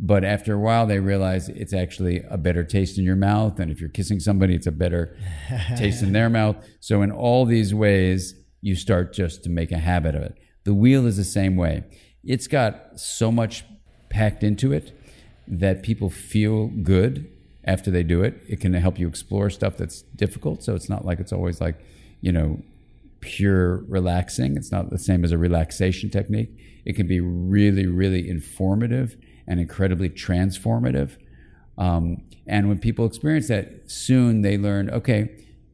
But 0.00 0.24
after 0.24 0.54
a 0.54 0.58
while, 0.58 0.86
they 0.86 0.98
realize 0.98 1.48
it's 1.48 1.72
actually 1.72 2.22
a 2.28 2.36
better 2.36 2.64
taste 2.64 2.98
in 2.98 3.04
your 3.04 3.16
mouth. 3.16 3.60
And 3.60 3.70
if 3.70 3.80
you're 3.80 3.90
kissing 3.90 4.20
somebody, 4.20 4.54
it's 4.54 4.66
a 4.66 4.72
better 4.72 5.16
taste 5.76 6.02
in 6.02 6.12
their 6.12 6.28
mouth. 6.28 6.56
So, 6.80 7.02
in 7.02 7.12
all 7.12 7.44
these 7.44 7.74
ways, 7.74 8.34
you 8.60 8.74
start 8.74 9.12
just 9.12 9.44
to 9.44 9.50
make 9.50 9.70
a 9.70 9.78
habit 9.78 10.14
of 10.14 10.22
it. 10.22 10.38
The 10.64 10.74
wheel 10.74 11.06
is 11.06 11.16
the 11.16 11.24
same 11.24 11.56
way. 11.56 11.84
It's 12.22 12.46
got 12.46 12.98
so 12.98 13.30
much 13.30 13.64
packed 14.08 14.42
into 14.42 14.72
it 14.72 14.98
that 15.46 15.82
people 15.82 16.08
feel 16.08 16.68
good 16.68 17.30
after 17.64 17.90
they 17.90 18.02
do 18.02 18.22
it. 18.22 18.42
It 18.48 18.60
can 18.60 18.72
help 18.74 18.98
you 18.98 19.08
explore 19.08 19.50
stuff 19.50 19.76
that's 19.76 20.02
difficult. 20.02 20.62
So 20.62 20.74
it's 20.74 20.88
not 20.88 21.04
like 21.04 21.20
it's 21.20 21.32
always 21.32 21.60
like, 21.60 21.78
you 22.20 22.32
know, 22.32 22.62
pure 23.20 23.78
relaxing. 23.88 24.56
It's 24.56 24.70
not 24.70 24.90
the 24.90 24.98
same 24.98 25.24
as 25.24 25.32
a 25.32 25.38
relaxation 25.38 26.10
technique. 26.10 26.50
It 26.84 26.94
can 26.94 27.06
be 27.06 27.20
really, 27.20 27.86
really 27.86 28.28
informative 28.28 29.16
and 29.46 29.60
incredibly 29.60 30.10
transformative. 30.10 31.16
Um, 31.76 32.22
and 32.46 32.68
when 32.68 32.78
people 32.78 33.06
experience 33.06 33.48
that, 33.48 33.90
soon 33.90 34.42
they 34.42 34.58
learn, 34.58 34.90
okay, 34.90 35.30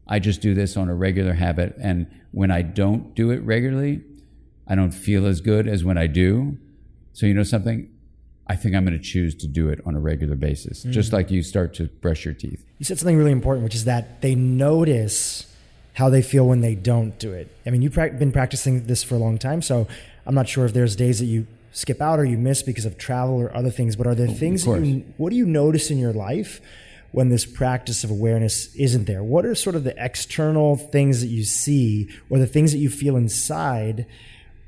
I 0.09 0.19
just 0.19 0.41
do 0.41 0.55
this 0.55 0.77
on 0.77 0.89
a 0.89 0.95
regular 0.95 1.35
habit. 1.35 1.77
And 1.81 2.07
when 2.33 2.51
I 2.51 2.63
don't 2.63 3.15
do 3.15 3.31
it 3.31 3.43
regularly, 3.43 4.03
I 4.71 4.77
don't 4.77 4.93
feel 4.93 5.27
as 5.27 5.41
good 5.41 5.67
as 5.67 5.85
when 5.85 5.99
I 5.99 6.07
do. 6.07 6.57
So, 7.13 7.27
you 7.27 7.35
know 7.35 7.43
something? 7.43 7.91
I 8.47 8.57
think 8.57 8.75
I'm 8.75 8.85
going 8.85 8.97
to 8.97 9.05
choose 9.05 9.35
to 9.37 9.47
do 9.47 9.69
it 9.69 9.81
on 9.85 9.95
a 9.95 10.01
regular 10.01 10.37
basis, 10.37 10.81
mm-hmm. 10.81 10.93
just 10.93 11.13
like 11.13 11.31
you 11.31 11.43
start 11.43 11.75
to 11.75 11.87
brush 11.87 12.25
your 12.25 12.35
teeth. 12.35 12.65
You 12.79 12.85
said 12.85 12.99
something 12.99 13.17
really 13.17 13.33
important, 13.33 13.65
which 13.65 13.75
is 13.75 13.85
that 13.85 14.23
they 14.23 14.35
notice 14.35 15.53
how 15.95 16.09
they 16.09 16.23
feel 16.23 16.47
when 16.47 16.61
they 16.61 16.75
don't 16.75 17.19
do 17.19 17.33
it. 17.33 17.55
I 17.67 17.71
mean, 17.71 17.83
you've 17.83 17.95
been 17.95 18.33
practicing 18.33 18.87
this 18.87 19.03
for 19.03 19.17
a 19.17 19.19
long 19.19 19.39
time, 19.39 19.61
so 19.61 19.87
I'm 20.25 20.35
not 20.35 20.49
sure 20.49 20.65
if 20.65 20.73
there's 20.73 20.97
days 20.97 21.19
that 21.19 21.27
you 21.27 21.47
skip 21.73 22.01
out 22.01 22.19
or 22.19 22.25
you 22.25 22.39
miss 22.39 22.63
because 22.63 22.85
of 22.85 22.97
travel 22.97 23.35
or 23.35 23.55
other 23.55 23.71
things, 23.71 23.97
but 23.97 24.07
are 24.07 24.15
there 24.15 24.29
oh, 24.29 24.33
things 24.33 24.65
that 24.65 24.85
you, 24.85 25.05
what 25.17 25.31
do 25.31 25.37
you 25.37 25.47
notice 25.47 25.91
in 25.91 25.99
your 25.99 26.13
life 26.13 26.61
when 27.13 27.29
this 27.29 27.45
practice 27.45 28.05
of 28.05 28.11
awareness 28.11 28.75
isn't 28.77 29.07
there? 29.07 29.23
What 29.23 29.45
are 29.45 29.55
sort 29.55 29.77
of 29.77 29.85
the 29.85 29.95
external 30.03 30.77
things 30.77 31.21
that 31.21 31.29
you 31.29 31.45
see 31.45 32.09
or 32.29 32.39
the 32.39 32.47
things 32.47 32.73
that 32.73 32.79
you 32.79 32.91
feel 32.91 33.17
inside 33.17 34.07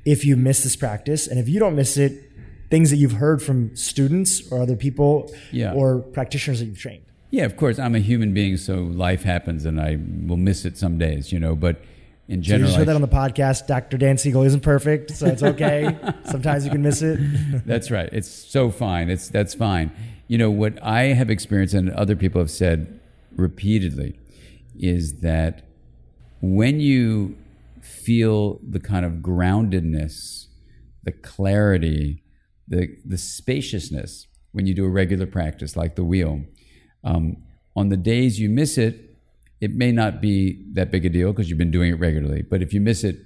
if 0.05 0.25
you 0.25 0.35
miss 0.35 0.63
this 0.63 0.75
practice. 0.75 1.27
And 1.27 1.39
if 1.39 1.47
you 1.47 1.59
don't 1.59 1.75
miss 1.75 1.97
it, 1.97 2.31
things 2.69 2.89
that 2.89 2.97
you've 2.97 3.13
heard 3.13 3.41
from 3.41 3.75
students 3.75 4.51
or 4.51 4.61
other 4.61 4.75
people 4.75 5.33
yeah. 5.51 5.73
or 5.73 5.99
practitioners 5.99 6.59
that 6.59 6.65
you've 6.65 6.79
trained. 6.79 7.05
Yeah, 7.29 7.45
of 7.45 7.57
course. 7.57 7.79
I'm 7.79 7.95
a 7.95 7.99
human 7.99 8.33
being, 8.33 8.57
so 8.57 8.75
life 8.75 9.23
happens 9.23 9.65
and 9.65 9.79
I 9.79 9.97
will 10.27 10.37
miss 10.37 10.65
it 10.65 10.77
some 10.77 10.97
days, 10.97 11.31
you 11.31 11.39
know, 11.39 11.55
but 11.55 11.81
in 12.27 12.41
general. 12.41 12.59
So 12.59 12.61
you 12.61 12.67
just 12.67 12.77
heard 12.77 12.87
that 12.87 12.95
on 12.95 13.01
the 13.01 13.07
podcast. 13.07 13.67
Dr. 13.67 13.97
Dan 13.97 14.17
Siegel 14.17 14.43
isn't 14.43 14.61
perfect, 14.61 15.11
so 15.11 15.27
it's 15.27 15.43
okay. 15.43 15.97
Sometimes 16.25 16.65
you 16.65 16.71
can 16.71 16.81
miss 16.81 17.01
it. 17.01 17.19
that's 17.65 17.91
right. 17.91 18.09
It's 18.11 18.29
so 18.29 18.69
fine. 18.69 19.09
It's 19.09 19.29
that's 19.29 19.53
fine. 19.53 19.91
You 20.27 20.37
know 20.37 20.51
what 20.51 20.81
I 20.83 21.05
have 21.05 21.29
experienced 21.29 21.73
and 21.73 21.89
other 21.91 22.15
people 22.15 22.39
have 22.39 22.51
said 22.51 22.99
repeatedly 23.35 24.19
is 24.79 25.19
that 25.21 25.65
when 26.41 26.79
you 26.79 27.37
feel 28.05 28.59
the 28.67 28.79
kind 28.79 29.05
of 29.05 29.13
groundedness, 29.13 30.47
the 31.03 31.11
clarity, 31.11 32.23
the, 32.67 32.97
the 33.05 33.17
spaciousness 33.17 34.27
when 34.51 34.65
you 34.65 34.73
do 34.73 34.85
a 34.85 34.89
regular 34.89 35.25
practice 35.25 35.75
like 35.75 35.95
the 35.95 36.03
wheel. 36.03 36.43
Um, 37.03 37.43
on 37.75 37.89
the 37.89 37.97
days 37.97 38.39
you 38.39 38.49
miss 38.49 38.77
it, 38.77 39.17
it 39.59 39.71
may 39.71 39.91
not 39.91 40.21
be 40.21 40.65
that 40.73 40.91
big 40.91 41.05
a 41.05 41.09
deal 41.09 41.31
because 41.31 41.49
you've 41.49 41.57
been 41.57 41.71
doing 41.71 41.91
it 41.91 41.99
regularly. 41.99 42.41
But 42.41 42.61
if 42.61 42.73
you 42.73 42.81
miss 42.81 43.03
it 43.03 43.17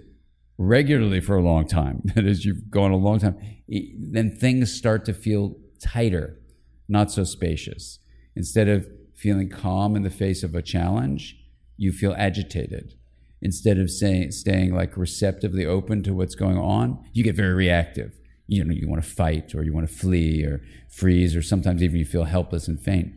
regularly 0.58 1.20
for 1.20 1.36
a 1.36 1.42
long 1.42 1.68
time, 1.68 2.02
that 2.16 2.26
is, 2.26 2.46
you've 2.46 2.70
gone 2.70 2.92
a 2.92 2.98
long 2.98 3.20
time, 3.20 3.38
then 3.68 4.36
things 4.36 4.74
start 4.74 5.06
to 5.06 5.14
feel 5.14 5.56
tighter, 5.82 6.40
not 6.88 7.12
so 7.12 7.24
spacious. 7.24 8.00
Instead 8.36 8.68
of 8.68 8.88
feeling 9.16 9.50
calm 9.50 9.96
in 9.96 10.04
the 10.04 10.10
face 10.10 10.44
of 10.44 10.54
a 10.56 10.62
challenge, 10.62 11.36
you 11.76 11.92
feel 11.92 12.16
agitated 12.18 12.94
instead 13.42 13.78
of 13.78 13.90
saying, 13.90 14.32
staying 14.32 14.74
like 14.74 14.98
receptively 14.98 15.66
open 15.66 16.04
to 16.04 16.14
what's 16.14 16.36
going 16.36 16.58
on, 16.58 17.04
you 17.14 17.24
get 17.24 17.36
very 17.36 17.54
reactive. 17.54 18.14
You 18.48 18.64
know, 18.64 18.74
you 18.74 18.90
want 18.90 19.04
to 19.04 19.10
fight 19.10 19.54
or 19.54 19.64
you 19.64 19.74
want 19.74 19.90
to 19.90 19.94
flee 19.94 20.44
or 20.44 20.62
freeze, 20.90 21.36
or 21.36 21.42
sometimes 21.42 21.84
even 21.84 21.98
you 21.98 22.06
feel 22.06 22.24
helpless 22.24 22.68
and 22.68 22.80
faint. 22.80 23.14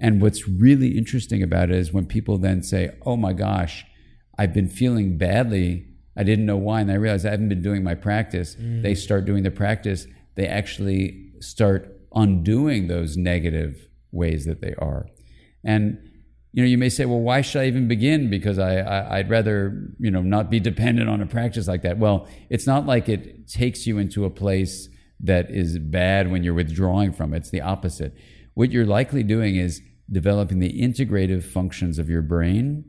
And 0.00 0.20
what's 0.20 0.48
really 0.48 0.96
interesting 0.96 1.42
about 1.42 1.70
it 1.70 1.76
is 1.76 1.92
when 1.92 2.06
people 2.06 2.38
then 2.38 2.62
say, 2.62 2.96
Oh 3.04 3.16
my 3.16 3.32
gosh, 3.32 3.84
I've 4.38 4.54
been 4.54 4.68
feeling 4.68 5.18
badly. 5.18 5.86
I 6.16 6.24
didn't 6.24 6.46
know 6.46 6.56
why. 6.56 6.80
And 6.80 6.90
I 6.90 6.94
realized 6.94 7.26
I 7.26 7.30
haven't 7.30 7.48
been 7.48 7.62
doing 7.62 7.84
my 7.84 7.94
practice. 7.94 8.56
Mm. 8.56 8.82
They 8.82 8.94
start 8.94 9.24
doing 9.24 9.42
the 9.42 9.50
practice. 9.50 10.06
They 10.34 10.46
actually 10.46 11.32
start 11.40 12.00
undoing 12.14 12.88
those 12.88 13.16
negative 13.16 13.88
ways 14.10 14.44
that 14.46 14.60
they 14.60 14.74
are. 14.78 15.06
And 15.64 15.98
you 16.52 16.62
know, 16.62 16.68
you 16.68 16.76
may 16.76 16.90
say, 16.90 17.06
well, 17.06 17.20
why 17.20 17.40
should 17.40 17.62
I 17.62 17.66
even 17.66 17.88
begin? 17.88 18.28
Because 18.28 18.58
I, 18.58 18.76
I, 18.76 19.18
would 19.18 19.30
rather, 19.30 19.88
you 19.98 20.10
know, 20.10 20.20
not 20.20 20.50
be 20.50 20.60
dependent 20.60 21.08
on 21.08 21.22
a 21.22 21.26
practice 21.26 21.66
like 21.66 21.82
that. 21.82 21.98
Well, 21.98 22.28
it's 22.50 22.66
not 22.66 22.84
like 22.86 23.08
it 23.08 23.48
takes 23.48 23.86
you 23.86 23.96
into 23.96 24.26
a 24.26 24.30
place 24.30 24.88
that 25.20 25.50
is 25.50 25.78
bad 25.78 26.30
when 26.30 26.44
you're 26.44 26.52
withdrawing 26.52 27.12
from 27.12 27.32
it. 27.32 27.38
It's 27.38 27.50
the 27.50 27.62
opposite. 27.62 28.14
What 28.54 28.70
you're 28.70 28.84
likely 28.84 29.22
doing 29.22 29.56
is 29.56 29.80
developing 30.10 30.58
the 30.58 30.78
integrative 30.78 31.42
functions 31.42 31.98
of 31.98 32.10
your 32.10 32.20
brain 32.20 32.84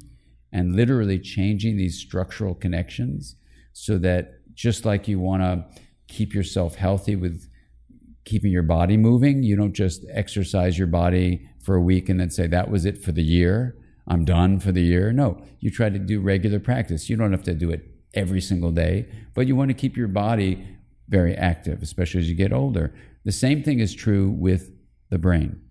and 0.52 0.76
literally 0.76 1.18
changing 1.18 1.78
these 1.78 1.98
structural 1.98 2.54
connections 2.54 3.36
so 3.72 3.98
that 4.00 4.40
just 4.54 4.84
like 4.84 5.08
you 5.08 5.20
want 5.20 5.42
to 5.42 5.66
keep 6.08 6.34
yourself 6.34 6.76
healthy 6.76 7.16
with 7.16 7.50
keeping 8.26 8.52
your 8.52 8.64
body 8.64 8.98
moving, 8.98 9.42
you 9.42 9.56
don't 9.56 9.74
just 9.74 10.06
exercise 10.12 10.78
your 10.78 10.88
body 10.88 11.48
for 11.64 11.76
a 11.76 11.82
week 11.82 12.10
and 12.10 12.20
then 12.20 12.30
say, 12.30 12.46
that 12.48 12.70
was 12.70 12.86
it 12.86 13.04
for 13.04 13.12
the 13.12 13.24
year. 13.24 13.76
I'm 14.06 14.26
done 14.26 14.60
for 14.60 14.72
the 14.72 14.82
year. 14.82 15.14
No, 15.14 15.42
you 15.60 15.72
try 15.72 15.90
to 15.90 15.98
do 15.98 16.20
regular 16.20 16.60
practice. 16.60 17.10
You 17.10 17.16
don't 17.16 17.32
have 17.32 17.44
to 17.44 17.54
do 17.54 17.72
it 17.72 17.90
every 18.14 18.42
single 18.42 18.72
day, 18.72 19.08
but 19.34 19.48
you 19.48 19.56
want 19.56 19.70
to 19.70 19.74
keep 19.74 19.96
your 19.96 20.10
body 20.10 20.68
very 21.08 21.36
active, 21.36 21.82
especially 21.82 22.20
as 22.20 22.30
you 22.30 22.36
get 22.36 22.54
older. 22.54 22.94
The 23.24 23.32
same 23.32 23.64
thing 23.64 23.80
is 23.80 23.96
true 23.96 24.30
with 24.30 24.72
the 25.10 25.18
brain. 25.18 25.62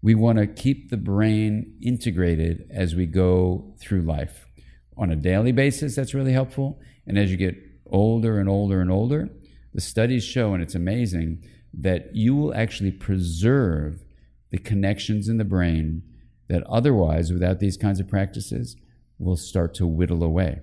We 0.00 0.14
want 0.14 0.38
to 0.38 0.46
keep 0.46 0.90
the 0.90 0.96
brain 0.96 1.76
integrated 1.82 2.68
as 2.70 2.94
we 2.94 3.06
go 3.06 3.74
through 3.80 4.02
life. 4.02 4.46
On 4.96 5.10
a 5.10 5.16
daily 5.16 5.52
basis, 5.52 5.96
that's 5.96 6.14
really 6.14 6.32
helpful. 6.32 6.80
And 7.06 7.18
as 7.18 7.30
you 7.30 7.36
get 7.36 7.56
older 7.86 8.38
and 8.38 8.48
older 8.48 8.80
and 8.80 8.90
older, 8.90 9.28
the 9.74 9.80
studies 9.80 10.24
show, 10.24 10.54
and 10.54 10.62
it's 10.62 10.74
amazing, 10.74 11.44
that 11.74 12.14
you 12.14 12.34
will 12.34 12.54
actually 12.54 12.90
preserve 12.90 14.04
the 14.52 14.58
connections 14.58 15.28
in 15.28 15.38
the 15.38 15.44
brain 15.44 16.02
that 16.48 16.62
otherwise, 16.64 17.32
without 17.32 17.58
these 17.58 17.76
kinds 17.76 17.98
of 17.98 18.06
practices, 18.06 18.76
will 19.18 19.36
start 19.36 19.74
to 19.74 19.86
whittle 19.86 20.22
away. 20.22 20.60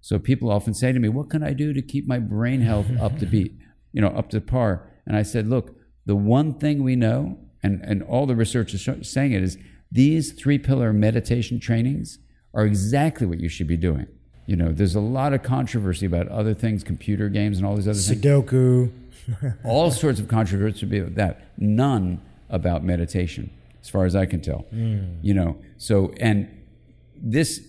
So 0.00 0.18
people 0.18 0.50
often 0.50 0.72
say 0.72 0.92
to 0.92 0.98
me, 0.98 1.08
"What 1.08 1.28
can 1.28 1.42
I 1.42 1.52
do 1.52 1.72
to 1.72 1.82
keep 1.82 2.06
my 2.06 2.20
brain 2.20 2.60
health 2.60 2.86
up 3.00 3.18
to 3.18 3.26
beat, 3.26 3.52
you 3.92 4.00
know, 4.00 4.08
up 4.08 4.30
to 4.30 4.40
par?" 4.40 4.88
And 5.06 5.16
I 5.16 5.22
said, 5.22 5.48
"Look, 5.48 5.76
the 6.06 6.14
one 6.14 6.54
thing 6.54 6.82
we 6.84 6.94
know, 6.94 7.38
and 7.62 7.80
and 7.82 8.02
all 8.04 8.26
the 8.26 8.36
research 8.36 8.72
is 8.72 8.88
saying 9.02 9.32
it, 9.32 9.42
is 9.42 9.58
these 9.90 10.32
three 10.32 10.58
pillar 10.58 10.92
meditation 10.92 11.58
trainings 11.58 12.18
are 12.54 12.64
exactly 12.64 13.26
what 13.26 13.40
you 13.40 13.48
should 13.48 13.66
be 13.66 13.76
doing. 13.76 14.06
You 14.46 14.54
know, 14.54 14.72
there's 14.72 14.94
a 14.94 15.00
lot 15.00 15.32
of 15.32 15.42
controversy 15.42 16.06
about 16.06 16.28
other 16.28 16.54
things, 16.54 16.84
computer 16.84 17.28
games, 17.28 17.58
and 17.58 17.66
all 17.66 17.74
these 17.74 17.88
other 17.88 17.98
Sudoku. 17.98 18.90
things. 18.90 19.40
Sudoku, 19.42 19.56
all 19.64 19.90
sorts 19.90 20.20
of 20.20 20.28
controversy 20.28 20.86
about 20.86 21.16
that. 21.16 21.58
None 21.58 22.20
about 22.48 22.84
meditation, 22.84 23.50
as 23.80 23.88
far 23.88 24.04
as 24.04 24.14
I 24.14 24.26
can 24.26 24.40
tell. 24.40 24.66
Mm. 24.72 25.18
You 25.22 25.34
know, 25.34 25.56
so 25.76 26.12
and 26.20 26.48
this 27.14 27.60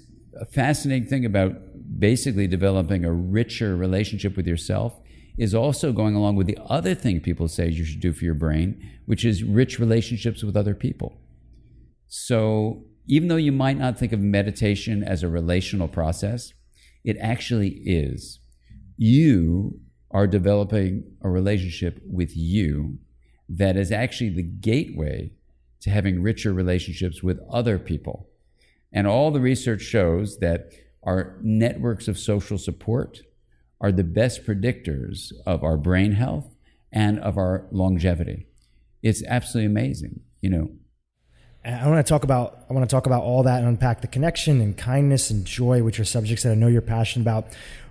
fascinating 0.52 1.08
thing 1.08 1.26
about 1.26 1.54
basically 2.00 2.48
developing 2.48 3.06
a 3.06 3.12
richer 3.12 3.76
relationship 3.76 4.36
with 4.36 4.48
yourself 4.48 5.00
is 5.38 5.54
also 5.54 5.92
going 5.92 6.16
along 6.16 6.36
with 6.36 6.48
the 6.48 6.58
other 6.68 6.96
thing 6.96 7.20
people 7.20 7.48
say 7.48 7.70
you 7.70 7.86
should 7.86 8.00
do 8.00 8.12
for 8.12 8.26
your 8.26 8.34
brain, 8.34 8.82
which 9.06 9.24
is 9.24 9.44
rich 9.44 9.80
relationships 9.80 10.44
with 10.44 10.58
other 10.58 10.74
people. 10.74 11.20
So, 12.08 12.84
even 13.06 13.28
though 13.28 13.38
you 13.38 13.52
might 13.52 13.78
not 13.78 13.98
think 13.98 14.12
of 14.12 14.20
meditation 14.20 15.04
as 15.04 15.24
a 15.24 15.30
relational 15.30 15.88
process, 15.88 16.54
it 17.06 17.18
actually 17.22 17.82
is. 17.86 18.40
You 18.98 19.80
are 20.12 20.28
developing 20.28 21.04
a 21.22 21.30
relationship 21.30 22.02
with 22.06 22.36
you 22.36 22.98
that 23.50 23.78
is 23.78 23.92
actually 23.92 24.30
the 24.30 24.44
gateway 24.44 25.32
to 25.82 25.90
having 25.90 26.22
richer 26.22 26.54
relationships 26.54 27.24
with 27.24 27.40
other 27.50 27.80
people. 27.80 28.30
And 28.92 29.08
all 29.08 29.32
the 29.32 29.40
research 29.40 29.82
shows 29.82 30.40
that 30.40 30.72
our 31.04 31.38
networks 31.42 32.08
of 32.08 32.18
social 32.18 32.58
support 32.58 33.22
are 33.80 33.92
the 33.92 34.04
best 34.04 34.46
predictors 34.46 35.32
of 35.46 35.64
our 35.64 35.78
brain 35.78 36.14
health 36.14 36.56
and 36.92 37.20
of 37.20 37.38
our 37.38 37.68
longevity. 37.72 38.48
It's 39.04 39.24
absolutely 39.28 39.68
amazing, 39.68 40.22
you 40.42 40.50
know. 40.50 40.72
I 41.64 41.88
want 41.88 42.06
to 42.06 42.10
talk 42.10 42.24
about 42.24 42.64
I 42.70 42.74
want 42.74 42.90
to 42.90 42.94
talk 42.94 43.08
about 43.08 43.24
all 43.24 43.44
that 43.44 43.60
and 43.60 43.68
unpack 43.68 44.02
the 44.02 44.08
connection 44.08 44.62
and 44.62 44.78
kindness 44.78 45.30
and 45.30 45.46
joy, 45.46 45.84
which 45.84 46.00
are 46.00 46.06
subjects 46.06 46.44
that 46.44 46.52
I 46.52 46.56
know 46.56 46.68
you're 46.68 46.82
passionate 46.82 47.24
about. 47.24 47.48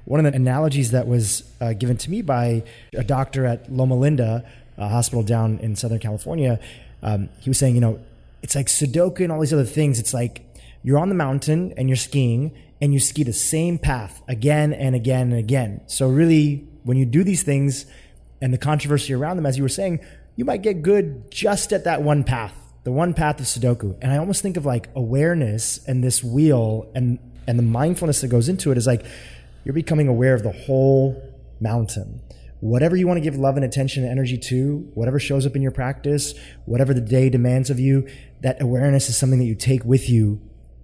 One 0.07 0.25
of 0.25 0.33
the 0.33 0.37
analogies 0.37 0.93
that 0.93 1.07
was 1.07 1.43
uh, 1.61 1.75
given 1.75 1.97
to 1.99 2.11
me 2.11 2.23
by 2.23 2.63
a 2.95 3.05
doctor 3.05 3.45
at 3.45 3.71
Loma 3.71 3.97
Linda, 3.97 4.49
a 4.77 4.89
hospital 4.89 5.23
down 5.23 5.59
in 5.59 5.77
Southern 5.77 5.99
California, 5.99 6.61
um, 7.03 7.29
he 7.41 7.51
was 7.51 7.59
saying, 7.59 7.75
you 7.75 7.81
know, 7.81 8.01
it's 8.43 8.55
like 8.55 8.67
Sudoku 8.67 9.21
and 9.21 9.33
all 9.33 9.41
these 9.41 9.53
other 9.53 9.65
things. 9.65 9.99
It's 9.99 10.15
like 10.15 10.43
you're 10.83 10.99
on 10.99 11.09
the 11.09 11.15
mountain 11.15 11.75
and 11.77 11.89
you're 11.89 11.97
skiing 11.97 12.53
and 12.81 12.93
you 12.93 13.01
ski 13.01 13.23
the 13.23 13.33
same 13.33 13.79
path 13.79 14.23
again 14.29 14.73
and 14.73 14.95
again 14.95 15.33
and 15.33 15.39
again. 15.39 15.81
So 15.87 16.09
really, 16.09 16.67
when 16.85 16.97
you 16.97 17.07
do 17.07 17.25
these 17.25 17.43
things 17.43 17.87
and 18.41 18.53
the 18.53 18.59
controversy 18.59 19.15
around 19.15 19.37
them, 19.37 19.47
as 19.47 19.57
you 19.57 19.63
were 19.63 19.69
saying, 19.69 20.01
you 20.37 20.45
might 20.45 20.63
get 20.63 20.83
good 20.83 21.31
just 21.31 21.73
at 21.73 21.85
that 21.85 22.03
one 22.03 22.23
path, 22.23 22.55
the 22.85 22.93
one 22.93 23.15
path 23.15 23.41
of 23.41 23.47
Sudoku. 23.47 23.97
And 24.03 24.13
I 24.13 24.19
almost 24.19 24.43
think 24.43 24.57
of 24.57 24.67
like 24.67 24.89
awareness 24.95 25.85
and 25.87 26.05
this 26.05 26.23
wheel 26.23 26.91
and 26.95 27.19
and 27.49 27.59
the 27.59 27.63
mindfulness 27.63 28.21
that 28.21 28.29
goes 28.29 28.49
into 28.49 28.73
it 28.73 28.79
is 28.79 28.87
like 28.87 29.05
you're 29.65 29.73
becoming 29.73 30.09
aware 30.09 30.35
of 30.35 30.43
the 30.43 30.53
whole 30.53 31.23
mountain. 31.61 32.21
Whatever 32.67 32.97
you 32.97 33.07
want 33.07 33.19
to 33.19 33.21
give 33.21 33.37
love 33.37 33.55
and 33.55 33.65
attention 33.65 34.03
and 34.03 34.11
energy 34.11 34.37
to, 34.37 34.91
whatever 34.95 35.21
shows 35.21 35.47
up 35.47 35.55
in 35.55 35.63
your 35.63 35.71
practice, 35.71 36.35
whatever 36.65 36.93
the 36.93 37.01
day 37.01 37.31
demands 37.31 37.71
of 37.71 37.79
you, 37.79 38.09
that 38.41 38.61
awareness 38.61 39.09
is 39.09 39.17
something 39.17 39.39
that 39.39 39.45
you 39.45 39.55
take 39.55 39.85
with 39.85 40.11
you 40.11 40.41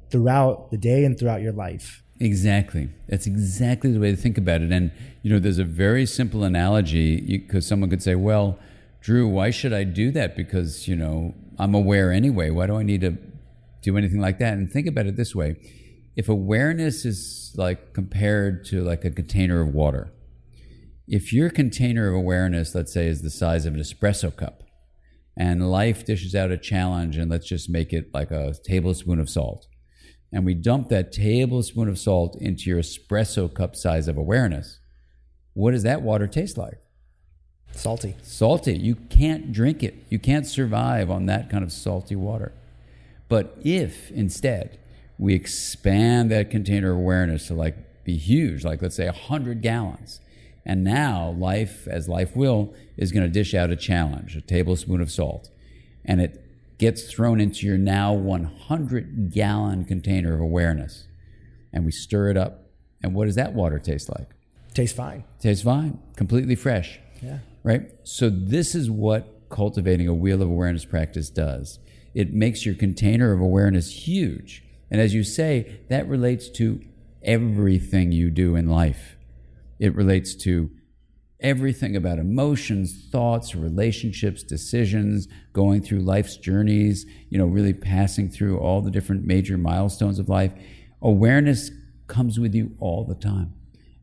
throughout 0.08 0.70
the 0.70 0.78
day 0.78 1.04
and 1.04 1.18
throughout 1.18 1.42
your 1.42 1.50
life. 1.50 2.04
Exactly. 2.20 2.88
That's 3.08 3.26
exactly 3.26 3.90
the 3.90 3.98
way 3.98 4.12
to 4.12 4.16
think 4.16 4.38
about 4.38 4.60
it. 4.62 4.70
And, 4.70 4.92
you 5.22 5.32
know, 5.32 5.40
there's 5.40 5.58
a 5.58 5.64
very 5.64 6.06
simple 6.06 6.44
analogy 6.44 7.20
because 7.20 7.66
someone 7.66 7.90
could 7.90 8.02
say, 8.02 8.14
well, 8.14 8.60
Dhru, 9.02 9.28
why 9.28 9.50
should 9.50 9.72
I 9.72 9.82
do 9.82 10.12
that? 10.12 10.36
Because, 10.36 10.86
you 10.86 10.94
know, 10.94 11.34
I'm 11.58 11.74
aware 11.74 12.12
anyway. 12.12 12.50
Why 12.50 12.68
do 12.68 12.76
I 12.76 12.84
need 12.84 13.00
to 13.00 13.18
do 13.80 13.96
anything 13.96 14.20
like 14.20 14.38
that? 14.38 14.52
And 14.52 14.70
think 14.70 14.86
about 14.86 15.06
it 15.06 15.16
this 15.16 15.34
way 15.34 15.56
if 16.14 16.28
awareness 16.28 17.04
is 17.04 17.52
like 17.56 17.92
compared 17.92 18.64
to 18.66 18.84
like 18.84 19.04
a 19.04 19.10
container 19.10 19.60
of 19.60 19.74
water, 19.74 20.12
if 21.08 21.32
your 21.32 21.50
container 21.50 22.08
of 22.08 22.14
awareness, 22.14 22.74
let's 22.74 22.92
say, 22.92 23.06
is 23.06 23.22
the 23.22 23.30
size 23.30 23.66
of 23.66 23.74
an 23.74 23.80
espresso 23.80 24.34
cup, 24.34 24.62
and 25.36 25.70
life 25.70 26.04
dishes 26.04 26.34
out 26.34 26.50
a 26.50 26.58
challenge, 26.58 27.16
and 27.16 27.30
let's 27.30 27.48
just 27.48 27.70
make 27.70 27.92
it 27.92 28.12
like 28.12 28.30
a 28.30 28.54
tablespoon 28.64 29.18
of 29.18 29.30
salt 29.30 29.66
and 30.32 30.46
we 30.46 30.54
dump 30.54 30.88
that 30.88 31.12
tablespoon 31.12 31.88
of 31.88 31.98
salt 31.98 32.36
into 32.40 32.70
your 32.70 32.80
espresso 32.80 33.52
cup 33.52 33.76
size 33.76 34.08
of 34.08 34.16
awareness, 34.16 34.80
what 35.52 35.72
does 35.72 35.82
that 35.82 36.00
water 36.00 36.26
taste 36.26 36.56
like? 36.56 36.78
Salty. 37.72 38.16
Salty. 38.22 38.76
You 38.76 38.94
can't 38.94 39.52
drink 39.52 39.82
it. 39.82 39.94
You 40.08 40.18
can't 40.18 40.46
survive 40.46 41.10
on 41.10 41.26
that 41.26 41.50
kind 41.50 41.62
of 41.62 41.70
salty 41.70 42.16
water. 42.16 42.52
But 43.28 43.56
if 43.62 44.10
instead 44.10 44.78
we 45.18 45.34
expand 45.34 46.30
that 46.30 46.50
container 46.50 46.92
of 46.92 46.98
awareness 46.98 47.48
to 47.48 47.54
like 47.54 48.04
be 48.04 48.16
huge, 48.16 48.64
like 48.64 48.80
let's 48.80 48.96
say 48.96 49.06
100 49.06 49.60
gallons, 49.60 50.20
and 50.64 50.84
now 50.84 51.30
life, 51.30 51.88
as 51.88 52.08
life 52.08 52.36
will, 52.36 52.74
is 52.96 53.12
going 53.12 53.24
to 53.24 53.28
dish 53.28 53.54
out 53.54 53.70
a 53.70 53.76
challenge, 53.76 54.36
a 54.36 54.40
tablespoon 54.40 55.00
of 55.00 55.10
salt. 55.10 55.50
And 56.04 56.20
it 56.20 56.44
gets 56.78 57.04
thrown 57.04 57.40
into 57.40 57.66
your 57.66 57.78
now 57.78 58.12
100 58.12 59.30
gallon 59.32 59.84
container 59.84 60.34
of 60.34 60.40
awareness. 60.40 61.06
And 61.72 61.84
we 61.84 61.92
stir 61.92 62.30
it 62.30 62.36
up. 62.36 62.66
And 63.02 63.14
what 63.14 63.26
does 63.26 63.34
that 63.34 63.54
water 63.54 63.78
taste 63.78 64.08
like? 64.08 64.28
Tastes 64.74 64.96
fine. 64.96 65.24
Tastes 65.40 65.64
fine. 65.64 65.98
Completely 66.16 66.54
fresh. 66.54 67.00
Yeah. 67.20 67.38
Right? 67.62 67.90
So, 68.04 68.30
this 68.30 68.74
is 68.74 68.90
what 68.90 69.48
cultivating 69.48 70.08
a 70.08 70.14
wheel 70.14 70.42
of 70.42 70.48
awareness 70.48 70.84
practice 70.84 71.28
does 71.28 71.78
it 72.14 72.32
makes 72.32 72.66
your 72.66 72.74
container 72.74 73.32
of 73.32 73.40
awareness 73.40 74.06
huge. 74.06 74.62
And 74.90 75.00
as 75.00 75.14
you 75.14 75.24
say, 75.24 75.80
that 75.88 76.06
relates 76.06 76.48
to 76.50 76.82
everything 77.22 78.12
you 78.12 78.30
do 78.30 78.56
in 78.56 78.68
life. 78.68 79.16
It 79.82 79.96
relates 79.96 80.36
to 80.36 80.70
everything 81.40 81.96
about 81.96 82.20
emotions, 82.20 83.08
thoughts, 83.10 83.56
relationships, 83.56 84.44
decisions, 84.44 85.26
going 85.52 85.82
through 85.82 85.98
life's 85.98 86.36
journeys, 86.36 87.04
you 87.30 87.36
know, 87.36 87.46
really 87.46 87.72
passing 87.72 88.30
through 88.30 88.60
all 88.60 88.80
the 88.80 88.92
different 88.92 89.24
major 89.24 89.58
milestones 89.58 90.20
of 90.20 90.28
life. 90.28 90.52
Awareness 91.02 91.72
comes 92.06 92.38
with 92.38 92.54
you 92.54 92.76
all 92.78 93.04
the 93.04 93.16
time. 93.16 93.54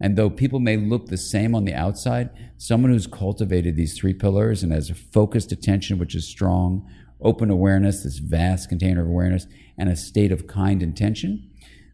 And 0.02 0.18
though 0.18 0.30
people 0.30 0.60
may 0.60 0.76
look 0.76 1.06
the 1.06 1.18
same 1.18 1.56
on 1.56 1.64
the 1.64 1.74
outside, 1.74 2.30
someone 2.58 2.92
who's 2.92 3.08
cultivated 3.08 3.78
these 3.78 3.98
three 3.98 4.14
pillars 4.14 4.64
and 4.64 4.74
has 4.74 4.90
a 4.90 4.96
focused 4.96 5.54
attention, 5.54 5.98
which 5.98 6.14
is 6.14 6.28
strong, 6.28 6.86
open 7.22 7.50
awareness, 7.50 8.04
this 8.04 8.18
vast 8.18 8.68
container 8.68 9.04
of 9.04 9.08
awareness, 9.08 9.48
and 9.78 9.88
a 9.88 9.96
state 9.96 10.34
of 10.34 10.46
kind 10.46 10.84
intention, 10.84 11.50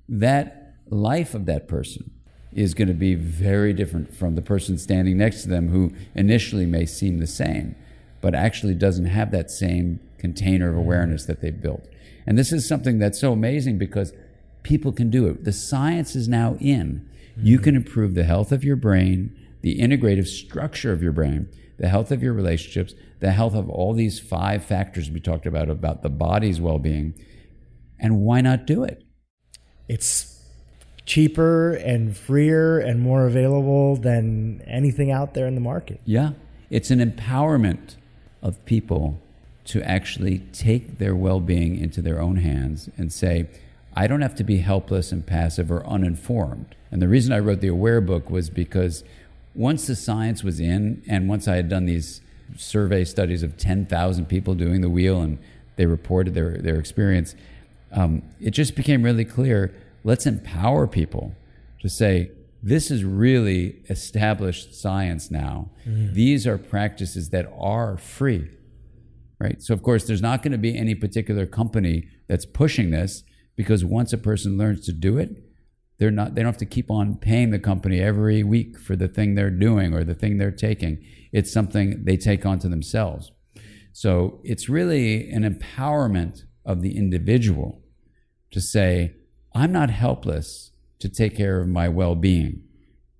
that 0.09 0.73
life 0.89 1.35
of 1.35 1.45
that 1.45 1.67
person 1.67 2.09
is 2.55 2.73
going 2.73 2.87
to 2.87 2.93
be 2.93 3.13
very 3.13 3.73
different 3.73 4.15
from 4.15 4.35
the 4.35 4.41
person 4.41 4.77
standing 4.77 5.17
next 5.17 5.43
to 5.43 5.49
them 5.49 5.67
who 5.69 5.93
initially 6.15 6.65
may 6.65 6.85
seem 6.85 7.19
the 7.19 7.27
same, 7.27 7.75
but 8.21 8.33
actually 8.33 8.73
doesn't 8.73 9.05
have 9.05 9.29
that 9.31 9.51
same 9.51 9.99
container 10.17 10.69
of 10.69 10.77
awareness 10.77 11.25
that 11.25 11.41
they've 11.41 11.61
built. 11.61 11.85
And 12.25 12.37
this 12.37 12.53
is 12.53 12.67
something 12.67 12.97
that's 12.97 13.19
so 13.19 13.33
amazing 13.33 13.77
because 13.77 14.13
people 14.63 14.93
can 14.93 15.09
do 15.09 15.27
it. 15.27 15.43
The 15.43 15.51
science 15.51 16.15
is 16.15 16.27
now 16.27 16.55
in. 16.59 17.07
You 17.37 17.59
can 17.59 17.75
improve 17.75 18.15
the 18.15 18.23
health 18.23 18.53
of 18.53 18.63
your 18.63 18.77
brain, 18.77 19.37
the 19.61 19.77
integrative 19.77 20.27
structure 20.27 20.93
of 20.93 21.03
your 21.03 21.11
brain, 21.11 21.49
the 21.77 21.89
health 21.89 22.09
of 22.09 22.23
your 22.23 22.33
relationships, 22.33 22.93
the 23.19 23.31
health 23.31 23.53
of 23.53 23.69
all 23.69 23.93
these 23.93 24.19
five 24.19 24.63
factors 24.63 25.11
we 25.11 25.19
talked 25.19 25.45
about, 25.45 25.69
about 25.69 26.01
the 26.01 26.09
body's 26.09 26.61
well 26.61 26.79
being. 26.79 27.13
And 27.99 28.21
why 28.21 28.39
not 28.39 28.65
do 28.65 28.83
it? 28.83 29.03
It's 29.87 30.34
cheaper 31.05 31.73
and 31.73 32.15
freer 32.15 32.79
and 32.79 32.99
more 32.99 33.25
available 33.25 33.95
than 33.95 34.61
anything 34.65 35.11
out 35.11 35.33
there 35.33 35.47
in 35.47 35.55
the 35.55 35.61
market. 35.61 35.99
Yeah. 36.05 36.31
It's 36.69 36.89
an 36.89 36.99
empowerment 36.99 37.95
of 38.41 38.63
people 38.65 39.19
to 39.65 39.81
actually 39.83 40.39
take 40.53 40.97
their 40.97 41.15
well 41.15 41.39
being 41.39 41.77
into 41.77 42.01
their 42.01 42.21
own 42.21 42.37
hands 42.37 42.89
and 42.97 43.11
say, 43.11 43.47
I 43.95 44.07
don't 44.07 44.21
have 44.21 44.35
to 44.35 44.43
be 44.43 44.57
helpless 44.57 45.11
and 45.11 45.25
passive 45.25 45.71
or 45.71 45.85
uninformed. 45.85 46.75
And 46.91 47.01
the 47.01 47.07
reason 47.07 47.33
I 47.33 47.39
wrote 47.39 47.61
the 47.61 47.67
Aware 47.69 48.01
book 48.01 48.29
was 48.29 48.49
because 48.49 49.03
once 49.53 49.87
the 49.87 49.95
science 49.95 50.43
was 50.43 50.59
in, 50.59 51.01
and 51.07 51.29
once 51.29 51.47
I 51.47 51.55
had 51.55 51.69
done 51.69 51.85
these 51.85 52.21
survey 52.57 53.05
studies 53.05 53.41
of 53.41 53.57
10,000 53.57 54.25
people 54.27 54.53
doing 54.53 54.81
the 54.81 54.89
wheel 54.89 55.21
and 55.21 55.37
they 55.75 55.85
reported 55.85 56.33
their, 56.33 56.57
their 56.57 56.77
experience. 56.77 57.35
Um, 57.91 58.21
it 58.39 58.51
just 58.51 58.75
became 58.75 59.03
really 59.03 59.25
clear 59.25 59.73
let's 60.05 60.25
empower 60.25 60.87
people 60.87 61.35
to 61.81 61.89
say, 61.89 62.31
this 62.63 62.89
is 62.89 63.03
really 63.03 63.83
established 63.89 64.73
science 64.73 65.29
now. 65.29 65.71
Mm. 65.85 66.13
These 66.13 66.47
are 66.47 66.57
practices 66.57 67.29
that 67.29 67.51
are 67.59 67.97
free, 67.97 68.49
right? 69.39 69.61
So, 69.61 69.73
of 69.73 69.83
course, 69.83 70.05
there's 70.05 70.21
not 70.21 70.41
going 70.41 70.53
to 70.53 70.57
be 70.57 70.77
any 70.77 70.95
particular 70.95 71.45
company 71.45 72.07
that's 72.27 72.45
pushing 72.45 72.91
this 72.91 73.23
because 73.55 73.83
once 73.83 74.13
a 74.13 74.17
person 74.17 74.57
learns 74.57 74.85
to 74.85 74.93
do 74.93 75.17
it, 75.17 75.43
they're 75.97 76.11
not 76.11 76.35
they 76.35 76.41
don't 76.41 76.51
have 76.51 76.57
to 76.57 76.65
keep 76.65 76.91
on 76.91 77.15
paying 77.15 77.51
the 77.51 77.59
company 77.59 77.99
every 77.99 78.43
week 78.43 78.77
for 78.77 78.95
the 78.95 79.07
thing 79.07 79.35
they're 79.35 79.49
doing 79.49 79.93
or 79.93 80.03
the 80.03 80.15
thing 80.15 80.37
they're 80.37 80.51
taking. 80.51 81.03
It's 81.31 81.51
something 81.51 82.03
they 82.03 82.17
take 82.17 82.45
onto 82.45 82.67
themselves. 82.69 83.31
So 83.91 84.41
it's 84.43 84.67
really 84.67 85.29
an 85.29 85.43
empowerment 85.43 86.43
of 86.65 86.81
the 86.81 86.97
individual 86.97 87.81
to 88.51 88.59
say, 88.59 89.13
I'm 89.55 89.71
not 89.71 89.89
helpless 89.89 90.71
to 90.99 91.07
take 91.07 91.37
care 91.37 91.61
of 91.61 91.69
my 91.69 91.87
well 91.87 92.13
being. 92.13 92.63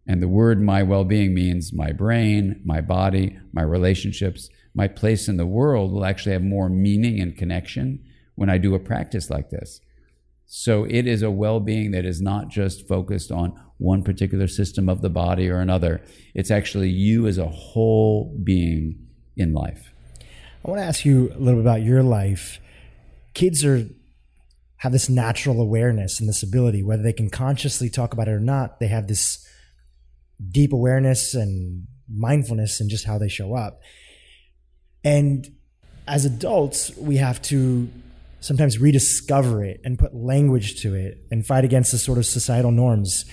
And 0.05 0.21
the 0.21 0.27
word 0.27 0.61
my 0.61 0.83
well 0.83 1.05
being 1.05 1.33
means 1.33 1.71
my 1.71 1.93
brain, 1.93 2.61
my 2.65 2.81
body, 2.81 3.39
my 3.53 3.61
relationships, 3.61 4.49
my 4.75 4.89
place 4.89 5.29
in 5.29 5.37
the 5.37 5.45
world 5.45 5.93
will 5.93 6.05
actually 6.05 6.33
have 6.33 6.43
more 6.43 6.67
meaning 6.67 7.21
and 7.21 7.37
connection 7.37 8.03
when 8.35 8.49
I 8.49 8.57
do 8.57 8.75
a 8.75 8.79
practice 8.79 9.29
like 9.29 9.49
this. 9.49 9.79
So 10.45 10.83
it 10.83 11.07
is 11.07 11.21
a 11.21 11.31
well 11.31 11.61
being 11.61 11.91
that 11.91 12.05
is 12.05 12.21
not 12.21 12.49
just 12.49 12.85
focused 12.85 13.31
on 13.31 13.57
one 13.77 14.03
particular 14.03 14.47
system 14.47 14.89
of 14.89 15.01
the 15.01 15.09
body 15.09 15.49
or 15.49 15.59
another. 15.59 16.03
It's 16.33 16.51
actually 16.51 16.89
you 16.89 17.27
as 17.27 17.37
a 17.37 17.47
whole 17.47 18.37
being 18.43 19.07
in 19.37 19.53
life. 19.53 19.93
I 20.65 20.69
want 20.69 20.81
to 20.81 20.85
ask 20.85 21.05
you 21.05 21.31
a 21.33 21.39
little 21.39 21.61
bit 21.61 21.69
about 21.69 21.81
your 21.81 22.03
life. 22.03 22.59
Kids 23.33 23.63
are 23.63 23.87
have 24.77 24.91
this 24.91 25.09
natural 25.09 25.61
awareness 25.61 26.19
and 26.19 26.27
this 26.27 26.43
ability, 26.43 26.83
whether 26.83 27.03
they 27.03 27.13
can 27.13 27.29
consciously 27.29 27.89
talk 27.89 28.13
about 28.13 28.27
it 28.27 28.31
or 28.31 28.39
not, 28.39 28.79
they 28.79 28.87
have 28.87 29.07
this 29.07 29.47
deep 30.51 30.73
awareness 30.73 31.33
and 31.33 31.87
mindfulness 32.09 32.81
in 32.81 32.89
just 32.89 33.05
how 33.05 33.17
they 33.17 33.29
show 33.29 33.55
up. 33.55 33.79
And 35.03 35.47
as 36.07 36.25
adults, 36.25 36.95
we 36.97 37.17
have 37.17 37.41
to 37.43 37.89
sometimes 38.41 38.79
rediscover 38.79 39.63
it 39.63 39.81
and 39.83 39.97
put 39.97 40.13
language 40.13 40.81
to 40.81 40.93
it 40.93 41.25
and 41.31 41.45
fight 41.45 41.65
against 41.65 41.91
the 41.91 41.97
sort 41.97 42.17
of 42.17 42.25
societal 42.25 42.71
norms. 42.71 43.25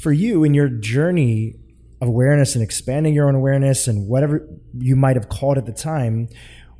For 0.00 0.12
you, 0.12 0.44
in 0.44 0.54
your 0.54 0.68
journey 0.68 1.54
of 2.00 2.08
awareness 2.08 2.54
and 2.54 2.62
expanding 2.62 3.14
your 3.14 3.28
own 3.28 3.34
awareness 3.34 3.88
and 3.88 4.06
whatever 4.06 4.46
you 4.78 4.96
might 4.96 5.16
have 5.16 5.28
called 5.28 5.58
at 5.58 5.66
the 5.66 5.72
time, 5.72 6.28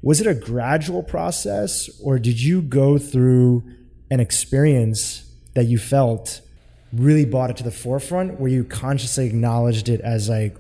was 0.03 0.21
it 0.21 0.27
a 0.27 0.35
gradual 0.35 1.03
process 1.03 1.91
or 2.03 2.19
did 2.19 2.41
you 2.41 2.63
go 2.63 2.97
through 2.97 3.63
an 4.11 4.21
experience 4.21 5.25
that 5.55 5.65
you 5.65 5.79
felt 5.79 6.41
really 6.93 7.25
brought 7.25 7.51
it 7.51 7.57
to 7.57 7.63
the 7.63 7.71
forefront 7.71 8.41
where 8.41 8.51
you 8.51 8.65
consciously 8.65 9.27
acknowledged 9.27 9.89
it 9.89 10.01
as 10.01 10.29
like, 10.29 10.57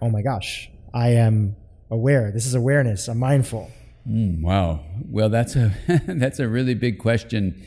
oh 0.00 0.08
my 0.08 0.22
gosh, 0.22 0.70
I 0.94 1.10
am 1.10 1.56
aware. 1.90 2.30
This 2.32 2.46
is 2.46 2.54
awareness. 2.54 3.08
I'm 3.08 3.18
mindful. 3.18 3.70
Mm, 4.08 4.42
wow. 4.42 4.80
Well, 5.08 5.28
that's 5.28 5.56
a 5.56 5.72
that's 6.06 6.38
a 6.38 6.48
really 6.48 6.74
big 6.74 6.98
question. 6.98 7.62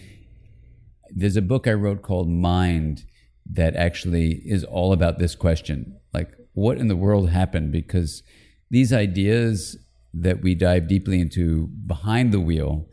There's 1.12 1.36
a 1.36 1.42
book 1.42 1.68
I 1.68 1.74
wrote 1.74 2.02
called 2.02 2.30
Mind 2.30 3.04
that 3.52 3.76
actually 3.76 4.42
is 4.46 4.64
all 4.64 4.94
about 4.94 5.20
this 5.20 5.36
question. 5.36 5.98
Like 6.14 6.32
what 6.54 6.78
in 6.78 6.88
the 6.88 6.96
world 6.96 7.30
happened 7.30 7.72
because 7.72 8.24
these 8.70 8.94
ideas 8.94 9.78
that 10.14 10.42
we 10.42 10.56
dive 10.56 10.88
deeply 10.88 11.20
into 11.20 11.68
behind 11.68 12.32
the 12.32 12.40
wheel 12.40 12.88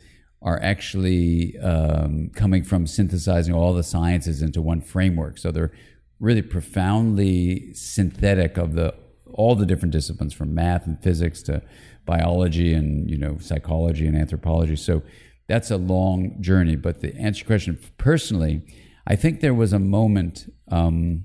are 0.46 0.62
actually 0.62 1.58
um, 1.58 2.30
coming 2.32 2.62
from 2.62 2.86
synthesizing 2.86 3.52
all 3.52 3.74
the 3.74 3.82
sciences 3.82 4.42
into 4.42 4.62
one 4.62 4.80
framework. 4.80 5.38
So 5.38 5.50
they're 5.50 5.72
really 6.20 6.40
profoundly 6.40 7.74
synthetic 7.74 8.56
of 8.56 8.74
the 8.74 8.94
all 9.32 9.56
the 9.56 9.66
different 9.66 9.92
disciplines 9.92 10.32
from 10.32 10.54
math 10.54 10.86
and 10.86 11.02
physics 11.02 11.42
to 11.42 11.60
biology 12.06 12.72
and 12.72 13.10
you 13.10 13.18
know 13.18 13.36
psychology 13.38 14.06
and 14.06 14.16
anthropology. 14.16 14.76
So 14.76 15.02
that's 15.48 15.72
a 15.72 15.76
long 15.76 16.40
journey. 16.40 16.76
But 16.76 17.00
to 17.00 17.14
answer 17.16 17.40
your 17.40 17.48
question 17.48 17.78
personally, 17.98 18.62
I 19.04 19.16
think 19.16 19.40
there 19.40 19.52
was 19.52 19.72
a 19.72 19.80
moment 19.80 20.52
um, 20.70 21.24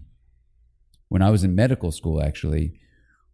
when 1.09 1.21
I 1.21 1.29
was 1.29 1.43
in 1.43 1.53
medical 1.53 1.91
school 1.91 2.23
actually 2.23 2.73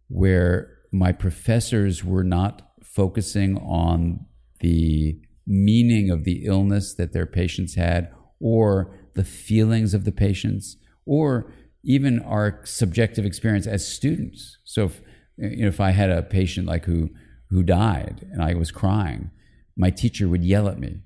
where 0.08 0.76
my 0.92 1.12
professors 1.12 2.04
were 2.04 2.24
not 2.24 2.72
focusing 2.82 3.56
on 3.58 4.26
the 4.60 5.18
meaning 5.48 6.10
of 6.10 6.24
the 6.24 6.44
illness 6.44 6.94
that 6.94 7.12
their 7.12 7.26
patients 7.26 7.74
had 7.74 8.12
or 8.38 8.94
the 9.14 9.24
feelings 9.24 9.94
of 9.94 10.04
the 10.04 10.12
patients 10.12 10.76
or 11.06 11.50
even 11.82 12.20
our 12.20 12.60
subjective 12.64 13.24
experience 13.24 13.66
as 13.66 13.86
students. 13.86 14.58
So 14.64 14.84
if, 14.84 15.00
you 15.38 15.62
know, 15.62 15.68
if 15.68 15.80
I 15.80 15.90
had 15.90 16.10
a 16.10 16.22
patient 16.22 16.66
like 16.66 16.84
who 16.84 17.10
who 17.50 17.62
died 17.62 18.28
and 18.30 18.42
I 18.42 18.52
was 18.54 18.70
crying, 18.70 19.30
my 19.74 19.88
teacher 19.88 20.28
would 20.28 20.44
yell 20.44 20.68
at 20.68 20.78
me. 20.78 20.98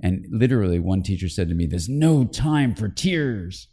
And 0.00 0.26
literally, 0.30 0.80
one 0.80 1.02
teacher 1.02 1.28
said 1.28 1.48
to 1.48 1.54
me, 1.54 1.66
There's 1.66 1.88
no 1.88 2.24
time 2.24 2.74
for 2.74 2.88
tears, 2.88 3.68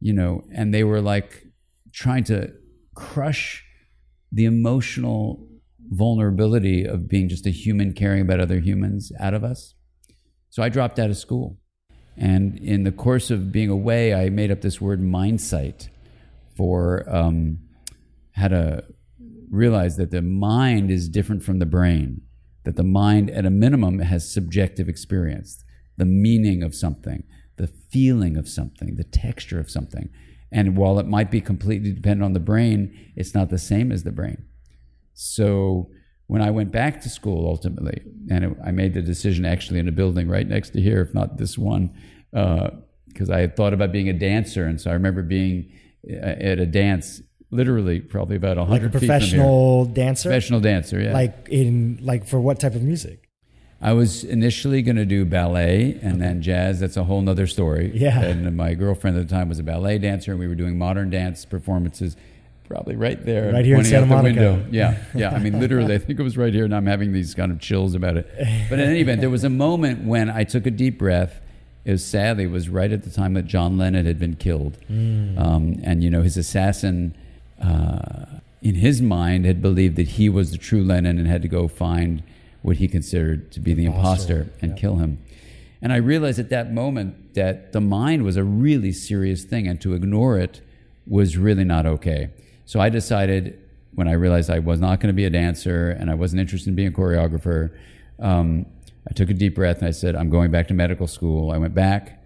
you 0.00 0.14
know, 0.14 0.44
and 0.54 0.72
they 0.72 0.84
were 0.84 1.02
like 1.02 1.46
trying 1.92 2.24
to 2.24 2.52
crush 2.94 3.62
the 4.32 4.46
emotional 4.46 5.46
vulnerability 5.90 6.84
of 6.84 7.08
being 7.08 7.28
just 7.28 7.46
a 7.46 7.50
human 7.50 7.92
caring 7.92 8.22
about 8.22 8.40
other 8.40 8.60
humans 8.60 9.12
out 9.20 9.34
of 9.34 9.44
us. 9.44 9.74
So 10.50 10.62
I 10.62 10.68
dropped 10.68 10.98
out 10.98 11.10
of 11.10 11.16
school. 11.16 11.58
And 12.16 12.58
in 12.58 12.84
the 12.84 12.92
course 12.92 13.30
of 13.30 13.50
being 13.50 13.70
away, 13.70 14.14
I 14.14 14.30
made 14.30 14.50
up 14.50 14.60
this 14.60 14.80
word 14.80 15.02
mindsight 15.02 15.88
for 16.56 17.04
um, 17.08 17.58
how 18.32 18.48
to 18.48 18.84
realize 19.50 19.96
that 19.96 20.10
the 20.10 20.22
mind 20.22 20.90
is 20.90 21.08
different 21.08 21.42
from 21.42 21.58
the 21.58 21.66
brain, 21.66 22.22
that 22.64 22.76
the 22.76 22.84
mind, 22.84 23.30
at 23.30 23.44
a 23.44 23.50
minimum, 23.50 23.98
has 23.98 24.32
subjective 24.32 24.88
experience, 24.88 25.64
the 25.96 26.04
meaning 26.04 26.62
of 26.62 26.74
something, 26.74 27.24
the 27.56 27.66
feeling 27.66 28.36
of 28.36 28.48
something, 28.48 28.94
the 28.96 29.04
texture 29.04 29.58
of 29.58 29.70
something. 29.70 30.08
And 30.52 30.76
while 30.76 30.98
it 31.00 31.06
might 31.06 31.30
be 31.30 31.40
completely 31.40 31.92
dependent 31.92 32.24
on 32.24 32.32
the 32.32 32.40
brain, 32.40 33.12
it's 33.16 33.34
not 33.34 33.50
the 33.50 33.58
same 33.58 33.90
as 33.90 34.04
the 34.04 34.12
brain. 34.12 34.44
So 35.14 35.90
when 36.26 36.42
I 36.42 36.50
went 36.50 36.72
back 36.72 37.00
to 37.02 37.08
school 37.08 37.48
ultimately, 37.48 38.02
and 38.30 38.44
it, 38.44 38.56
I 38.64 38.70
made 38.70 38.94
the 38.94 39.02
decision 39.02 39.44
actually 39.44 39.78
in 39.78 39.88
a 39.88 39.92
building 39.92 40.28
right 40.28 40.46
next 40.46 40.70
to 40.70 40.80
here, 40.80 41.00
if 41.00 41.14
not 41.14 41.38
this 41.38 41.56
one, 41.56 41.94
because 42.30 43.30
uh, 43.30 43.34
I 43.34 43.40
had 43.40 43.56
thought 43.56 43.72
about 43.72 43.92
being 43.92 44.08
a 44.08 44.12
dancer. 44.12 44.66
And 44.66 44.80
so 44.80 44.90
I 44.90 44.94
remember 44.94 45.22
being 45.22 45.72
uh, 46.10 46.16
at 46.16 46.58
a 46.58 46.66
dance 46.66 47.22
literally 47.50 48.00
probably 48.00 48.36
about 48.36 48.56
100 48.56 48.82
like 48.82 48.94
a 48.94 48.98
professional 48.98 49.84
dancer? 49.86 50.28
Professional 50.28 50.60
dancer 50.60 51.00
yeah. 51.00 51.12
Like 51.12 51.48
in 51.50 51.98
like 52.02 52.26
for 52.26 52.40
what 52.40 52.58
type 52.60 52.74
of 52.74 52.82
music? 52.82 53.28
I 53.80 53.92
was 53.92 54.24
initially 54.24 54.82
going 54.82 54.96
to 54.96 55.04
do 55.04 55.24
ballet 55.24 55.98
and 56.00 56.14
okay. 56.14 56.18
then 56.18 56.42
jazz. 56.42 56.80
That's 56.80 56.96
a 56.96 57.04
whole 57.04 57.20
nother 57.20 57.46
story. 57.46 57.92
Yeah. 57.94 58.20
And 58.20 58.56
my 58.56 58.74
girlfriend 58.74 59.18
at 59.18 59.28
the 59.28 59.34
time 59.34 59.48
was 59.48 59.58
a 59.58 59.62
ballet 59.62 59.98
dancer 59.98 60.30
and 60.30 60.40
we 60.40 60.48
were 60.48 60.54
doing 60.54 60.78
modern 60.78 61.10
dance 61.10 61.44
performances 61.44 62.16
probably 62.68 62.96
right 62.96 63.24
there 63.24 63.52
right 63.52 63.64
here 63.64 63.76
in 63.76 63.84
Santa 63.84 64.06
Monica. 64.06 64.40
Window. 64.40 64.66
yeah 64.70 64.96
yeah 65.14 65.30
i 65.30 65.38
mean 65.38 65.60
literally 65.64 65.94
i 65.94 65.98
think 65.98 66.18
it 66.18 66.22
was 66.22 66.36
right 66.38 66.54
here 66.54 66.64
and 66.64 66.74
i'm 66.74 66.86
having 66.86 67.12
these 67.12 67.34
kind 67.34 67.52
of 67.52 67.60
chills 67.60 67.94
about 67.94 68.16
it 68.16 68.26
but 68.70 68.78
in 68.78 68.88
any 68.88 69.00
event 69.00 69.20
there 69.20 69.30
was 69.30 69.44
a 69.44 69.50
moment 69.50 70.04
when 70.04 70.30
i 70.30 70.44
took 70.44 70.66
a 70.66 70.70
deep 70.70 70.98
breath 70.98 71.42
it 71.84 71.92
was 71.92 72.04
sadly 72.04 72.44
it 72.44 72.50
was 72.50 72.68
right 72.68 72.90
at 72.90 73.02
the 73.02 73.10
time 73.10 73.34
that 73.34 73.44
John 73.44 73.76
Lennon 73.76 74.06
had 74.06 74.18
been 74.18 74.36
killed, 74.36 74.78
mm. 74.90 75.38
um, 75.38 75.80
and 75.82 76.02
you 76.02 76.08
know 76.08 76.22
his 76.22 76.38
assassin 76.38 77.14
uh, 77.62 78.24
in 78.62 78.76
his 78.76 79.02
mind, 79.02 79.44
had 79.44 79.60
believed 79.60 79.96
that 79.96 80.08
he 80.08 80.28
was 80.28 80.50
the 80.50 80.58
true 80.58 80.82
Lennon 80.82 81.18
and 81.18 81.28
had 81.28 81.42
to 81.42 81.48
go 81.48 81.68
find 81.68 82.22
what 82.62 82.78
he 82.78 82.88
considered 82.88 83.52
to 83.52 83.60
be 83.60 83.74
the 83.74 83.84
imposter, 83.84 84.40
imposter 84.40 84.58
and 84.62 84.76
kill 84.76 84.96
him. 84.96 85.18
And 85.82 85.92
I 85.92 85.96
realized 85.96 86.38
at 86.38 86.48
that 86.48 86.72
moment 86.72 87.34
that 87.34 87.72
the 87.72 87.80
mind 87.82 88.24
was 88.24 88.38
a 88.38 88.44
really 88.44 88.90
serious 88.90 89.44
thing, 89.44 89.68
and 89.68 89.78
to 89.82 89.92
ignore 89.92 90.38
it 90.38 90.62
was 91.06 91.36
really 91.36 91.64
not 91.64 91.84
okay. 91.84 92.30
So 92.66 92.80
I 92.80 92.88
decided 92.88 93.60
when 93.94 94.08
I 94.08 94.12
realized 94.12 94.50
I 94.50 94.58
was 94.58 94.80
not 94.80 95.00
going 95.00 95.08
to 95.08 95.16
be 95.16 95.24
a 95.24 95.30
dancer 95.30 95.90
and 95.90 96.10
I 96.10 96.14
wasn't 96.14 96.40
interested 96.40 96.70
in 96.70 96.74
being 96.74 96.88
a 96.88 96.92
choreographer, 96.92 97.70
um, 98.18 98.66
I 99.08 99.12
took 99.12 99.30
a 99.30 99.34
deep 99.34 99.54
breath 99.54 99.78
and 99.78 99.88
I 99.88 99.90
said, 99.92 100.16
I'm 100.16 100.30
going 100.30 100.50
back 100.50 100.68
to 100.68 100.74
medical 100.74 101.06
school. 101.06 101.50
I 101.50 101.58
went 101.58 101.74
back 101.74 102.24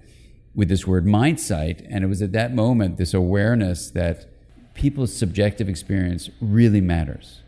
with 0.55 0.69
this 0.69 0.87
word 0.87 1.07
mindsight, 1.07 1.83
and 1.89 2.03
it 2.03 2.09
was 2.09 2.21
at 2.21 2.33
that 2.33 2.53
moment, 2.53 2.97
this 2.97 3.15
awareness 3.15 3.91
that 3.93 4.27
people's 4.75 5.15
subjective 5.15 5.69
experience 5.69 6.31
really 6.41 6.81
matters. 6.81 7.43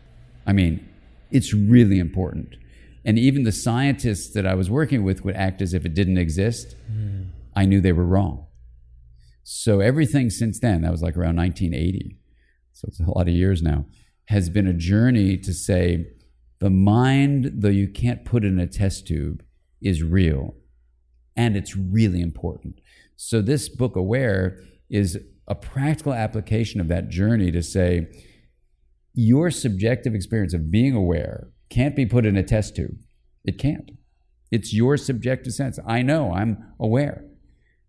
I 0.45 0.53
mean, 0.53 0.87
it's 1.29 1.53
really 1.53 1.99
important. 1.99 2.55
And 3.03 3.17
even 3.17 3.43
the 3.43 3.51
scientists 3.51 4.33
that 4.33 4.45
I 4.45 4.53
was 4.53 4.69
working 4.69 5.03
with 5.03 5.25
would 5.25 5.35
act 5.35 5.61
as 5.61 5.73
if 5.73 5.85
it 5.85 5.93
didn't 5.93 6.17
exist. 6.17 6.75
Mm. 6.91 7.29
I 7.55 7.65
knew 7.65 7.81
they 7.81 7.91
were 7.91 8.05
wrong. 8.05 8.45
So 9.43 9.79
everything 9.79 10.29
since 10.29 10.59
then, 10.59 10.81
that 10.81 10.91
was 10.91 11.01
like 11.01 11.17
around 11.17 11.35
1980, 11.35 12.17
so 12.81 12.87
it's 12.87 12.99
a 12.99 13.11
lot 13.11 13.27
of 13.27 13.33
years 13.33 13.61
now, 13.61 13.85
has 14.25 14.49
been 14.49 14.65
a 14.65 14.73
journey 14.73 15.37
to 15.37 15.53
say 15.53 16.07
The 16.59 16.71
mind, 16.71 17.51
though 17.57 17.69
you 17.69 17.87
can't 17.87 18.25
put 18.25 18.43
in 18.43 18.59
a 18.59 18.65
test 18.65 19.07
tube, 19.07 19.43
is 19.81 20.01
real 20.01 20.55
and 21.35 21.55
it's 21.55 21.75
really 21.75 22.21
important. 22.21 22.81
So, 23.15 23.41
this 23.41 23.69
book, 23.69 23.95
Aware, 23.95 24.59
is 24.89 25.19
a 25.47 25.53
practical 25.53 26.13
application 26.13 26.81
of 26.81 26.87
that 26.87 27.09
journey 27.09 27.51
to 27.51 27.61
say 27.61 28.07
your 29.13 29.51
subjective 29.51 30.15
experience 30.15 30.53
of 30.53 30.71
being 30.71 30.95
aware 30.95 31.49
can't 31.69 31.95
be 31.95 32.05
put 32.05 32.25
in 32.25 32.35
a 32.35 32.43
test 32.43 32.75
tube. 32.75 32.97
It 33.45 33.59
can't. 33.59 33.91
It's 34.51 34.73
your 34.73 34.97
subjective 34.97 35.53
sense. 35.53 35.77
I 35.85 36.01
know 36.01 36.33
I'm 36.33 36.73
aware. 36.79 37.25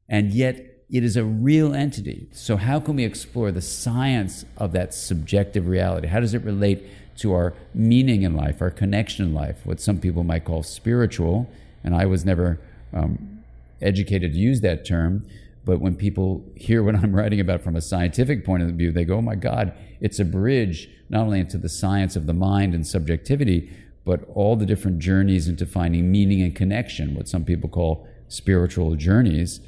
And 0.08 0.32
yet, 0.32 0.71
it 0.92 1.02
is 1.02 1.16
a 1.16 1.24
real 1.24 1.74
entity. 1.74 2.26
So, 2.32 2.58
how 2.58 2.78
can 2.78 2.96
we 2.96 3.04
explore 3.04 3.50
the 3.50 3.62
science 3.62 4.44
of 4.58 4.72
that 4.72 4.92
subjective 4.92 5.66
reality? 5.66 6.06
How 6.06 6.20
does 6.20 6.34
it 6.34 6.44
relate 6.44 6.84
to 7.16 7.32
our 7.32 7.54
meaning 7.74 8.22
in 8.22 8.36
life, 8.36 8.60
our 8.60 8.70
connection 8.70 9.24
in 9.24 9.34
life, 9.34 9.56
what 9.64 9.80
some 9.80 9.98
people 9.98 10.22
might 10.22 10.44
call 10.44 10.62
spiritual? 10.62 11.50
And 11.82 11.96
I 11.96 12.04
was 12.04 12.26
never 12.26 12.60
um, 12.92 13.42
educated 13.80 14.34
to 14.34 14.38
use 14.38 14.60
that 14.60 14.84
term. 14.84 15.26
But 15.64 15.80
when 15.80 15.96
people 15.96 16.44
hear 16.56 16.82
what 16.82 16.94
I'm 16.96 17.14
writing 17.16 17.40
about 17.40 17.62
from 17.62 17.74
a 17.74 17.80
scientific 17.80 18.44
point 18.44 18.62
of 18.62 18.70
view, 18.70 18.92
they 18.92 19.04
go, 19.04 19.16
oh 19.16 19.22
my 19.22 19.34
God, 19.34 19.72
it's 20.00 20.18
a 20.18 20.24
bridge 20.24 20.90
not 21.08 21.22
only 21.22 21.40
into 21.40 21.56
the 21.56 21.68
science 21.68 22.16
of 22.16 22.26
the 22.26 22.34
mind 22.34 22.74
and 22.74 22.86
subjectivity, 22.86 23.70
but 24.04 24.28
all 24.34 24.56
the 24.56 24.66
different 24.66 24.98
journeys 24.98 25.48
into 25.48 25.64
finding 25.64 26.10
meaning 26.10 26.42
and 26.42 26.54
connection, 26.54 27.14
what 27.14 27.28
some 27.28 27.44
people 27.44 27.68
call 27.68 28.06
spiritual 28.28 28.96
journeys. 28.96 29.60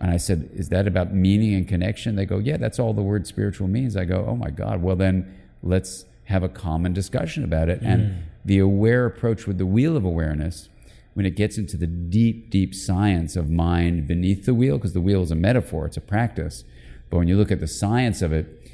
And 0.00 0.10
I 0.10 0.16
said, 0.16 0.50
Is 0.52 0.68
that 0.68 0.86
about 0.86 1.14
meaning 1.14 1.54
and 1.54 1.66
connection? 1.66 2.16
They 2.16 2.26
go, 2.26 2.38
Yeah, 2.38 2.56
that's 2.56 2.78
all 2.78 2.92
the 2.92 3.02
word 3.02 3.26
spiritual 3.26 3.68
means. 3.68 3.96
I 3.96 4.04
go, 4.04 4.26
Oh 4.28 4.36
my 4.36 4.50
God, 4.50 4.82
well 4.82 4.96
then 4.96 5.34
let's 5.62 6.04
have 6.24 6.42
a 6.42 6.48
common 6.48 6.92
discussion 6.92 7.44
about 7.44 7.68
it. 7.68 7.82
Mm. 7.82 7.86
And 7.86 8.22
the 8.44 8.58
aware 8.58 9.06
approach 9.06 9.46
with 9.46 9.58
the 9.58 9.66
wheel 9.66 9.96
of 9.96 10.04
awareness 10.04 10.68
when 11.14 11.26
it 11.26 11.34
gets 11.34 11.58
into 11.58 11.76
the 11.76 11.86
deep, 11.86 12.48
deep 12.48 12.74
science 12.74 13.34
of 13.34 13.50
mind 13.50 14.06
beneath 14.06 14.46
the 14.46 14.54
wheel, 14.54 14.76
because 14.76 14.92
the 14.92 15.00
wheel 15.00 15.20
is 15.20 15.32
a 15.32 15.34
metaphor, 15.34 15.84
it's 15.86 15.96
a 15.96 16.00
practice. 16.00 16.62
But 17.10 17.16
when 17.16 17.26
you 17.26 17.36
look 17.36 17.50
at 17.50 17.58
the 17.58 17.66
science 17.66 18.22
of 18.22 18.32
it, 18.32 18.70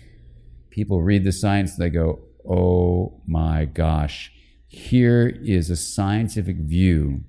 people 0.68 1.02
read 1.02 1.24
the 1.24 1.32
science, 1.32 1.76
they 1.76 1.88
go, 1.88 2.18
oh 2.46 3.20
my 3.26 3.64
gosh, 3.64 4.30
here 4.66 5.28
is 5.42 5.70
a 5.70 5.76
scientific 5.76 6.56
view 6.56 7.22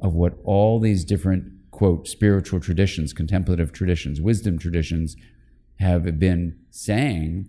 of 0.00 0.14
what 0.14 0.34
all 0.44 0.80
these 0.80 1.04
different, 1.04 1.50
quote, 1.82 2.06
spiritual 2.06 2.60
traditions, 2.60 3.12
contemplative 3.12 3.72
traditions, 3.72 4.20
wisdom 4.20 4.56
traditions 4.56 5.16
have 5.80 6.16
been 6.16 6.56
saying, 6.70 7.48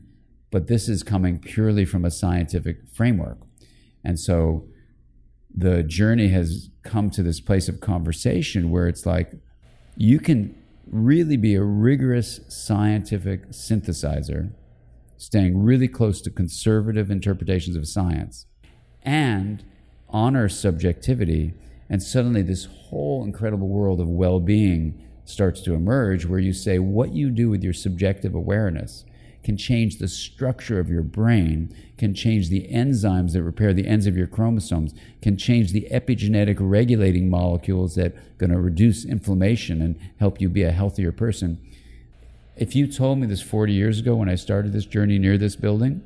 but 0.50 0.66
this 0.66 0.90
is 0.90 1.04
coming 1.04 1.38
purely 1.38 1.86
from 1.86 2.04
a 2.04 2.10
scientific 2.10 2.78
framework. 2.92 3.38
And 4.04 4.20
so 4.20 4.66
the 5.56 5.84
journey 5.84 6.30
has 6.30 6.72
come 6.82 7.12
to 7.12 7.22
this 7.22 7.40
place 7.40 7.70
of 7.70 7.80
conversation 7.80 8.72
where 8.72 8.88
it's 8.88 9.06
like 9.06 9.34
you 9.98 10.18
can 10.20 10.56
really 10.88 11.38
be 11.38 11.54
a 11.54 11.62
rigorous 11.62 12.40
scientific 12.50 13.50
synthesizer, 13.50 14.52
staying 15.16 15.64
really 15.64 15.88
close 15.88 16.24
to 16.24 16.32
conservative 16.32 17.12
interpretations 17.12 17.76
of 17.76 17.88
science, 17.88 18.48
and 19.04 19.64
honor 20.10 20.50
subjectivity. 20.50 21.54
And 21.90 22.02
suddenly, 22.02 22.42
this 22.42 22.66
whole 22.66 23.24
incredible 23.24 23.68
world 23.68 24.00
of 24.00 24.08
well 24.08 24.40
being 24.40 25.00
starts 25.26 25.62
to 25.62 25.74
emerge 25.74 26.26
where 26.26 26.40
you 26.40 26.54
say, 26.54 26.80
what 26.80 27.14
you 27.14 27.30
do 27.30 27.50
with 27.50 27.64
your 27.64 27.74
subjective 27.74 28.36
awareness 28.36 29.06
can 29.44 29.58
change 29.58 29.98
the 29.98 30.08
structure 30.08 30.80
of 30.80 30.90
your 30.90 31.02
brain, 31.02 31.74
can 31.98 32.14
change 32.14 32.50
the 32.50 32.68
enzymes 32.72 33.34
that 33.34 33.44
repair 33.44 33.74
the 33.74 33.88
ends 33.88 34.08
of 34.08 34.16
your 34.16 34.28
chromosomes, 34.28 34.94
can 35.22 35.38
change 35.38 35.72
the 35.72 35.88
epigenetic 35.92 36.58
regulating 36.60 37.30
molecules 37.30 37.96
that 37.96 38.16
are 38.16 38.22
going 38.38 38.52
to 38.52 38.60
reduce 38.60 39.06
inflammation 39.06 39.82
and 39.82 40.00
help 40.18 40.40
you 40.40 40.48
be 40.48 40.64
a 40.64 40.72
healthier 40.72 41.12
person. 41.12 41.60
If 42.56 42.76
you 42.76 42.88
told 42.88 43.20
me 43.20 43.28
this 43.28 43.42
40 43.42 43.74
years 43.74 44.00
ago 44.00 44.16
when 44.16 44.30
I 44.30 44.36
started 44.36 44.72
this 44.72 44.86
journey 44.86 45.20
near 45.20 45.38
this 45.38 45.56
building, 45.56 46.04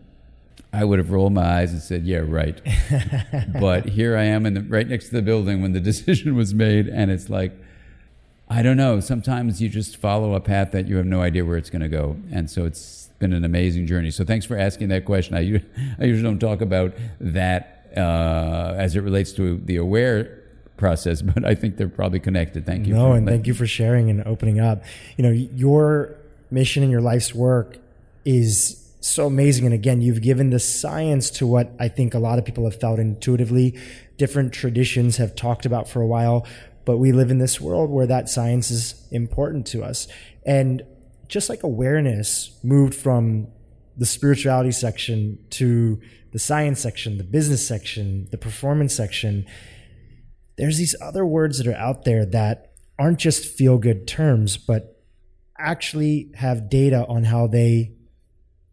I 0.74 0.84
would 0.84 1.00
have 1.00 1.12
rolled 1.12 1.34
my 1.34 1.60
eyes 1.60 1.72
and 1.72 1.82
said, 1.82 2.06
"Yeah, 2.06 2.24
right." 2.26 2.62
but 3.60 3.86
here 3.86 4.18
I 4.18 4.24
am, 4.24 4.46
in 4.46 4.54
the, 4.54 4.62
right 4.62 4.88
next 4.88 5.10
to 5.10 5.16
the 5.16 5.22
building 5.22 5.62
when 5.62 5.74
the 5.74 5.80
decision 5.92 6.36
was 6.36 6.54
made, 6.54 6.88
and 6.88 7.10
it's 7.10 7.30
like, 7.30 7.54
I 8.50 8.62
don't 8.62 8.78
know. 8.78 9.00
Sometimes 9.00 9.62
you 9.62 9.70
just 9.70 9.98
follow 9.98 10.34
a 10.34 10.40
path 10.40 10.72
that 10.72 10.88
you 10.88 10.98
have 10.98 11.06
no 11.06 11.22
idea 11.22 11.46
where 11.46 11.58
it's 11.58 11.70
going 11.70 11.82
to 11.82 11.90
go, 11.90 12.18
and 12.32 12.50
so 12.50 12.66
it's 12.66 13.10
been 13.20 13.34
an 13.34 13.44
amazing 13.44 13.88
journey. 13.88 14.12
So 14.12 14.24
thanks 14.24 14.46
for 14.46 14.58
asking 14.58 14.90
that 14.90 15.06
question. 15.06 15.36
I, 15.36 15.40
I 16.00 16.06
usually 16.06 16.24
don't 16.24 16.40
talk 16.40 16.62
about 16.62 16.94
that 17.20 17.92
uh, 17.96 18.76
as 18.78 18.96
it 18.96 19.02
relates 19.02 19.32
to 19.34 19.58
the 19.58 19.78
aware 19.78 20.44
process, 20.78 21.22
but 21.22 21.44
I 21.44 21.56
think 21.56 21.78
they're 21.78 21.90
probably 21.90 22.20
connected. 22.20 22.66
Thank 22.66 22.88
you. 22.88 22.94
No, 22.94 23.14
and 23.14 23.28
thank 23.28 23.48
you 23.48 23.54
for 23.54 23.66
sharing 23.66 24.10
and 24.10 24.24
opening 24.26 24.60
up. 24.60 24.84
You 25.18 25.24
know, 25.24 25.32
your 25.32 26.16
mission 26.52 26.84
and 26.84 26.92
your 26.92 27.02
life's 27.02 27.34
work 27.34 27.78
is 28.24 28.87
so 29.10 29.28
amazing. 29.28 29.66
And 29.66 29.74
again, 29.74 30.02
you've 30.02 30.22
given 30.22 30.50
the 30.50 30.60
science 30.60 31.30
to 31.32 31.48
what 31.48 31.74
I 31.80 31.88
think 31.88 32.14
a 32.14 32.20
lot 32.20 32.40
of 32.40 32.46
people 32.46 32.64
have 32.66 32.80
felt 32.80 33.00
intuitively. 33.00 33.80
Different 34.18 34.54
traditions 34.54 35.18
have 35.18 35.36
talked 35.36 35.66
about 35.66 35.88
for 35.88 36.02
a 36.02 36.08
while, 36.08 36.46
but 36.86 36.98
we 36.98 37.12
live 37.12 37.32
in 37.32 37.38
this 37.38 37.60
world 37.62 37.90
where 37.90 38.08
that 38.08 38.30
science 38.30 38.72
is 38.72 39.08
important 39.12 39.68
to 39.68 39.84
us. 39.84 40.08
And 40.46 40.84
just 41.28 41.50
like 41.50 41.64
awareness 41.64 42.58
moved 42.64 42.96
from 42.96 43.48
the 43.98 44.06
spirituality 44.06 44.72
section 44.72 45.40
to 45.52 46.00
the 46.32 46.40
science 46.40 46.80
section, 46.80 47.18
the 47.18 47.24
business 47.24 47.68
section, 47.68 48.28
the 48.32 48.38
performance 48.38 48.96
section, 48.96 49.46
there's 50.58 50.78
these 50.78 50.96
other 51.02 51.26
words 51.26 51.58
that 51.58 51.68
are 51.68 51.78
out 51.78 52.06
there 52.06 52.26
that 52.26 52.74
aren't 53.00 53.20
just 53.20 53.46
feel 53.46 53.78
good 53.78 54.08
terms, 54.08 54.58
but 54.58 55.02
actually 55.60 56.32
have 56.36 56.70
data 56.70 57.06
on 57.08 57.24
how 57.24 57.48
they 57.48 57.97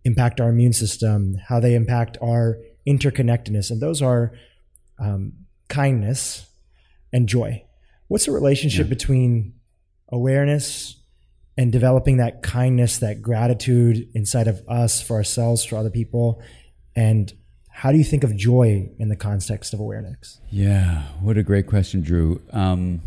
impact 0.05 0.41
our 0.41 0.51
immune 0.51 0.73
system, 0.73 1.37
how 1.49 1.61
they 1.61 1.75
impact 1.75 2.19
our 2.23 2.59
interconnectedness. 2.87 3.71
And 3.71 3.81
those 3.81 4.03
are 4.03 4.33
um, 4.99 5.33
kindness 5.69 6.47
and 7.13 7.29
joy. 7.29 7.65
What's 8.09 8.27
the 8.27 8.33
relationship 8.33 8.87
yeah. 8.87 8.91
between 8.91 9.55
awareness, 10.09 10.97
and 11.57 11.71
developing 11.71 12.17
that 12.19 12.43
kindness, 12.43 12.99
that 12.99 13.23
gratitude 13.23 14.09
inside 14.15 14.49
of 14.49 14.63
us 14.69 15.01
for 15.01 15.15
ourselves, 15.15 15.65
for 15.65 15.77
other 15.77 15.91
people. 15.91 16.43
And 16.97 17.33
how 17.69 17.93
do 17.93 17.99
you 17.99 18.05
think 18.05 18.25
of 18.25 18.37
joy 18.37 18.89
in 18.99 19.09
the 19.09 19.17
context 19.17 19.75
of 19.75 19.81
awareness? 19.81 20.41
Yeah, 20.51 21.03
what 21.21 21.39
a 21.39 21.43
great 21.43 21.67
question, 21.67 22.03
Dhru. 22.03 22.41
Um, 22.55 23.03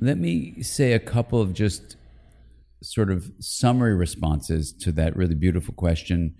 let 0.00 0.18
me 0.18 0.62
say 0.62 0.92
a 0.92 0.98
couple 0.98 1.40
of 1.40 1.54
just 1.54 1.96
sort 2.82 3.10
of 3.10 3.30
summary 3.40 3.94
responses 3.94 4.72
to 4.72 4.92
that 4.92 5.16
really 5.16 5.34
beautiful 5.34 5.74
question. 5.74 6.34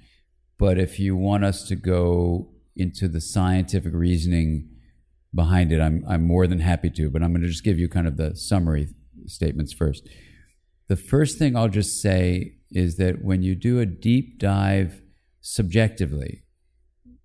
But 0.59 0.78
if 0.78 0.99
you 0.99 1.16
want 1.16 1.45
us 1.45 1.66
to 1.68 1.76
go 1.76 2.51
into 2.74 3.09
the 3.09 3.20
scientific 3.20 3.93
reasoning 3.95 4.68
behind 5.34 5.72
it, 5.72 5.80
I'm, 5.80 6.05
I'm 6.09 6.26
more 6.26 6.47
than 6.47 6.61
happy 6.61 6.91
to. 6.91 7.11
But 7.11 7.22
I'm 7.22 7.32
going 7.32 7.43
to 7.43 7.49
just 7.49 7.64
give 7.64 7.78
you 7.78 7.89
kind 7.89 8.07
of 8.07 8.16
the 8.16 8.37
summary 8.37 8.89
statements 9.26 9.72
first. 9.72 10.09
The 10.89 10.97
first 10.97 11.39
thing 11.39 11.57
I'll 11.57 11.68
just 11.68 12.01
say 12.01 12.55
is 12.70 12.97
that 12.97 13.24
when 13.24 13.43
you 13.43 13.55
do 13.55 13.80
a 13.80 13.87
deep 13.87 14.39
dive 14.39 15.01
subjectively 15.41 16.43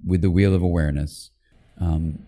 with 0.06 0.22
the 0.22 0.32
wheel 0.32 0.56
of 0.56 0.62
awareness 0.62 1.32
um, 1.80 2.20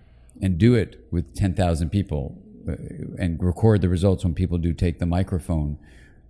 and 0.42 0.58
do 0.58 0.76
it 0.76 1.06
with 1.12 1.36
10,000 1.36 1.90
people 1.90 2.42
uh, 2.68 2.74
and 3.18 3.42
record 3.42 3.82
the 3.82 3.90
results 3.90 4.24
when 4.24 4.34
people 4.34 4.58
do 4.58 4.74
take 4.74 5.00
the 5.00 5.06
microphone, 5.06 5.78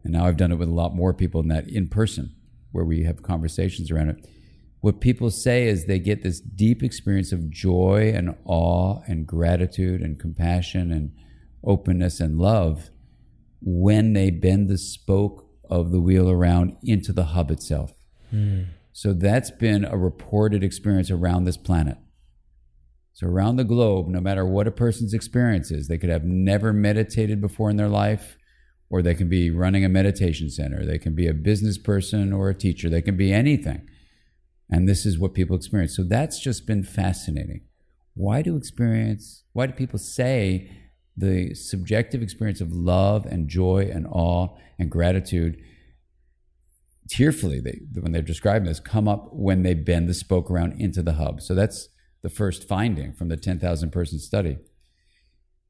and 0.04 0.14
now 0.14 0.26
I've 0.26 0.38
done 0.38 0.51
it 0.51 0.58
with 0.58 0.70
a 0.70 0.74
lot 0.74 0.95
more 0.95 1.14
people 1.14 1.41
than 1.41 1.49
that 1.49 1.68
in 1.68 1.88
person 1.88 2.36
where 2.72 2.86
we 2.86 3.04
have 3.04 3.24
conversations 3.24 3.91
around 3.91 4.10
it. 4.10 4.28
What 4.82 4.99
people 4.99 5.30
say 5.32 5.68
is 5.68 5.86
they 5.86 5.99
get 5.99 6.24
this 6.24 6.41
deep 6.41 6.84
experience 6.84 7.32
of 7.32 7.49
joy 7.49 8.12
and 8.14 8.36
awe 8.43 8.99
and 9.08 9.26
gratitude 9.26 10.01
and 10.01 10.20
compassion 10.20 10.91
and 10.91 11.14
openness 11.64 12.20
and 12.20 12.38
love 12.38 12.89
when 13.62 14.12
they 14.14 14.30
bend 14.30 14.68
the 14.68 14.78
spoke 14.78 15.47
of 15.70 15.91
the 15.91 16.01
wheel 16.01 16.30
around 16.30 16.76
into 16.84 17.14
the 17.14 17.26
hub 17.26 17.49
itself. 17.49 17.93
Mm. 18.34 18.68
So 18.91 19.14
that's 19.14 19.51
been 19.51 19.86
a 19.86 19.97
reported 19.97 20.64
experience 20.64 21.10
around 21.10 21.45
this 21.45 21.58
planet. 21.58 21.97
So 23.14 23.28
around 23.28 23.56
the 23.56 23.64
globe, 23.64 24.08
no 24.08 24.20
matter 24.20 24.45
what 24.45 24.68
a 24.68 24.72
person's 24.72 25.14
experience 25.14 25.72
is, 25.72 25.88
they 25.88 25.97
could 25.97 26.10
have 26.10 26.26
never 26.26 26.74
meditated 26.74 27.39
before 27.39 27.70
in 27.70 27.78
their 27.78 27.88
life, 27.88 28.38
or 28.94 29.02
they 29.02 29.16
can 29.16 29.28
be 29.28 29.50
running 29.50 29.84
a 29.84 29.89
meditation 29.89 30.52
center. 30.52 30.86
They 30.86 31.00
can 31.00 31.16
be 31.16 31.26
a 31.26 31.34
business 31.34 31.80
person 31.80 32.32
or 32.32 32.50
a 32.50 32.54
teacher. 32.54 32.91
They 32.91 33.02
can 33.02 33.18
be 33.18 33.34
anything. 33.34 33.89
And 34.70 34.88
this 34.88 35.04
is 35.04 35.18
what 35.18 35.34
people 35.34 35.56
experience. 35.56 35.96
So 35.96 36.04
that's 36.04 36.39
just 36.39 36.68
been 36.68 36.84
fascinating. 36.84 37.62
Why 38.14 38.44
do 38.44 38.56
experience, 38.56 39.46
why 39.54 39.66
do 39.66 39.74
people 39.74 39.98
say 39.98 40.70
the 41.18 41.56
subjective 41.56 42.22
experience 42.22 42.62
of 42.62 42.72
love 42.72 43.26
and 43.26 43.48
joy 43.48 43.89
and 43.91 44.06
awe 44.06 44.50
and 44.78 44.91
gratitude 44.91 45.58
tearfully 47.10 47.60
they, 47.60 47.82
when 48.00 48.12
they're 48.12 48.22
describing 48.22 48.68
this 48.68 48.80
come 48.80 49.08
up 49.08 49.30
when 49.34 49.62
they 49.62 49.74
bend 49.74 50.08
the 50.08 50.14
spoke 50.14 50.50
around 50.50 50.74
into 50.80 51.04
the 51.04 51.14
hub 51.14 51.41
so 51.41 51.54
that's 51.54 51.89
the 52.24 52.30
first 52.30 52.68
finding 52.68 53.14
from 53.14 53.28
the 53.28 53.38
10,000 53.38 53.91
person 53.91 54.18
study. 54.18 54.58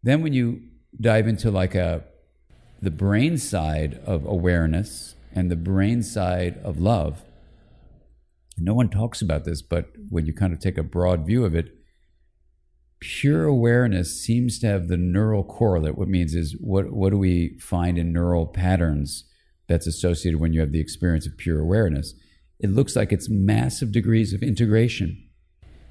Then 0.03 0.21
when 0.21 0.33
you 0.33 0.61
dive 1.01 1.27
into 1.27 1.51
like 1.51 1.75
a 1.75 2.05
the 2.83 2.91
brain 2.91 3.37
side 3.37 4.01
of 4.05 4.25
awareness 4.25 5.15
and 5.31 5.49
the 5.49 5.55
brain 5.55 6.03
side 6.03 6.59
of 6.65 6.81
love, 6.81 7.23
no 8.57 8.73
one 8.73 8.89
talks 8.89 9.21
about 9.21 9.45
this, 9.45 9.61
but 9.61 9.87
when 10.09 10.25
you 10.25 10.33
kind 10.33 10.51
of 10.51 10.59
take 10.59 10.77
a 10.77 10.83
broad 10.83 11.25
view 11.25 11.45
of 11.45 11.55
it, 11.55 11.73
pure 12.99 13.45
awareness 13.45 14.21
seems 14.21 14.59
to 14.59 14.67
have 14.67 14.89
the 14.89 14.97
neural 14.97 15.45
correlate. 15.45 15.97
What 15.97 16.09
means 16.09 16.35
is 16.35 16.57
what 16.59 16.91
what 16.91 17.11
do 17.11 17.17
we 17.17 17.57
find 17.57 17.97
in 17.97 18.11
neural 18.11 18.45
patterns 18.45 19.23
that's 19.69 19.87
associated 19.87 20.41
when 20.41 20.51
you 20.51 20.59
have 20.59 20.73
the 20.73 20.81
experience 20.81 21.25
of 21.25 21.37
pure 21.37 21.61
awareness? 21.61 22.13
It 22.59 22.69
looks 22.69 22.97
like 22.97 23.13
it's 23.13 23.29
massive 23.29 23.93
degrees 23.93 24.33
of 24.33 24.43
integration 24.43 25.29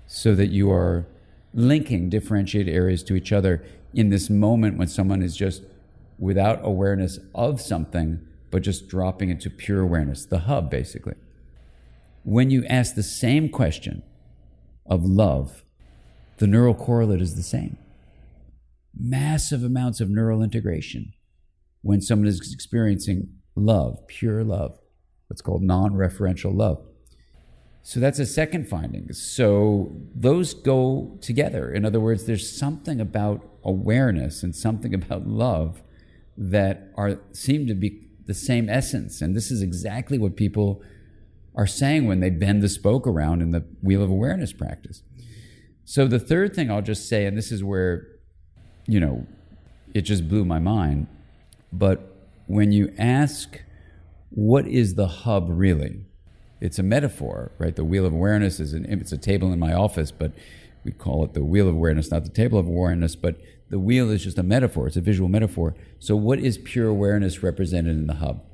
so 0.07 0.35
that 0.35 0.51
you 0.51 0.71
are 0.71 1.07
linking 1.55 2.11
differentiated 2.11 2.73
areas 2.73 3.03
to 3.05 3.17
each 3.17 3.33
other 3.33 3.65
in 3.95 4.11
this 4.11 4.29
moment 4.29 4.77
when 4.77 4.89
someone 4.89 5.23
is 5.23 5.35
just 5.37 5.63
without 6.23 6.61
awareness 6.63 7.19
of 7.35 7.61
something, 7.61 8.21
but 8.53 8.63
just 8.63 8.87
dropping 8.87 9.29
into 9.29 9.51
pure 9.51 9.81
awareness, 9.81 10.25
the 10.25 10.39
hub, 10.39 10.71
basically. 10.71 11.17
When 12.23 12.49
you 12.49 12.65
ask 12.67 12.95
the 12.95 13.03
same 13.03 13.49
question 13.49 14.05
of 14.87 15.05
love, 15.05 15.65
the 16.37 16.47
neural 16.47 16.75
correlate 16.75 17.21
is 17.21 17.35
the 17.35 17.43
same. 17.43 17.77
Massive 18.97 19.65
amounts 19.65 20.01
of 20.01 20.11
neural 20.11 20.45
integration 20.45 21.13
when 21.81 22.01
someone 22.01 22.29
is 22.29 22.53
experiencing 22.53 23.29
love, 23.57 24.07
pure 24.07 24.45
love, 24.45 24.79
what's 25.27 25.43
called 25.43 25.63
non 25.63 25.95
referential 25.95 26.57
love. 26.57 26.87
So 27.83 27.99
that's 27.99 28.21
a 28.21 28.27
second 28.27 28.69
finding. 28.69 29.13
So 29.13 29.91
those 30.15 30.55
go 30.55 31.19
together. 31.21 31.73
In 31.73 31.85
other 31.85 31.99
words, 31.99 32.27
there's 32.27 32.49
something 32.49 33.01
about 33.01 33.45
awareness 33.65 34.45
and 34.45 34.55
something 34.55 34.95
about 35.03 35.27
love 35.27 35.83
that 36.37 36.93
are 36.97 37.21
seem 37.33 37.67
to 37.67 37.75
be 37.75 38.09
the 38.27 38.35
same 38.35 38.69
essence. 38.69 39.21
And 39.21 39.35
this 39.35 39.51
is 39.51 39.63
exactly 39.63 40.19
what 40.19 40.37
people 40.37 40.83
are 41.55 41.67
saying 41.67 42.07
when 42.07 42.21
they 42.21 42.31
bend 42.31 42.63
the 42.63 42.69
spoke 42.69 43.07
around 43.07 43.43
in 43.43 43.51
the 43.51 43.65
wheel 43.83 44.03
of 44.03 44.11
awareness 44.11 44.53
practice. 44.53 45.03
So 45.85 46.07
the 46.07 46.19
third 46.19 46.55
thing 46.55 46.71
I'll 46.71 46.83
just 46.83 47.09
say, 47.09 47.27
and 47.27 47.37
this 47.37 47.53
is 47.53 47.63
where, 47.63 48.07
you 48.87 49.01
know, 49.01 49.27
it 49.95 50.03
just 50.03 50.29
blew 50.29 50.45
my 50.45 50.59
mind, 50.59 51.09
but 51.73 52.17
when 52.47 52.73
you 52.73 52.95
ask, 52.97 53.61
what 54.31 54.67
is 54.67 54.95
the 54.95 55.09
hub 55.09 55.47
really? 55.49 56.07
it's 56.63 56.79
a 56.79 56.83
metaphor, 56.83 57.51
right? 57.59 57.75
The 57.75 57.85
wheel 57.85 58.07
of 58.07 58.13
awareness 58.13 58.61
is 58.61 58.73
an 58.73 58.87
it's 58.89 59.11
a 59.11 59.19
table 59.19 59.53
in 59.53 59.59
my 59.59 59.73
office, 59.73 60.13
but 60.13 60.31
we 60.85 60.93
call 60.93 61.25
it 61.25 61.35
the 61.35 61.43
wheel 61.43 61.67
of 61.67 61.75
awareness, 61.75 62.13
not 62.13 62.23
the 62.23 62.31
table 62.31 62.57
of 62.57 62.69
awareness, 62.69 63.17
but 63.17 63.37
the 63.73 63.79
wheel 63.79 64.11
is 64.11 64.23
just 64.23 64.37
a 64.37 64.43
metaphor. 64.43 64.87
It's 64.87 64.99
a 64.99 65.01
visual 65.01 65.31
metaphor. 65.31 65.75
So 65.99 66.15
what 66.15 66.39
is 66.39 66.59
pure 66.59 66.89
awareness 66.89 67.43
represented 67.43 67.97
in 67.97 68.07
the 68.07 68.17
hub? 68.17 68.45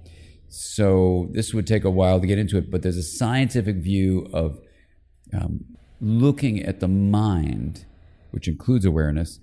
So 0.46 1.28
this 1.32 1.52
would 1.52 1.66
take 1.66 1.82
a 1.82 1.90
while 1.90 2.20
to 2.20 2.26
get 2.26 2.38
into 2.38 2.56
it, 2.56 2.70
but 2.70 2.82
there's 2.82 2.96
a 2.96 3.02
scientific 3.02 3.78
view 3.78 4.28
of 4.32 4.60
um, 5.34 5.64
looking 6.00 6.62
at 6.62 6.78
the 6.78 6.86
mind, 6.86 7.84
which 8.30 8.46
includes 8.46 8.84
awareness, 8.84 9.40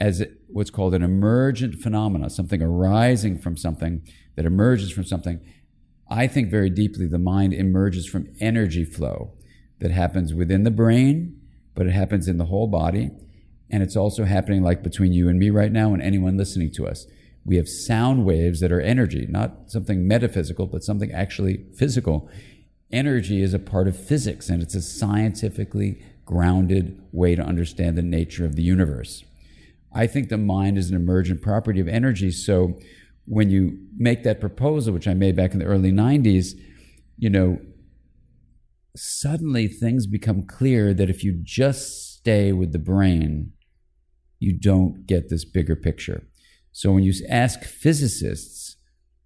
as 0.00 0.24
what's 0.46 0.70
called 0.70 0.94
an 0.94 1.02
emergent 1.02 1.74
phenomena, 1.82 2.30
something 2.30 2.62
arising 2.62 3.40
from 3.40 3.56
something 3.56 4.06
that 4.36 4.46
emerges 4.46 4.92
from 4.92 5.04
something 5.04 5.40
I 6.08 6.28
think 6.28 6.48
very 6.48 6.70
deeply 6.70 7.08
the 7.08 7.18
mind 7.18 7.54
emerges 7.54 8.06
from 8.06 8.28
energy 8.38 8.84
flow 8.84 9.32
that 9.80 9.90
happens 9.90 10.32
within 10.32 10.62
the 10.62 10.70
brain, 10.70 11.40
but 11.74 11.86
it 11.86 11.92
happens 11.92 12.28
in 12.28 12.38
the 12.38 12.44
whole 12.44 12.68
body. 12.68 13.10
And 13.72 13.82
it's 13.82 13.96
also 13.96 14.24
happening 14.24 14.62
like 14.62 14.82
between 14.82 15.12
you 15.12 15.28
and 15.30 15.38
me 15.38 15.48
right 15.50 15.72
now 15.72 15.94
and 15.94 16.02
anyone 16.02 16.36
listening 16.36 16.70
to 16.72 16.86
us. 16.86 17.06
We 17.44 17.56
have 17.56 17.68
sound 17.68 18.24
waves 18.24 18.60
that 18.60 18.70
are 18.70 18.80
energy, 18.80 19.26
not 19.28 19.70
something 19.70 20.06
metaphysical, 20.06 20.66
but 20.66 20.84
something 20.84 21.10
actually 21.10 21.64
physical. 21.74 22.28
Energy 22.92 23.42
is 23.42 23.54
a 23.54 23.58
part 23.58 23.88
of 23.88 23.96
physics, 23.98 24.50
and 24.50 24.62
it's 24.62 24.74
a 24.74 24.82
scientifically 24.82 26.04
grounded 26.24 27.02
way 27.10 27.34
to 27.34 27.42
understand 27.42 27.96
the 27.96 28.02
nature 28.02 28.44
of 28.44 28.54
the 28.54 28.62
universe. 28.62 29.24
I 29.92 30.06
think 30.06 30.28
the 30.28 30.38
mind 30.38 30.78
is 30.78 30.90
an 30.90 30.96
emergent 30.96 31.42
property 31.42 31.80
of 31.80 31.88
energy. 31.88 32.30
So 32.30 32.78
when 33.24 33.50
you 33.50 33.78
make 33.96 34.22
that 34.22 34.40
proposal, 34.40 34.92
which 34.92 35.08
I 35.08 35.14
made 35.14 35.34
back 35.34 35.52
in 35.52 35.58
the 35.58 35.64
early 35.64 35.90
90s, 35.92 36.58
you 37.16 37.30
know, 37.30 37.58
suddenly 38.94 39.66
things 39.68 40.06
become 40.06 40.42
clear 40.42 40.92
that 40.94 41.08
if 41.08 41.24
you 41.24 41.40
just 41.42 42.16
stay 42.16 42.52
with 42.52 42.72
the 42.72 42.78
brain, 42.78 43.52
you 44.42 44.52
don't 44.52 45.06
get 45.06 45.28
this 45.28 45.44
bigger 45.44 45.76
picture. 45.76 46.26
So 46.72 46.90
when 46.90 47.04
you 47.04 47.12
ask 47.28 47.62
physicists, 47.62 48.76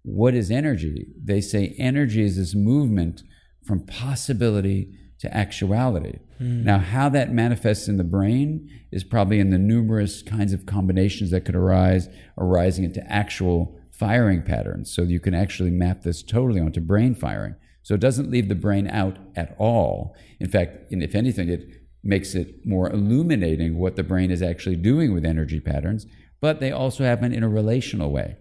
what 0.03 0.35
is 0.35 0.51
energy? 0.51 1.07
They 1.21 1.41
say 1.41 1.75
energy 1.79 2.21
is 2.23 2.37
this 2.37 2.53
movement 2.53 3.23
from 3.65 3.85
possibility 3.85 4.93
to 5.19 5.35
actuality. 5.35 6.19
Mm. 6.39 6.63
Now, 6.63 6.77
how 6.77 7.09
that 7.09 7.33
manifests 7.33 7.87
in 7.87 7.97
the 7.97 8.03
brain 8.03 8.69
is 8.91 9.03
probably 9.03 9.39
in 9.39 9.49
the 9.49 9.57
numerous 9.57 10.21
kinds 10.21 10.53
of 10.53 10.67
combinations 10.67 11.31
that 11.31 11.45
could 11.45 11.55
arise, 11.55 12.07
arising 12.37 12.85
into 12.85 13.03
actual 13.11 13.75
firing 13.91 14.43
patterns. 14.43 14.93
So 14.93 15.01
you 15.01 15.19
can 15.19 15.33
actually 15.33 15.71
map 15.71 16.03
this 16.03 16.21
totally 16.21 16.61
onto 16.61 16.79
brain 16.79 17.15
firing. 17.15 17.55
So 17.81 17.95
it 17.95 18.01
doesn't 18.01 18.29
leave 18.29 18.49
the 18.49 18.55
brain 18.55 18.87
out 18.87 19.17
at 19.35 19.55
all. 19.57 20.15
In 20.39 20.49
fact, 20.49 20.91
if 20.91 21.15
anything, 21.15 21.49
it 21.49 21.63
makes 22.07 22.33
it 22.33 22.65
more 22.65 22.89
illuminating 22.89 23.77
what 23.77 23.95
the 23.95 24.03
brain 24.03 24.31
is 24.31 24.41
actually 24.41 24.77
doing 24.77 25.13
with 25.13 25.25
energy 25.25 25.59
patterns, 25.59 26.05
but 26.39 26.59
they 26.59 26.71
also 26.71 27.03
happen 27.03 27.33
in 27.33 27.43
a 27.43 27.49
relational 27.49 28.11
way. 28.11 28.37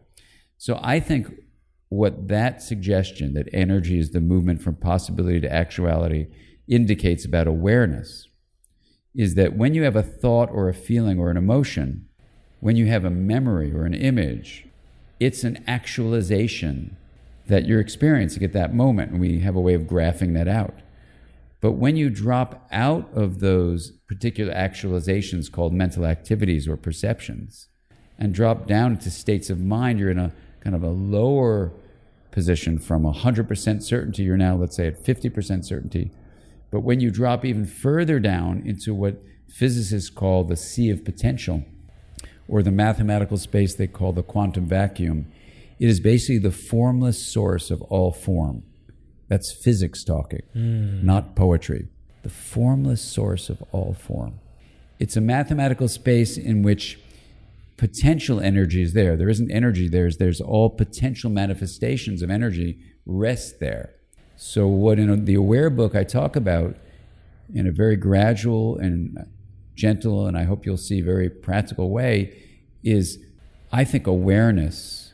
So 0.56 0.78
I 0.82 1.00
think 1.00 1.34
what 1.88 2.28
that 2.28 2.62
suggestion 2.62 3.34
that 3.34 3.48
energy 3.52 3.98
is 3.98 4.10
the 4.10 4.20
movement 4.20 4.62
from 4.62 4.76
possibility 4.76 5.40
to 5.40 5.52
actuality 5.52 6.28
indicates 6.68 7.24
about 7.24 7.46
awareness 7.46 8.28
is 9.14 9.34
that 9.34 9.56
when 9.56 9.74
you 9.74 9.82
have 9.82 9.96
a 9.96 10.02
thought 10.02 10.50
or 10.50 10.68
a 10.68 10.74
feeling 10.74 11.18
or 11.18 11.30
an 11.30 11.36
emotion, 11.36 12.06
when 12.60 12.76
you 12.76 12.86
have 12.86 13.04
a 13.04 13.10
memory 13.10 13.72
or 13.72 13.84
an 13.84 13.94
image, 13.94 14.66
it's 15.18 15.44
an 15.44 15.62
actualization 15.66 16.96
that 17.46 17.64
you're 17.64 17.80
experiencing 17.80 18.42
at 18.42 18.52
that 18.52 18.74
moment. 18.74 19.12
And 19.12 19.20
we 19.20 19.40
have 19.40 19.56
a 19.56 19.60
way 19.60 19.74
of 19.74 19.82
graphing 19.82 20.34
that 20.34 20.48
out. 20.48 20.74
But 21.66 21.72
when 21.72 21.96
you 21.96 22.10
drop 22.10 22.68
out 22.70 23.12
of 23.12 23.40
those 23.40 23.90
particular 24.06 24.54
actualizations 24.54 25.50
called 25.50 25.72
mental 25.72 26.06
activities 26.06 26.68
or 26.68 26.76
perceptions 26.76 27.66
and 28.16 28.32
drop 28.32 28.68
down 28.68 28.92
into 28.92 29.10
states 29.10 29.50
of 29.50 29.58
mind, 29.58 29.98
you're 29.98 30.12
in 30.12 30.18
a 30.20 30.32
kind 30.60 30.76
of 30.76 30.84
a 30.84 30.90
lower 30.90 31.72
position 32.30 32.78
from 32.78 33.02
100% 33.02 33.82
certainty. 33.82 34.22
You're 34.22 34.36
now, 34.36 34.54
let's 34.54 34.76
say, 34.76 34.86
at 34.86 35.02
50% 35.02 35.64
certainty. 35.64 36.12
But 36.70 36.82
when 36.82 37.00
you 37.00 37.10
drop 37.10 37.44
even 37.44 37.66
further 37.66 38.20
down 38.20 38.62
into 38.64 38.94
what 38.94 39.20
physicists 39.48 40.08
call 40.08 40.44
the 40.44 40.54
sea 40.54 40.90
of 40.90 41.04
potential, 41.04 41.64
or 42.46 42.62
the 42.62 42.70
mathematical 42.70 43.38
space 43.38 43.74
they 43.74 43.88
call 43.88 44.12
the 44.12 44.22
quantum 44.22 44.66
vacuum, 44.66 45.26
it 45.80 45.88
is 45.88 45.98
basically 45.98 46.38
the 46.38 46.52
formless 46.52 47.26
source 47.26 47.72
of 47.72 47.82
all 47.82 48.12
form. 48.12 48.62
That's 49.28 49.52
physics 49.52 50.04
talking, 50.04 50.42
mm. 50.54 51.02
not 51.02 51.34
poetry. 51.34 51.88
The 52.22 52.28
formless 52.30 53.02
source 53.02 53.48
of 53.48 53.62
all 53.72 53.94
form. 53.94 54.40
It's 54.98 55.16
a 55.16 55.20
mathematical 55.20 55.88
space 55.88 56.36
in 56.36 56.62
which 56.62 56.98
potential 57.76 58.40
energy 58.40 58.82
is 58.82 58.92
there. 58.92 59.16
There 59.16 59.28
isn't 59.28 59.50
energy 59.50 59.88
there's 59.88 60.16
there's 60.16 60.40
all 60.40 60.70
potential 60.70 61.30
manifestations 61.30 62.22
of 62.22 62.30
energy 62.30 62.78
rest 63.04 63.60
there. 63.60 63.94
So, 64.36 64.66
what 64.66 64.98
in 64.98 65.24
the 65.24 65.34
Aware 65.34 65.70
book 65.70 65.94
I 65.94 66.04
talk 66.04 66.36
about 66.36 66.76
in 67.54 67.66
a 67.66 67.72
very 67.72 67.96
gradual 67.96 68.78
and 68.78 69.26
gentle, 69.74 70.26
and 70.26 70.36
I 70.36 70.44
hope 70.44 70.66
you'll 70.66 70.76
see 70.76 71.00
very 71.00 71.30
practical 71.30 71.90
way 71.90 72.42
is 72.82 73.18
I 73.72 73.84
think 73.84 74.06
awareness 74.06 75.12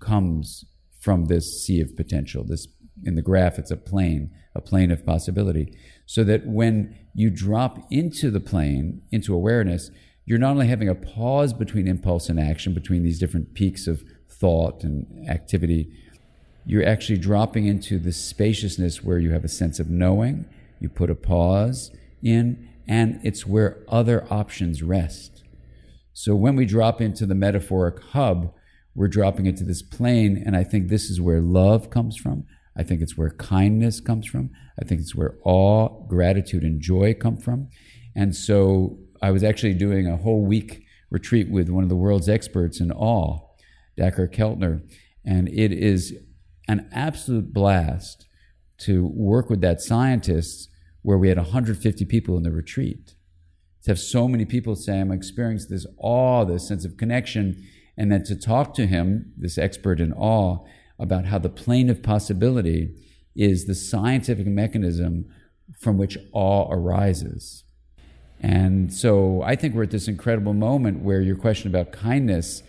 comes 0.00 0.64
from 1.00 1.26
this 1.26 1.64
sea 1.64 1.80
of 1.80 1.96
potential. 1.96 2.44
This 2.44 2.66
in 3.04 3.14
the 3.14 3.22
graph, 3.22 3.58
it's 3.58 3.70
a 3.70 3.76
plane, 3.76 4.30
a 4.54 4.60
plane 4.60 4.90
of 4.90 5.04
possibility. 5.04 5.76
So 6.06 6.24
that 6.24 6.46
when 6.46 6.96
you 7.14 7.30
drop 7.30 7.86
into 7.90 8.30
the 8.30 8.40
plane, 8.40 9.02
into 9.10 9.34
awareness, 9.34 9.90
you're 10.24 10.38
not 10.38 10.52
only 10.52 10.68
having 10.68 10.88
a 10.88 10.94
pause 10.94 11.52
between 11.52 11.88
impulse 11.88 12.28
and 12.28 12.38
action, 12.38 12.74
between 12.74 13.02
these 13.02 13.18
different 13.18 13.54
peaks 13.54 13.86
of 13.86 14.02
thought 14.28 14.84
and 14.84 15.28
activity, 15.28 15.90
you're 16.64 16.86
actually 16.86 17.18
dropping 17.18 17.66
into 17.66 17.98
the 17.98 18.12
spaciousness 18.12 19.02
where 19.02 19.18
you 19.18 19.32
have 19.32 19.44
a 19.44 19.48
sense 19.48 19.80
of 19.80 19.90
knowing, 19.90 20.46
you 20.80 20.88
put 20.88 21.10
a 21.10 21.14
pause 21.14 21.90
in, 22.22 22.68
and 22.86 23.20
it's 23.24 23.46
where 23.46 23.78
other 23.88 24.26
options 24.30 24.82
rest. 24.82 25.42
So 26.12 26.34
when 26.36 26.56
we 26.56 26.66
drop 26.66 27.00
into 27.00 27.26
the 27.26 27.34
metaphoric 27.34 28.02
hub, 28.02 28.54
we're 28.94 29.08
dropping 29.08 29.46
into 29.46 29.64
this 29.64 29.82
plane, 29.82 30.42
and 30.44 30.56
I 30.56 30.64
think 30.64 30.88
this 30.88 31.08
is 31.08 31.20
where 31.20 31.40
love 31.40 31.90
comes 31.90 32.16
from. 32.16 32.44
I 32.76 32.82
think 32.82 33.02
it's 33.02 33.16
where 33.16 33.30
kindness 33.30 34.00
comes 34.00 34.26
from. 34.26 34.50
I 34.80 34.84
think 34.84 35.00
it's 35.00 35.14
where 35.14 35.36
awe, 35.44 36.06
gratitude, 36.06 36.62
and 36.62 36.80
joy 36.80 37.14
come 37.14 37.36
from. 37.36 37.68
And 38.14 38.34
so 38.34 38.98
I 39.20 39.30
was 39.30 39.44
actually 39.44 39.74
doing 39.74 40.06
a 40.06 40.16
whole 40.16 40.44
week 40.44 40.84
retreat 41.10 41.50
with 41.50 41.68
one 41.68 41.82
of 41.82 41.90
the 41.90 41.96
world's 41.96 42.28
experts 42.28 42.80
in 42.80 42.90
awe, 42.90 43.40
Dacher 43.98 44.32
Keltner. 44.32 44.82
And 45.24 45.48
it 45.48 45.72
is 45.72 46.14
an 46.66 46.88
absolute 46.92 47.52
blast 47.52 48.26
to 48.78 49.06
work 49.14 49.50
with 49.50 49.60
that 49.60 49.80
scientist 49.80 50.68
where 51.02 51.18
we 51.18 51.28
had 51.28 51.36
150 51.36 52.04
people 52.06 52.36
in 52.36 52.42
the 52.42 52.50
retreat. 52.50 53.14
To 53.84 53.90
have 53.90 53.98
so 53.98 54.28
many 54.28 54.44
people 54.44 54.76
say, 54.76 55.00
I'm 55.00 55.12
experiencing 55.12 55.70
this 55.70 55.86
awe, 55.98 56.44
this 56.44 56.66
sense 56.66 56.84
of 56.84 56.96
connection, 56.96 57.62
and 57.96 58.10
then 58.10 58.22
to 58.24 58.36
talk 58.36 58.74
to 58.74 58.86
him, 58.86 59.32
this 59.36 59.58
expert 59.58 60.00
in 60.00 60.12
awe, 60.12 60.64
about 61.02 61.26
how 61.26 61.38
the 61.38 61.48
plane 61.48 61.90
of 61.90 62.02
possibility 62.02 62.94
is 63.34 63.64
the 63.64 63.74
scientific 63.74 64.46
mechanism 64.46 65.26
from 65.78 65.98
which 65.98 66.16
awe 66.32 66.70
arises. 66.70 67.64
And 68.40 68.92
so 68.92 69.42
I 69.42 69.56
think 69.56 69.74
we're 69.74 69.84
at 69.84 69.90
this 69.90 70.08
incredible 70.08 70.54
moment 70.54 71.02
where 71.02 71.20
your 71.20 71.36
question 71.36 71.68
about 71.68 71.92
kindness 71.92 72.62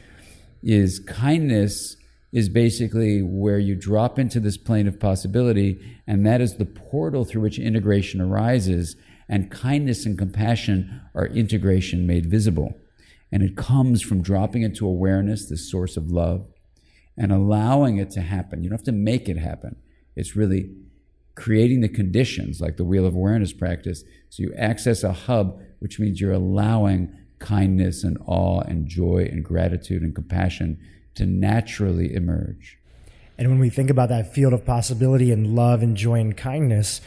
is 0.61 0.99
kindness 0.99 1.97
is 2.31 2.49
basically 2.49 3.21
where 3.21 3.59
you 3.59 3.75
drop 3.75 4.17
into 4.17 4.39
this 4.39 4.57
plane 4.57 4.87
of 4.87 4.99
possibility, 4.99 5.79
and 6.07 6.25
that 6.25 6.41
is 6.41 6.55
the 6.55 6.65
portal 6.65 7.25
through 7.25 7.41
which 7.41 7.59
integration 7.59 8.19
arises, 8.19 8.95
and 9.29 9.51
kindness 9.51 10.05
and 10.05 10.17
compassion 10.17 11.01
are 11.13 11.27
integration 11.27 12.07
made 12.07 12.25
visible. 12.25 12.73
And 13.31 13.43
it 13.43 13.55
comes 13.55 14.01
from 14.01 14.21
dropping 14.21 14.63
into 14.63 14.87
awareness, 14.87 15.47
the 15.47 15.57
source 15.57 15.97
of 15.97 16.09
love, 16.09 16.47
and 17.17 17.31
allowing 17.31 17.97
it 17.97 18.09
to 18.11 18.21
happen. 18.21 18.63
You 18.63 18.69
don't 18.69 18.77
have 18.77 18.85
to 18.85 18.91
make 18.91 19.29
it 19.29 19.37
happen. 19.37 19.75
It's 20.15 20.35
really 20.35 20.71
creating 21.35 21.81
the 21.81 21.89
conditions, 21.89 22.61
like 22.61 22.77
the 22.77 22.85
wheel 22.85 23.05
of 23.05 23.15
awareness 23.15 23.53
practice. 23.53 24.03
So 24.29 24.43
you 24.43 24.53
access 24.57 25.03
a 25.03 25.11
hub, 25.11 25.59
which 25.79 25.99
means 25.99 26.21
you're 26.21 26.31
allowing 26.31 27.15
kindness 27.39 28.03
and 28.03 28.17
awe 28.25 28.61
and 28.61 28.87
joy 28.87 29.27
and 29.31 29.43
gratitude 29.43 30.01
and 30.01 30.15
compassion 30.15 30.79
to 31.15 31.25
naturally 31.25 32.13
emerge. 32.13 32.77
And 33.37 33.49
when 33.49 33.59
we 33.59 33.69
think 33.69 33.89
about 33.89 34.09
that 34.09 34.33
field 34.33 34.53
of 34.53 34.65
possibility 34.65 35.31
and 35.31 35.55
love 35.55 35.81
and 35.81 35.97
joy 35.97 36.19
and 36.19 36.37
kindness, 36.37 37.01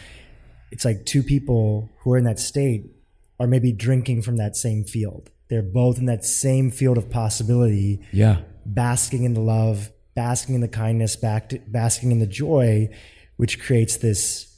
it's 0.71 0.85
like 0.85 1.07
two 1.07 1.23
people 1.23 1.89
who 2.01 2.13
are 2.13 2.19
in 2.19 2.25
that 2.25 2.41
state 2.41 2.91
are 3.39 3.47
maybe 3.47 3.73
drinking 3.73 4.23
from 4.23 4.37
that 4.37 4.57
same 4.57 4.85
field. 4.85 5.31
They're 5.49 5.63
both 5.63 5.99
in 5.99 6.07
that 6.07 6.25
same 6.25 6.71
field 6.71 6.99
of 6.99 7.09
possibility. 7.11 8.01
Yeah. 8.13 8.41
Basking 8.65 9.25
in 9.25 9.35
the 9.35 9.41
love, 9.41 9.93
basking 10.17 10.57
in 10.57 10.61
the 10.61 10.69
kindness, 10.69 11.15
basking 11.15 12.11
in 12.11 12.19
the 12.19 12.27
joy, 12.27 12.89
which 13.37 13.61
creates 13.61 13.97
this 13.99 14.53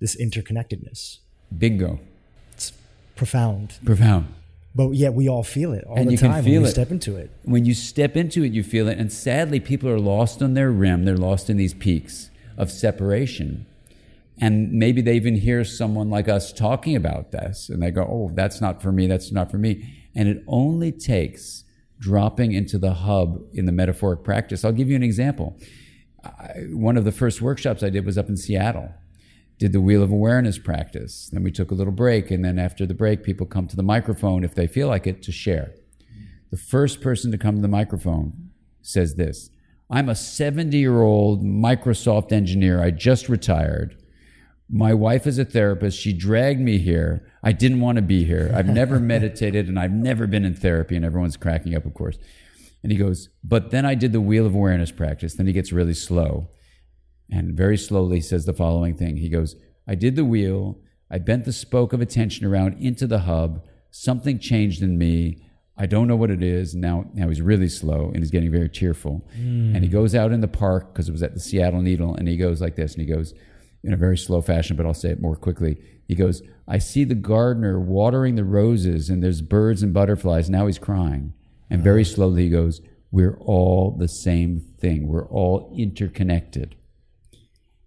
this 0.00 0.14
interconnectedness. 0.20 1.20
Bingo. 1.56 2.00
It's 2.52 2.72
profound. 3.16 3.78
Profound 3.84 4.26
but 4.74 4.90
yet 4.90 5.14
we 5.14 5.28
all 5.28 5.44
feel 5.44 5.72
it 5.72 5.84
all 5.84 5.96
and 5.96 6.10
the 6.10 6.16
time 6.16 6.44
when 6.44 6.52
you 6.52 6.66
step 6.66 6.90
into 6.90 7.16
it. 7.16 7.30
When 7.44 7.64
you 7.64 7.74
step 7.74 8.16
into 8.16 8.42
it, 8.42 8.52
you 8.52 8.64
feel 8.64 8.88
it. 8.88 8.98
And 8.98 9.12
sadly, 9.12 9.60
people 9.60 9.88
are 9.88 10.00
lost 10.00 10.42
on 10.42 10.54
their 10.54 10.70
rim. 10.70 11.04
They're 11.04 11.16
lost 11.16 11.48
in 11.48 11.56
these 11.56 11.74
peaks 11.74 12.30
of 12.56 12.72
separation. 12.72 13.66
And 14.40 14.72
maybe 14.72 15.00
they 15.00 15.14
even 15.14 15.36
hear 15.36 15.64
someone 15.64 16.10
like 16.10 16.28
us 16.28 16.52
talking 16.52 16.96
about 16.96 17.30
this 17.30 17.68
and 17.68 17.80
they 17.80 17.92
go, 17.92 18.02
oh, 18.02 18.32
that's 18.34 18.60
not 18.60 18.82
for 18.82 18.90
me. 18.90 19.06
That's 19.06 19.30
not 19.30 19.48
for 19.48 19.58
me. 19.58 20.08
And 20.14 20.28
it 20.28 20.42
only 20.48 20.90
takes 20.90 21.63
dropping 22.04 22.52
into 22.52 22.76
the 22.78 22.92
hub 22.92 23.40
in 23.54 23.64
the 23.64 23.72
metaphoric 23.72 24.22
practice. 24.22 24.62
I'll 24.62 24.72
give 24.72 24.90
you 24.90 24.96
an 24.96 25.02
example. 25.02 25.58
I, 26.22 26.66
one 26.70 26.98
of 26.98 27.04
the 27.04 27.12
first 27.12 27.40
workshops 27.40 27.82
I 27.82 27.88
did 27.88 28.04
was 28.04 28.18
up 28.18 28.28
in 28.28 28.36
Seattle 28.36 28.90
did 29.58 29.72
the 29.72 29.80
wheel 29.80 30.02
of 30.02 30.10
awareness 30.10 30.58
practice. 30.58 31.30
Then 31.32 31.42
we 31.42 31.50
took 31.50 31.70
a 31.70 31.74
little 31.74 31.92
break, 31.92 32.30
and 32.30 32.44
then 32.44 32.58
after 32.58 32.84
the 32.84 32.92
break, 32.92 33.22
people 33.22 33.46
come 33.46 33.66
to 33.68 33.76
the 33.76 33.82
microphone 33.82 34.44
if 34.44 34.54
they 34.54 34.66
feel 34.66 34.88
like 34.88 35.06
it 35.06 35.22
to 35.22 35.32
share. 35.32 35.72
The 36.50 36.58
first 36.58 37.00
person 37.00 37.30
to 37.30 37.38
come 37.38 37.56
to 37.56 37.62
the 37.62 37.68
microphone 37.68 38.50
says 38.82 39.14
this 39.14 39.50
I'm 39.88 40.10
a 40.10 40.14
70 40.14 40.76
year 40.76 41.00
old 41.00 41.42
Microsoft 41.42 42.32
engineer. 42.32 42.82
I 42.82 42.90
just 42.90 43.30
retired. 43.30 43.96
My 44.76 44.92
wife 44.92 45.28
is 45.28 45.38
a 45.38 45.44
therapist. 45.44 45.96
She 45.96 46.12
dragged 46.12 46.60
me 46.60 46.78
here. 46.78 47.24
I 47.44 47.52
didn't 47.52 47.80
want 47.80 47.94
to 47.94 48.02
be 48.02 48.24
here. 48.24 48.50
I've 48.52 48.66
never 48.66 48.98
meditated 49.14 49.68
and 49.68 49.78
I've 49.78 49.92
never 49.92 50.26
been 50.26 50.44
in 50.44 50.52
therapy. 50.52 50.96
And 50.96 51.04
everyone's 51.04 51.36
cracking 51.36 51.76
up, 51.76 51.86
of 51.86 51.94
course. 51.94 52.18
And 52.82 52.90
he 52.90 52.98
goes, 52.98 53.28
But 53.44 53.70
then 53.70 53.86
I 53.86 53.94
did 53.94 54.12
the 54.12 54.20
wheel 54.20 54.46
of 54.46 54.52
awareness 54.52 54.90
practice. 54.90 55.34
Then 55.34 55.46
he 55.46 55.52
gets 55.52 55.70
really 55.70 55.94
slow 55.94 56.48
and 57.30 57.56
very 57.56 57.76
slowly 57.76 58.20
says 58.20 58.46
the 58.46 58.52
following 58.52 58.96
thing. 58.96 59.18
He 59.18 59.28
goes, 59.28 59.54
I 59.86 59.94
did 59.94 60.16
the 60.16 60.24
wheel. 60.24 60.80
I 61.08 61.18
bent 61.18 61.44
the 61.44 61.52
spoke 61.52 61.92
of 61.92 62.00
attention 62.00 62.44
around 62.44 62.76
into 62.80 63.06
the 63.06 63.20
hub. 63.20 63.64
Something 63.92 64.40
changed 64.40 64.82
in 64.82 64.98
me. 64.98 65.40
I 65.78 65.86
don't 65.86 66.08
know 66.08 66.16
what 66.16 66.32
it 66.32 66.42
is. 66.42 66.74
Now, 66.74 67.08
now 67.14 67.28
he's 67.28 67.40
really 67.40 67.68
slow 67.68 68.06
and 68.06 68.16
he's 68.16 68.32
getting 68.32 68.50
very 68.50 68.68
tearful. 68.68 69.24
Mm. 69.38 69.76
And 69.76 69.84
he 69.84 69.88
goes 69.88 70.16
out 70.16 70.32
in 70.32 70.40
the 70.40 70.48
park 70.48 70.92
because 70.92 71.08
it 71.08 71.12
was 71.12 71.22
at 71.22 71.34
the 71.34 71.38
Seattle 71.40 71.80
Needle 71.80 72.16
and 72.16 72.26
he 72.26 72.36
goes 72.36 72.60
like 72.60 72.74
this 72.74 72.94
and 72.94 73.02
he 73.02 73.12
goes 73.12 73.34
in 73.84 73.92
a 73.92 73.96
very 73.96 74.16
slow 74.16 74.40
fashion, 74.40 74.76
but 74.76 74.86
I'll 74.86 74.94
say 74.94 75.10
it 75.10 75.20
more 75.20 75.36
quickly. 75.36 75.76
He 76.08 76.14
goes, 76.14 76.42
I 76.66 76.78
see 76.78 77.04
the 77.04 77.14
gardener 77.14 77.78
watering 77.78 78.34
the 78.34 78.44
roses 78.44 79.10
and 79.10 79.22
there's 79.22 79.42
birds 79.42 79.82
and 79.82 79.92
butterflies. 79.92 80.50
Now 80.50 80.66
he's 80.66 80.78
crying. 80.78 81.34
And 81.70 81.82
very 81.82 82.04
slowly 82.04 82.44
he 82.44 82.50
goes, 82.50 82.80
We're 83.10 83.38
all 83.38 83.90
the 83.90 84.08
same 84.08 84.60
thing. 84.78 85.08
We're 85.08 85.28
all 85.28 85.72
interconnected 85.76 86.76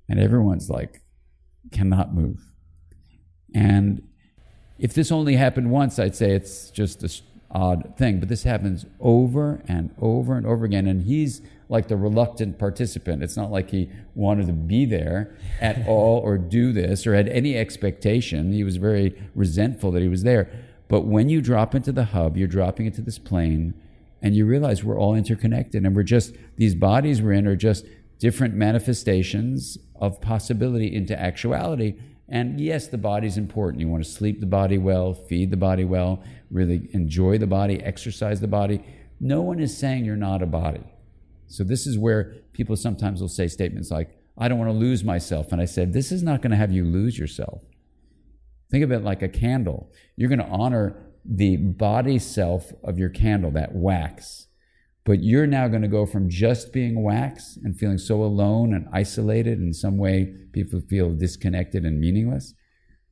and 0.10 0.20
everyone's 0.20 0.70
like 0.70 1.02
cannot 1.72 2.14
move. 2.14 2.40
And 3.54 4.08
if 4.80 4.94
this 4.94 5.12
only 5.12 5.36
happened 5.36 5.72
once, 5.72 6.00
I'd 6.00 6.16
say 6.16 6.32
it's 6.32 6.70
just 6.70 7.04
an 7.04 7.10
odd 7.52 7.94
thing. 7.98 8.20
But 8.20 8.30
this 8.30 8.44
happens 8.44 8.86
over 9.00 9.62
and 9.68 9.94
over 10.00 10.38
and 10.38 10.46
over 10.46 10.66
again. 10.66 10.88
And 10.88 11.04
he's 11.04 11.42
like 11.70 11.88
the 11.88 11.98
reluctant 11.98 12.58
participant. 12.58 13.22
It's 13.22 13.36
not 13.36 13.52
like 13.52 13.72
he 13.72 13.90
wanted 14.16 14.48
to 14.48 14.54
be 14.54 14.86
there 14.86 15.36
at 15.60 15.86
all 15.88 16.20
or 16.20 16.38
do 16.38 16.72
this 16.72 17.06
or 17.06 17.14
had 17.14 17.28
any 17.28 17.58
expectation. 17.58 18.54
He 18.54 18.64
was 18.64 18.78
very 18.78 19.22
resentful 19.36 19.92
that 19.92 20.02
he 20.02 20.08
was 20.08 20.24
there. 20.24 20.50
But 20.88 21.02
when 21.02 21.28
you 21.30 21.42
drop 21.42 21.76
into 21.76 21.92
the 21.92 22.06
hub, 22.06 22.38
you're 22.38 22.48
dropping 22.48 22.86
into 22.86 23.02
this 23.02 23.20
plane 23.20 23.74
and 24.22 24.36
you 24.36 24.46
realize 24.46 24.84
we're 24.84 25.00
all 25.00 25.14
interconnected 25.14 25.86
and 25.86 25.96
we're 25.96 26.04
just, 26.04 26.34
these 26.56 26.74
bodies 26.74 27.22
we're 27.22 27.34
in 27.34 27.48
are 27.48 27.56
just 27.56 27.86
different 28.20 28.56
manifestations 28.56 29.78
of 29.96 30.22
possibility 30.22 30.94
into 30.94 31.20
actuality. 31.20 31.96
And 32.30 32.60
yes, 32.60 32.88
the 32.88 32.98
body's 32.98 33.38
important. 33.38 33.82
You 33.82 33.90
want 33.90 34.04
to 34.04 34.10
sleep 34.10 34.40
the 34.40 34.46
body 34.46 34.78
well, 34.78 35.14
feed 35.14 35.52
the 35.52 35.58
body 35.58 35.86
well, 35.86 36.24
really 36.50 36.90
enjoy 36.94 37.38
the 37.38 37.48
body, 37.48 37.82
exercise 37.84 38.40
the 38.40 38.48
body. 38.48 38.84
No 39.20 39.42
one 39.42 39.60
is 39.60 39.78
saying 39.78 40.06
you're 40.06 40.16
not 40.16 40.42
a 40.42 40.46
body. 40.46 40.84
So 41.48 41.64
this 41.64 41.88
is 41.88 41.98
where 41.98 42.36
people 42.54 42.76
sometimes 42.76 43.22
will 43.22 43.30
say 43.30 43.48
statements 43.48 43.92
like, 43.92 44.10
I 44.38 44.48
don't 44.48 44.60
want 44.60 44.70
to 44.70 44.78
lose 44.78 45.04
myself. 45.04 45.52
And 45.52 45.62
I 45.62 45.66
said, 45.66 45.94
this 45.94 46.12
is 46.12 46.22
not 46.22 46.42
going 46.42 46.52
to 46.52 46.58
have 46.58 46.72
you 46.72 46.86
lose 46.86 47.18
yourself. 47.18 47.62
Think 48.70 48.84
of 48.84 48.92
it 48.92 49.04
like 49.04 49.22
a 49.22 49.30
candle. 49.30 49.92
You're 50.16 50.30
going 50.30 50.40
to 50.40 50.46
honor 50.46 51.08
the 51.26 51.58
body 51.58 52.20
self 52.20 52.72
of 52.84 53.00
your 53.00 53.10
candle, 53.10 53.52
that 53.52 53.74
wax. 53.74 54.48
But 55.06 55.24
you're 55.24 55.48
now 55.48 55.70
going 55.70 55.84
to 55.84 55.88
go 55.88 56.06
from 56.06 56.30
just 56.30 56.74
being 56.74 57.02
wax 57.02 57.58
and 57.64 57.78
feeling 57.78 57.98
so 57.98 58.22
alone 58.22 58.74
and 58.74 58.90
isolated 58.92 59.60
in 59.60 59.74
some 59.74 59.98
way, 59.98 60.34
people 60.52 60.82
feel 60.82 61.14
disconnected 61.14 61.86
and 61.86 62.00
meaningless. 62.00 62.54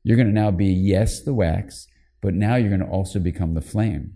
You're 0.04 0.16
going 0.16 0.28
to 0.28 0.32
now 0.32 0.50
be, 0.50 0.66
yes, 0.66 1.22
the 1.22 1.32
wax, 1.34 1.86
but 2.20 2.34
now 2.34 2.56
you're 2.56 2.68
going 2.68 2.80
to 2.80 2.86
also 2.86 3.18
become 3.18 3.54
the 3.54 3.62
flame. 3.62 4.12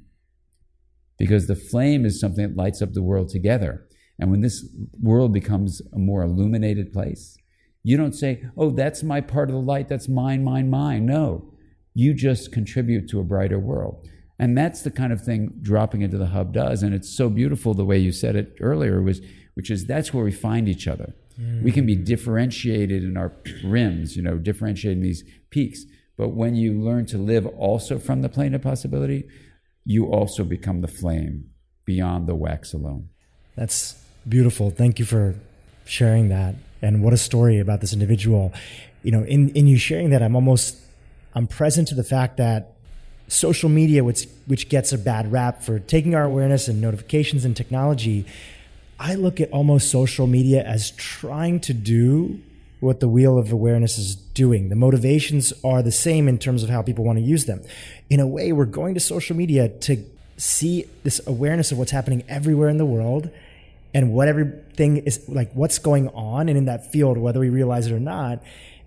Because 1.19 1.47
the 1.47 1.57
flame 1.57 2.05
is 2.05 2.21
something 2.21 2.49
that 2.49 2.57
lights 2.57 2.83
up 2.83 2.93
the 2.93 3.03
world 3.03 3.29
together. 3.31 3.87
And 4.21 4.31
when 4.31 4.43
this 4.43 4.69
world 5.01 5.33
becomes 5.33 5.81
a 5.93 5.99
more 5.99 6.23
illuminated 6.23 6.93
place, 6.93 7.37
you 7.83 7.97
don't 7.97 8.15
say, 8.15 8.45
oh, 8.57 8.71
that's 8.71 9.03
my 9.03 9.21
part 9.21 9.49
of 9.49 9.55
the 9.55 9.61
light, 9.61 9.89
that's 9.89 10.09
mine, 10.09 10.45
mine, 10.45 10.69
mine. 10.69 11.07
No, 11.07 11.53
you 11.95 12.13
just 12.13 12.53
contribute 12.53 13.09
to 13.09 13.21
a 13.21 13.25
brighter 13.25 13.59
world. 13.59 14.07
And 14.39 14.57
that's 14.57 14.83
the 14.83 14.91
kind 14.91 15.13
of 15.13 15.23
thing 15.23 15.53
dropping 15.63 16.03
into 16.03 16.19
the 16.19 16.27
hub 16.27 16.53
does. 16.53 16.83
And 16.83 16.95
it's 16.95 17.15
so 17.15 17.29
beautiful 17.29 17.75
the 17.75 17.85
way 17.85 17.99
you 17.99 18.13
said 18.13 18.37
it 18.37 18.57
earlier, 18.61 19.03
was, 19.03 19.21
which 19.55 19.71
is 19.71 19.87
that's 19.87 20.15
where 20.15 20.25
we 20.25 20.33
find 20.33 20.69
each 20.69 20.87
other. 20.87 21.15
Mm. 21.39 21.63
We 21.63 21.73
can 21.73 21.87
be 21.87 21.97
differentiated 21.97 23.03
in 23.03 23.17
our 23.17 23.35
rims, 23.65 24.17
you 24.17 24.23
know, 24.23 24.39
differentiating 24.39 25.03
these 25.03 25.25
peaks. 25.51 25.85
But 26.17 26.31
when 26.31 26.55
you 26.55 26.79
learn 26.79 27.07
to 27.07 27.19
live 27.19 27.47
also 27.47 27.99
from 27.99 28.23
the 28.23 28.29
plane 28.29 28.55
of 28.55 28.63
possibility, 28.63 29.27
you 29.85 30.07
also 30.07 30.45
become 30.45 30.83
the 30.83 30.89
flame 30.89 31.51
beyond 31.85 32.27
the 32.27 32.35
wax 32.35 32.73
alone. 32.75 33.09
That's 33.57 34.03
beautiful. 34.31 34.71
Thank 34.71 34.99
you 34.99 35.05
for 35.05 35.35
sharing 35.85 36.29
that. 36.29 36.55
And 36.81 37.03
what 37.03 37.13
a 37.13 37.19
story 37.19 37.59
about 37.59 37.81
this 37.81 37.93
individual. 37.93 38.53
You 39.03 39.13
know, 39.13 39.23
in, 39.25 39.51
in 39.51 39.67
you 39.67 39.77
sharing 39.77 40.11
that, 40.11 40.23
I'm 40.23 40.35
almost 40.35 40.79
I'm 41.35 41.47
present 41.47 41.89
to 41.89 41.95
the 41.95 42.05
fact 42.05 42.39
that 42.39 42.73
social 43.29 43.69
media, 43.69 44.03
which 44.03 44.27
which 44.47 44.69
gets 44.69 44.93
a 44.93 44.99
bad 44.99 45.31
rap 45.31 45.63
for 45.63 45.79
taking 45.79 46.15
our 46.15 46.25
awareness 46.25 46.69
and 46.69 46.81
notifications 46.81 47.45
and 47.45 47.57
technology, 47.57 48.25
I 48.99 49.15
look 49.15 49.41
at 49.41 49.51
almost 49.51 49.91
social 49.91 50.27
media 50.27 50.63
as 50.63 50.91
trying 50.93 51.61
to 51.61 51.75
do 51.75 52.41
what 52.81 53.01
the 53.01 53.09
wheel 53.09 53.39
of 53.39 53.53
awareness 53.53 53.99
is 53.99 54.17
doing. 54.17 54.71
The 54.71 54.75
motivations 54.77 55.53
are 55.63 55.83
the 55.83 55.93
same 55.93 56.29
in 56.29 56.39
terms 56.39 56.63
of 56.63 56.71
how 56.71 56.81
people 56.81 57.05
want 57.05 57.19
to 57.19 57.25
use 57.25 57.45
them. 57.45 57.63
In 58.09 58.21
a 58.21 58.27
way, 58.27 58.53
we're 58.53 58.65
going 58.65 58.95
to 58.95 59.01
social 59.01 59.37
media 59.37 59.69
to 59.69 60.03
see 60.39 60.87
this 61.05 61.21
awareness 61.27 61.71
of 61.71 61.79
what's 61.79 61.91
happening 61.91 62.25
everywhere 62.27 62.71
in 62.71 62.79
the 62.79 62.87
world 62.87 63.31
and 63.93 64.13
what 64.13 64.29
everything 64.29 64.99
is 64.99 65.29
like, 65.29 65.53
what's 65.53 65.79
going 65.79 66.09
on 66.09 66.49
and 66.49 66.57
in 66.57 66.67
that 66.67 66.91
field, 66.93 67.19
whether 67.19 67.41
we 67.41 67.49
realize 67.49 67.87
it 67.87 67.93
or 67.93 68.01
not. 68.01 68.43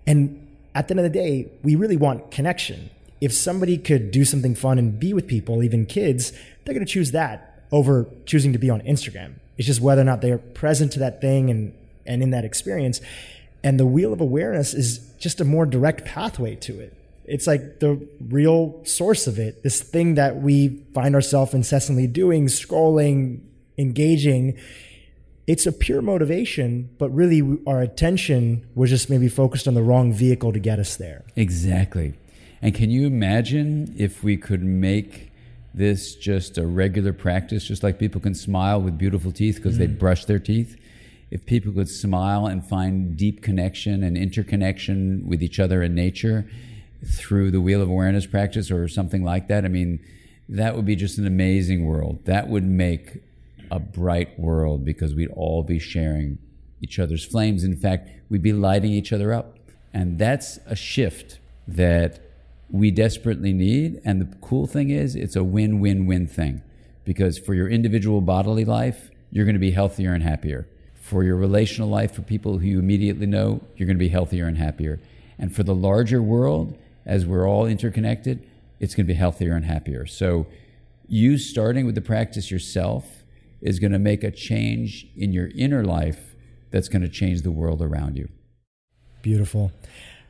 And 0.06 0.46
at 0.74 0.88
the 0.88 0.92
end 0.92 1.00
of 1.00 1.12
the 1.12 1.18
day, 1.18 1.50
we 1.62 1.76
really 1.76 1.96
want 1.96 2.30
connection. 2.30 2.90
If 3.20 3.32
somebody 3.32 3.78
could 3.78 4.10
do 4.10 4.24
something 4.24 4.54
fun 4.54 4.78
and 4.78 4.98
be 4.98 5.14
with 5.14 5.26
people, 5.26 5.62
even 5.62 5.86
kids, 5.86 6.32
they're 6.64 6.74
going 6.74 6.84
to 6.84 6.92
choose 6.92 7.12
that 7.12 7.64
over 7.70 8.06
choosing 8.26 8.52
to 8.52 8.58
be 8.58 8.70
on 8.70 8.80
Instagram. 8.82 9.34
It's 9.56 9.66
just 9.66 9.80
whether 9.80 10.02
or 10.02 10.04
not 10.04 10.20
they're 10.20 10.38
present 10.38 10.92
to 10.92 10.98
that 11.00 11.20
thing 11.20 11.50
and, 11.50 11.74
and 12.06 12.22
in 12.22 12.30
that 12.30 12.44
experience. 12.44 13.00
And 13.62 13.78
the 13.80 13.86
wheel 13.86 14.12
of 14.12 14.20
awareness 14.20 14.74
is 14.74 14.98
just 15.18 15.40
a 15.40 15.44
more 15.44 15.64
direct 15.64 16.04
pathway 16.04 16.56
to 16.56 16.80
it. 16.80 16.96
It's 17.24 17.46
like 17.46 17.80
the 17.80 18.06
real 18.20 18.84
source 18.84 19.26
of 19.26 19.38
it, 19.38 19.62
this 19.62 19.80
thing 19.80 20.16
that 20.16 20.36
we 20.36 20.84
find 20.92 21.14
ourselves 21.14 21.54
incessantly 21.54 22.06
doing, 22.06 22.46
scrolling, 22.46 23.40
engaging. 23.78 24.58
It's 25.46 25.66
a 25.66 25.72
pure 25.72 26.00
motivation, 26.00 26.90
but 26.98 27.10
really 27.10 27.58
our 27.66 27.82
attention 27.82 28.66
was 28.74 28.90
just 28.90 29.10
maybe 29.10 29.28
focused 29.28 29.68
on 29.68 29.74
the 29.74 29.82
wrong 29.82 30.12
vehicle 30.12 30.52
to 30.52 30.58
get 30.58 30.78
us 30.78 30.96
there. 30.96 31.24
Exactly. 31.36 32.14
And 32.62 32.74
can 32.74 32.90
you 32.90 33.06
imagine 33.06 33.94
if 33.98 34.24
we 34.24 34.36
could 34.36 34.62
make 34.62 35.30
this 35.74 36.14
just 36.14 36.56
a 36.56 36.66
regular 36.66 37.12
practice, 37.12 37.64
just 37.64 37.82
like 37.82 37.98
people 37.98 38.20
can 38.20 38.34
smile 38.34 38.80
with 38.80 38.96
beautiful 38.96 39.32
teeth 39.32 39.56
because 39.56 39.74
mm. 39.74 39.80
they 39.80 39.86
brush 39.86 40.24
their 40.24 40.38
teeth? 40.38 40.78
if 41.34 41.44
people 41.46 41.72
could 41.72 41.88
smile 41.88 42.46
and 42.46 42.64
find 42.64 43.16
deep 43.16 43.42
connection 43.42 44.04
and 44.04 44.16
interconnection 44.16 45.26
with 45.26 45.42
each 45.42 45.58
other 45.58 45.82
in 45.82 45.92
nature 45.92 46.48
through 47.04 47.50
the 47.50 47.60
wheel 47.60 47.82
of 47.82 47.88
awareness 47.88 48.24
practice 48.24 48.70
or 48.70 48.86
something 48.86 49.24
like 49.24 49.48
that, 49.48 49.64
I 49.64 49.68
mean, 49.68 49.98
that 50.48 50.76
would 50.76 50.84
be 50.84 50.94
just 50.94 51.18
an 51.18 51.26
amazing 51.26 51.86
world. 51.86 52.24
That 52.24 52.48
would 52.48 52.62
make 52.62 53.20
a 53.70 53.78
bright 53.78 54.38
world 54.38 54.84
because 54.84 55.14
we'd 55.14 55.30
all 55.30 55.62
be 55.62 55.78
sharing 55.78 56.38
each 56.80 56.98
other's 56.98 57.24
flames. 57.24 57.64
In 57.64 57.76
fact, 57.76 58.10
we'd 58.28 58.42
be 58.42 58.52
lighting 58.52 58.92
each 58.92 59.12
other 59.12 59.32
up. 59.32 59.58
And 59.92 60.18
that's 60.18 60.58
a 60.66 60.76
shift 60.76 61.38
that 61.68 62.20
we 62.70 62.90
desperately 62.90 63.52
need. 63.52 64.00
And 64.04 64.20
the 64.20 64.36
cool 64.40 64.66
thing 64.66 64.90
is, 64.90 65.14
it's 65.14 65.36
a 65.36 65.44
win 65.44 65.80
win 65.80 66.06
win 66.06 66.26
thing 66.26 66.62
because 67.04 67.38
for 67.38 67.54
your 67.54 67.68
individual 67.68 68.20
bodily 68.20 68.64
life, 68.64 69.10
you're 69.30 69.44
going 69.44 69.54
to 69.54 69.60
be 69.60 69.70
healthier 69.70 70.12
and 70.12 70.22
happier. 70.22 70.68
For 70.94 71.22
your 71.22 71.36
relational 71.36 71.88
life, 71.88 72.12
for 72.12 72.22
people 72.22 72.58
who 72.58 72.66
you 72.66 72.78
immediately 72.78 73.26
know, 73.26 73.60
you're 73.76 73.86
going 73.86 73.98
to 73.98 74.04
be 74.04 74.08
healthier 74.08 74.46
and 74.46 74.56
happier. 74.56 75.00
And 75.38 75.54
for 75.54 75.62
the 75.62 75.74
larger 75.74 76.22
world, 76.22 76.78
as 77.04 77.26
we're 77.26 77.48
all 77.48 77.66
interconnected, 77.66 78.46
it's 78.80 78.94
going 78.94 79.06
to 79.06 79.12
be 79.12 79.18
healthier 79.18 79.54
and 79.54 79.64
happier. 79.64 80.06
So, 80.06 80.46
you 81.06 81.36
starting 81.36 81.84
with 81.84 81.94
the 81.94 82.00
practice 82.00 82.50
yourself 82.50 83.23
is 83.64 83.80
going 83.80 83.92
to 83.92 83.98
make 83.98 84.22
a 84.22 84.30
change 84.30 85.08
in 85.16 85.32
your 85.32 85.48
inner 85.56 85.84
life 85.84 86.36
that's 86.70 86.88
going 86.88 87.02
to 87.02 87.08
change 87.08 87.42
the 87.42 87.50
world 87.50 87.82
around 87.82 88.16
you. 88.16 88.28
Beautiful. 89.22 89.72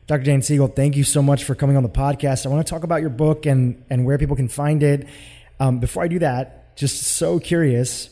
Dr. 0.07 0.23
Dan 0.23 0.41
Siegel, 0.41 0.69
thank 0.69 0.97
you 0.97 1.03
so 1.03 1.21
much 1.21 1.45
for 1.45 1.55
coming 1.55 1.77
on 1.77 1.83
the 1.83 1.89
podcast. 1.89 2.47
I 2.47 2.49
want 2.49 2.65
to 2.67 2.71
talk 2.71 2.85
about 2.85 3.01
your 3.01 3.11
book 3.11 3.45
and, 3.45 3.85
and 3.91 4.07
where 4.07 4.19
people 4.19 4.37
can 4.37 4.49
find 4.49 4.83
it. 4.83 5.09
Um, 5.59 5.81
before 5.81 6.03
I 6.03 6.09
do 6.09 6.21
that, 6.21 6.77
just 6.77 7.03
so 7.03 7.41
curious, 7.41 8.09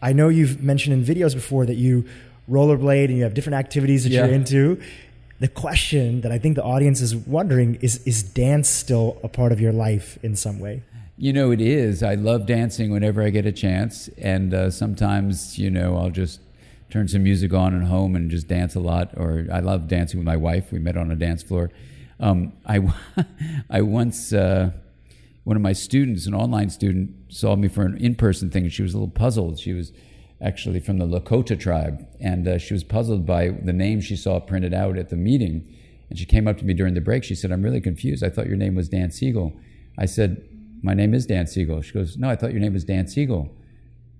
I 0.00 0.12
know 0.12 0.28
you've 0.28 0.62
mentioned 0.62 0.94
in 0.94 1.16
videos 1.16 1.34
before 1.34 1.66
that 1.66 1.76
you 1.76 2.06
rollerblade 2.48 3.06
and 3.06 3.16
you 3.16 3.24
have 3.24 3.34
different 3.34 3.56
activities 3.56 4.04
that 4.04 4.10
yeah. 4.10 4.26
you're 4.26 4.34
into. 4.34 4.80
The 5.40 5.48
question 5.48 6.20
that 6.20 6.30
I 6.30 6.38
think 6.38 6.56
the 6.56 6.62
audience 6.62 7.00
is 7.00 7.16
wondering 7.16 7.76
is 7.76 8.06
is 8.06 8.22
dance 8.22 8.68
still 8.68 9.18
a 9.22 9.28
part 9.28 9.52
of 9.52 9.60
your 9.60 9.72
life 9.72 10.18
in 10.22 10.36
some 10.36 10.58
way? 10.58 10.82
You 11.22 11.34
know, 11.34 11.50
it 11.50 11.60
is. 11.60 12.02
I 12.02 12.14
love 12.14 12.46
dancing 12.46 12.90
whenever 12.90 13.22
I 13.22 13.28
get 13.28 13.44
a 13.44 13.52
chance. 13.52 14.08
And 14.16 14.54
uh, 14.54 14.70
sometimes, 14.70 15.58
you 15.58 15.68
know, 15.68 15.98
I'll 15.98 16.08
just 16.08 16.40
turn 16.88 17.08
some 17.08 17.24
music 17.24 17.52
on 17.52 17.78
at 17.78 17.86
home 17.86 18.16
and 18.16 18.30
just 18.30 18.48
dance 18.48 18.74
a 18.74 18.80
lot. 18.80 19.10
Or 19.18 19.46
I 19.52 19.60
love 19.60 19.86
dancing 19.86 20.18
with 20.18 20.26
my 20.26 20.38
wife. 20.38 20.72
We 20.72 20.78
met 20.78 20.96
on 20.96 21.10
a 21.10 21.14
dance 21.14 21.42
floor. 21.42 21.70
Um, 22.20 22.54
I, 22.64 22.90
I 23.70 23.82
once. 23.82 24.32
Uh, 24.32 24.70
one 25.44 25.56
of 25.56 25.62
my 25.62 25.74
students, 25.74 26.26
an 26.26 26.32
online 26.32 26.70
student, 26.70 27.10
saw 27.28 27.54
me 27.54 27.68
for 27.68 27.82
an 27.82 27.98
in-person 27.98 28.50
thing, 28.50 28.64
and 28.64 28.72
she 28.72 28.82
was 28.82 28.94
a 28.94 28.96
little 28.96 29.12
puzzled. 29.12 29.58
She 29.58 29.74
was 29.74 29.92
actually 30.40 30.80
from 30.80 30.96
the 30.96 31.06
Lakota 31.06 31.58
tribe, 31.58 32.06
and 32.18 32.48
uh, 32.48 32.56
she 32.56 32.72
was 32.72 32.82
puzzled 32.82 33.26
by 33.26 33.48
the 33.48 33.74
name 33.74 34.00
she 34.00 34.16
saw 34.16 34.40
printed 34.40 34.72
out 34.72 34.96
at 34.96 35.10
the 35.10 35.16
meeting. 35.16 35.68
And 36.08 36.18
she 36.18 36.24
came 36.24 36.48
up 36.48 36.56
to 36.58 36.64
me 36.64 36.72
during 36.72 36.94
the 36.94 37.02
break. 37.02 37.24
She 37.24 37.34
said, 37.34 37.52
"I'm 37.52 37.62
really 37.62 37.82
confused. 37.82 38.24
I 38.24 38.30
thought 38.30 38.46
your 38.46 38.56
name 38.56 38.74
was 38.74 38.88
Dan 38.88 39.10
Siegel." 39.10 39.52
I 39.98 40.06
said, 40.06 40.42
"My 40.82 40.94
name 40.94 41.14
is 41.14 41.26
Dan 41.26 41.46
Siegel." 41.46 41.82
She 41.82 41.92
goes, 41.92 42.16
"No, 42.16 42.28
I 42.28 42.36
thought 42.36 42.52
your 42.52 42.60
name 42.60 42.72
was 42.72 42.84
Dan 42.84 43.06
Siegel." 43.06 43.50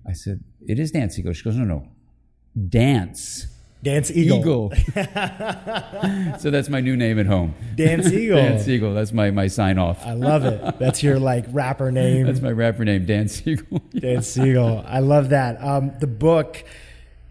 I 0.07 0.13
said, 0.13 0.43
"It 0.67 0.79
is 0.79 0.91
Dan 0.91 1.09
Siegel." 1.09 1.33
She 1.33 1.43
goes, 1.43 1.55
"No, 1.55 1.65
no, 1.65 1.87
dance." 2.69 3.47
Dance 3.83 4.11
Eagle. 4.11 4.37
Eagle. 4.37 4.71
so 6.39 6.51
that's 6.51 6.69
my 6.69 6.81
new 6.81 6.95
name 6.95 7.17
at 7.17 7.25
home. 7.25 7.55
Dance 7.75 8.11
Eagle. 8.11 8.37
Dance 8.37 8.67
Eagle. 8.67 8.93
That's 8.93 9.11
my, 9.11 9.31
my 9.31 9.47
sign 9.47 9.79
off. 9.79 10.05
I 10.05 10.13
love 10.13 10.45
it. 10.45 10.77
That's 10.77 11.01
your 11.01 11.19
like 11.19 11.45
rapper 11.49 11.91
name. 11.91 12.27
That's 12.27 12.41
my 12.41 12.51
rapper 12.51 12.85
name, 12.85 13.05
Dan 13.07 13.27
Siegel. 13.27 13.81
Dan 13.97 14.21
Siegel. 14.21 14.83
I 14.85 14.99
love 14.99 15.29
that. 15.29 15.59
Um, 15.63 15.93
the 15.99 16.05
book, 16.05 16.63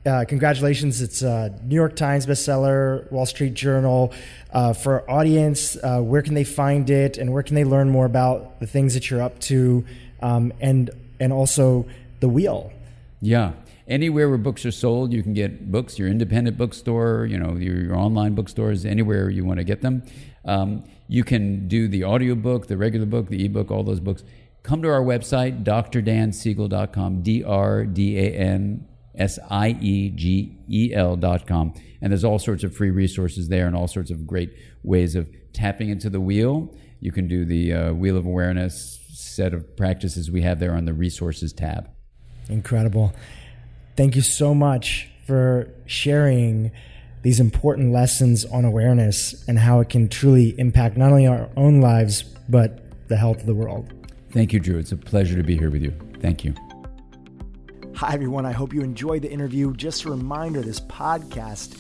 uh, 0.06 0.24
congratulations. 0.26 1.02
It's 1.02 1.22
a 1.22 1.54
New 1.64 1.74
York 1.74 1.96
Times 1.96 2.26
bestseller, 2.26 3.10
Wall 3.10 3.26
Street 3.26 3.54
Journal. 3.54 4.12
Uh, 4.52 4.72
for 4.72 5.00
our 5.00 5.10
audience, 5.10 5.76
uh, 5.82 6.00
where 6.00 6.22
can 6.22 6.34
they 6.34 6.44
find 6.44 6.88
it 6.90 7.18
and 7.18 7.32
where 7.32 7.42
can 7.42 7.54
they 7.54 7.64
learn 7.64 7.90
more 7.90 8.06
about 8.06 8.60
the 8.60 8.66
things 8.66 8.94
that 8.94 9.10
you're 9.10 9.22
up 9.22 9.38
to 9.40 9.84
um, 10.22 10.52
and, 10.60 10.90
and 11.18 11.32
also 11.32 11.86
the 12.20 12.28
wheel? 12.28 12.72
Yeah 13.20 13.52
anywhere 13.90 14.28
where 14.28 14.38
books 14.38 14.64
are 14.64 14.70
sold, 14.70 15.12
you 15.12 15.22
can 15.22 15.34
get 15.34 15.70
books. 15.70 15.98
Your 15.98 16.08
independent 16.08 16.56
bookstore, 16.56 17.26
you 17.26 17.38
know, 17.38 17.56
your, 17.56 17.76
your 17.76 17.96
online 17.96 18.34
bookstores, 18.34 18.86
anywhere 18.86 19.28
you 19.28 19.44
want 19.44 19.58
to 19.58 19.64
get 19.64 19.82
them. 19.82 20.04
Um, 20.44 20.84
you 21.08 21.24
can 21.24 21.68
do 21.68 21.88
the 21.88 22.04
audiobook, 22.04 22.68
the 22.68 22.76
regular 22.76 23.04
book, 23.04 23.28
the 23.28 23.44
ebook, 23.44 23.70
all 23.70 23.82
those 23.82 24.00
books. 24.00 24.22
Come 24.62 24.80
to 24.82 24.88
our 24.88 25.02
website, 25.02 25.64
drdansiegel.com, 25.64 27.22
D 27.22 27.42
R 27.42 27.84
D 27.84 28.18
A 28.18 28.30
N 28.30 28.86
S 29.16 29.38
I 29.50 29.76
E 29.80 30.10
G 30.10 30.56
E 30.68 30.94
com. 31.46 31.74
And 32.00 32.12
there's 32.12 32.24
all 32.24 32.38
sorts 32.38 32.64
of 32.64 32.74
free 32.74 32.90
resources 32.90 33.48
there 33.48 33.66
and 33.66 33.76
all 33.76 33.88
sorts 33.88 34.10
of 34.10 34.26
great 34.26 34.50
ways 34.82 35.14
of 35.14 35.28
tapping 35.52 35.88
into 35.88 36.08
the 36.08 36.20
wheel. 36.20 36.74
You 37.00 37.12
can 37.12 37.28
do 37.28 37.44
the 37.44 37.72
uh, 37.72 37.92
Wheel 37.92 38.16
of 38.16 38.26
Awareness 38.26 38.98
set 39.12 39.52
of 39.54 39.76
practices 39.76 40.30
we 40.30 40.42
have 40.42 40.60
there 40.60 40.74
on 40.74 40.84
the 40.84 40.92
resources 40.92 41.52
tab. 41.52 41.90
Incredible. 42.48 43.12
Thank 43.96 44.16
you 44.16 44.22
so 44.22 44.54
much 44.54 45.08
for 45.26 45.70
sharing 45.86 46.72
these 47.22 47.38
important 47.38 47.92
lessons 47.92 48.44
on 48.46 48.64
awareness 48.64 49.44
and 49.46 49.58
how 49.58 49.80
it 49.80 49.88
can 49.88 50.08
truly 50.08 50.58
impact 50.58 50.96
not 50.96 51.10
only 51.10 51.26
our 51.26 51.48
own 51.56 51.80
lives, 51.80 52.22
but 52.48 53.08
the 53.08 53.16
health 53.16 53.40
of 53.40 53.46
the 53.46 53.54
world. 53.54 53.92
Thank 54.32 54.52
you, 54.52 54.60
Dhru. 54.60 54.78
It's 54.78 54.92
a 54.92 54.96
pleasure 54.96 55.36
to 55.36 55.42
be 55.42 55.56
here 55.56 55.70
with 55.70 55.82
you. 55.82 55.92
Thank 56.20 56.44
you. 56.44 56.54
Hi, 57.96 58.14
everyone. 58.14 58.46
I 58.46 58.52
hope 58.52 58.72
you 58.72 58.80
enjoyed 58.80 59.20
the 59.20 59.30
interview. 59.30 59.74
Just 59.74 60.04
a 60.04 60.10
reminder 60.10 60.62
this 60.62 60.80
podcast 60.80 61.76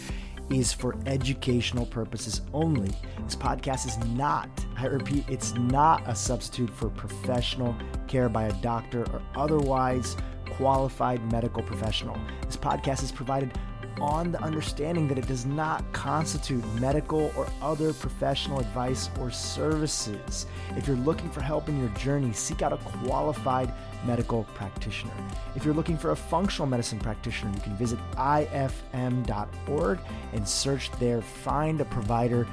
is 0.50 0.70
for 0.70 0.94
educational 1.06 1.86
purposes 1.86 2.42
only. 2.52 2.90
This 3.24 3.36
podcast 3.36 3.86
is 3.86 3.96
not, 4.08 4.50
I 4.76 4.86
repeat, 4.86 5.24
it's 5.30 5.54
not 5.54 6.02
a 6.06 6.14
substitute 6.14 6.68
for 6.68 6.90
professional 6.90 7.74
care 8.06 8.28
by 8.28 8.44
a 8.44 8.52
doctor 8.60 9.04
or 9.12 9.22
otherwise 9.34 10.16
qualified 10.50 11.32
medical 11.32 11.62
professional. 11.62 12.18
This 12.44 12.56
podcast 12.56 13.02
is 13.02 13.12
provided 13.12 13.58
on 14.00 14.32
the 14.32 14.42
understanding 14.42 15.06
that 15.08 15.18
it 15.18 15.26
does 15.26 15.46
not 15.46 15.84
constitute 15.92 16.64
medical 16.80 17.32
or 17.36 17.46
other 17.60 17.92
professional 17.92 18.60
advice 18.60 19.10
or 19.20 19.30
services. 19.30 20.46
If 20.76 20.86
you're 20.86 20.96
looking 20.96 21.30
for 21.30 21.40
help 21.40 21.68
in 21.68 21.78
your 21.78 21.88
journey, 21.90 22.32
seek 22.32 22.62
out 22.62 22.72
a 22.72 22.78
qualified 22.78 23.72
medical 24.04 24.44
practitioner. 24.54 25.12
If 25.54 25.64
you're 25.64 25.74
looking 25.74 25.98
for 25.98 26.12
a 26.12 26.16
functional 26.16 26.66
medicine 26.66 26.98
practitioner, 26.98 27.52
you 27.54 27.60
can 27.60 27.76
visit 27.76 27.98
ifm.org 28.12 29.98
and 30.32 30.48
search 30.48 30.90
there, 30.92 31.20
find 31.20 31.80
a 31.80 31.84
provider 31.84 32.46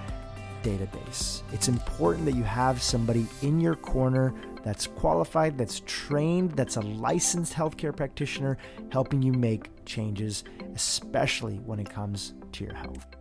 database. 0.64 1.42
It's 1.54 1.68
important 1.68 2.26
that 2.26 2.36
you 2.36 2.44
have 2.44 2.82
somebody 2.82 3.28
in 3.42 3.60
your 3.60 3.76
corner 3.76 4.34
that's 4.68 4.88
qualified, 4.88 5.58
that's 5.58 5.82
trained, 5.86 6.52
that's 6.52 6.76
a 6.76 6.82
licensed 6.82 7.54
healthcare 7.54 7.96
practitioner 7.96 8.58
helping 8.92 9.22
you 9.22 9.32
make 9.32 9.70
changes, 9.86 10.44
especially 10.76 11.56
when 11.60 11.80
it 11.80 11.90
comes 11.90 12.34
to 12.52 12.66
your 12.66 12.74
health. 12.74 13.17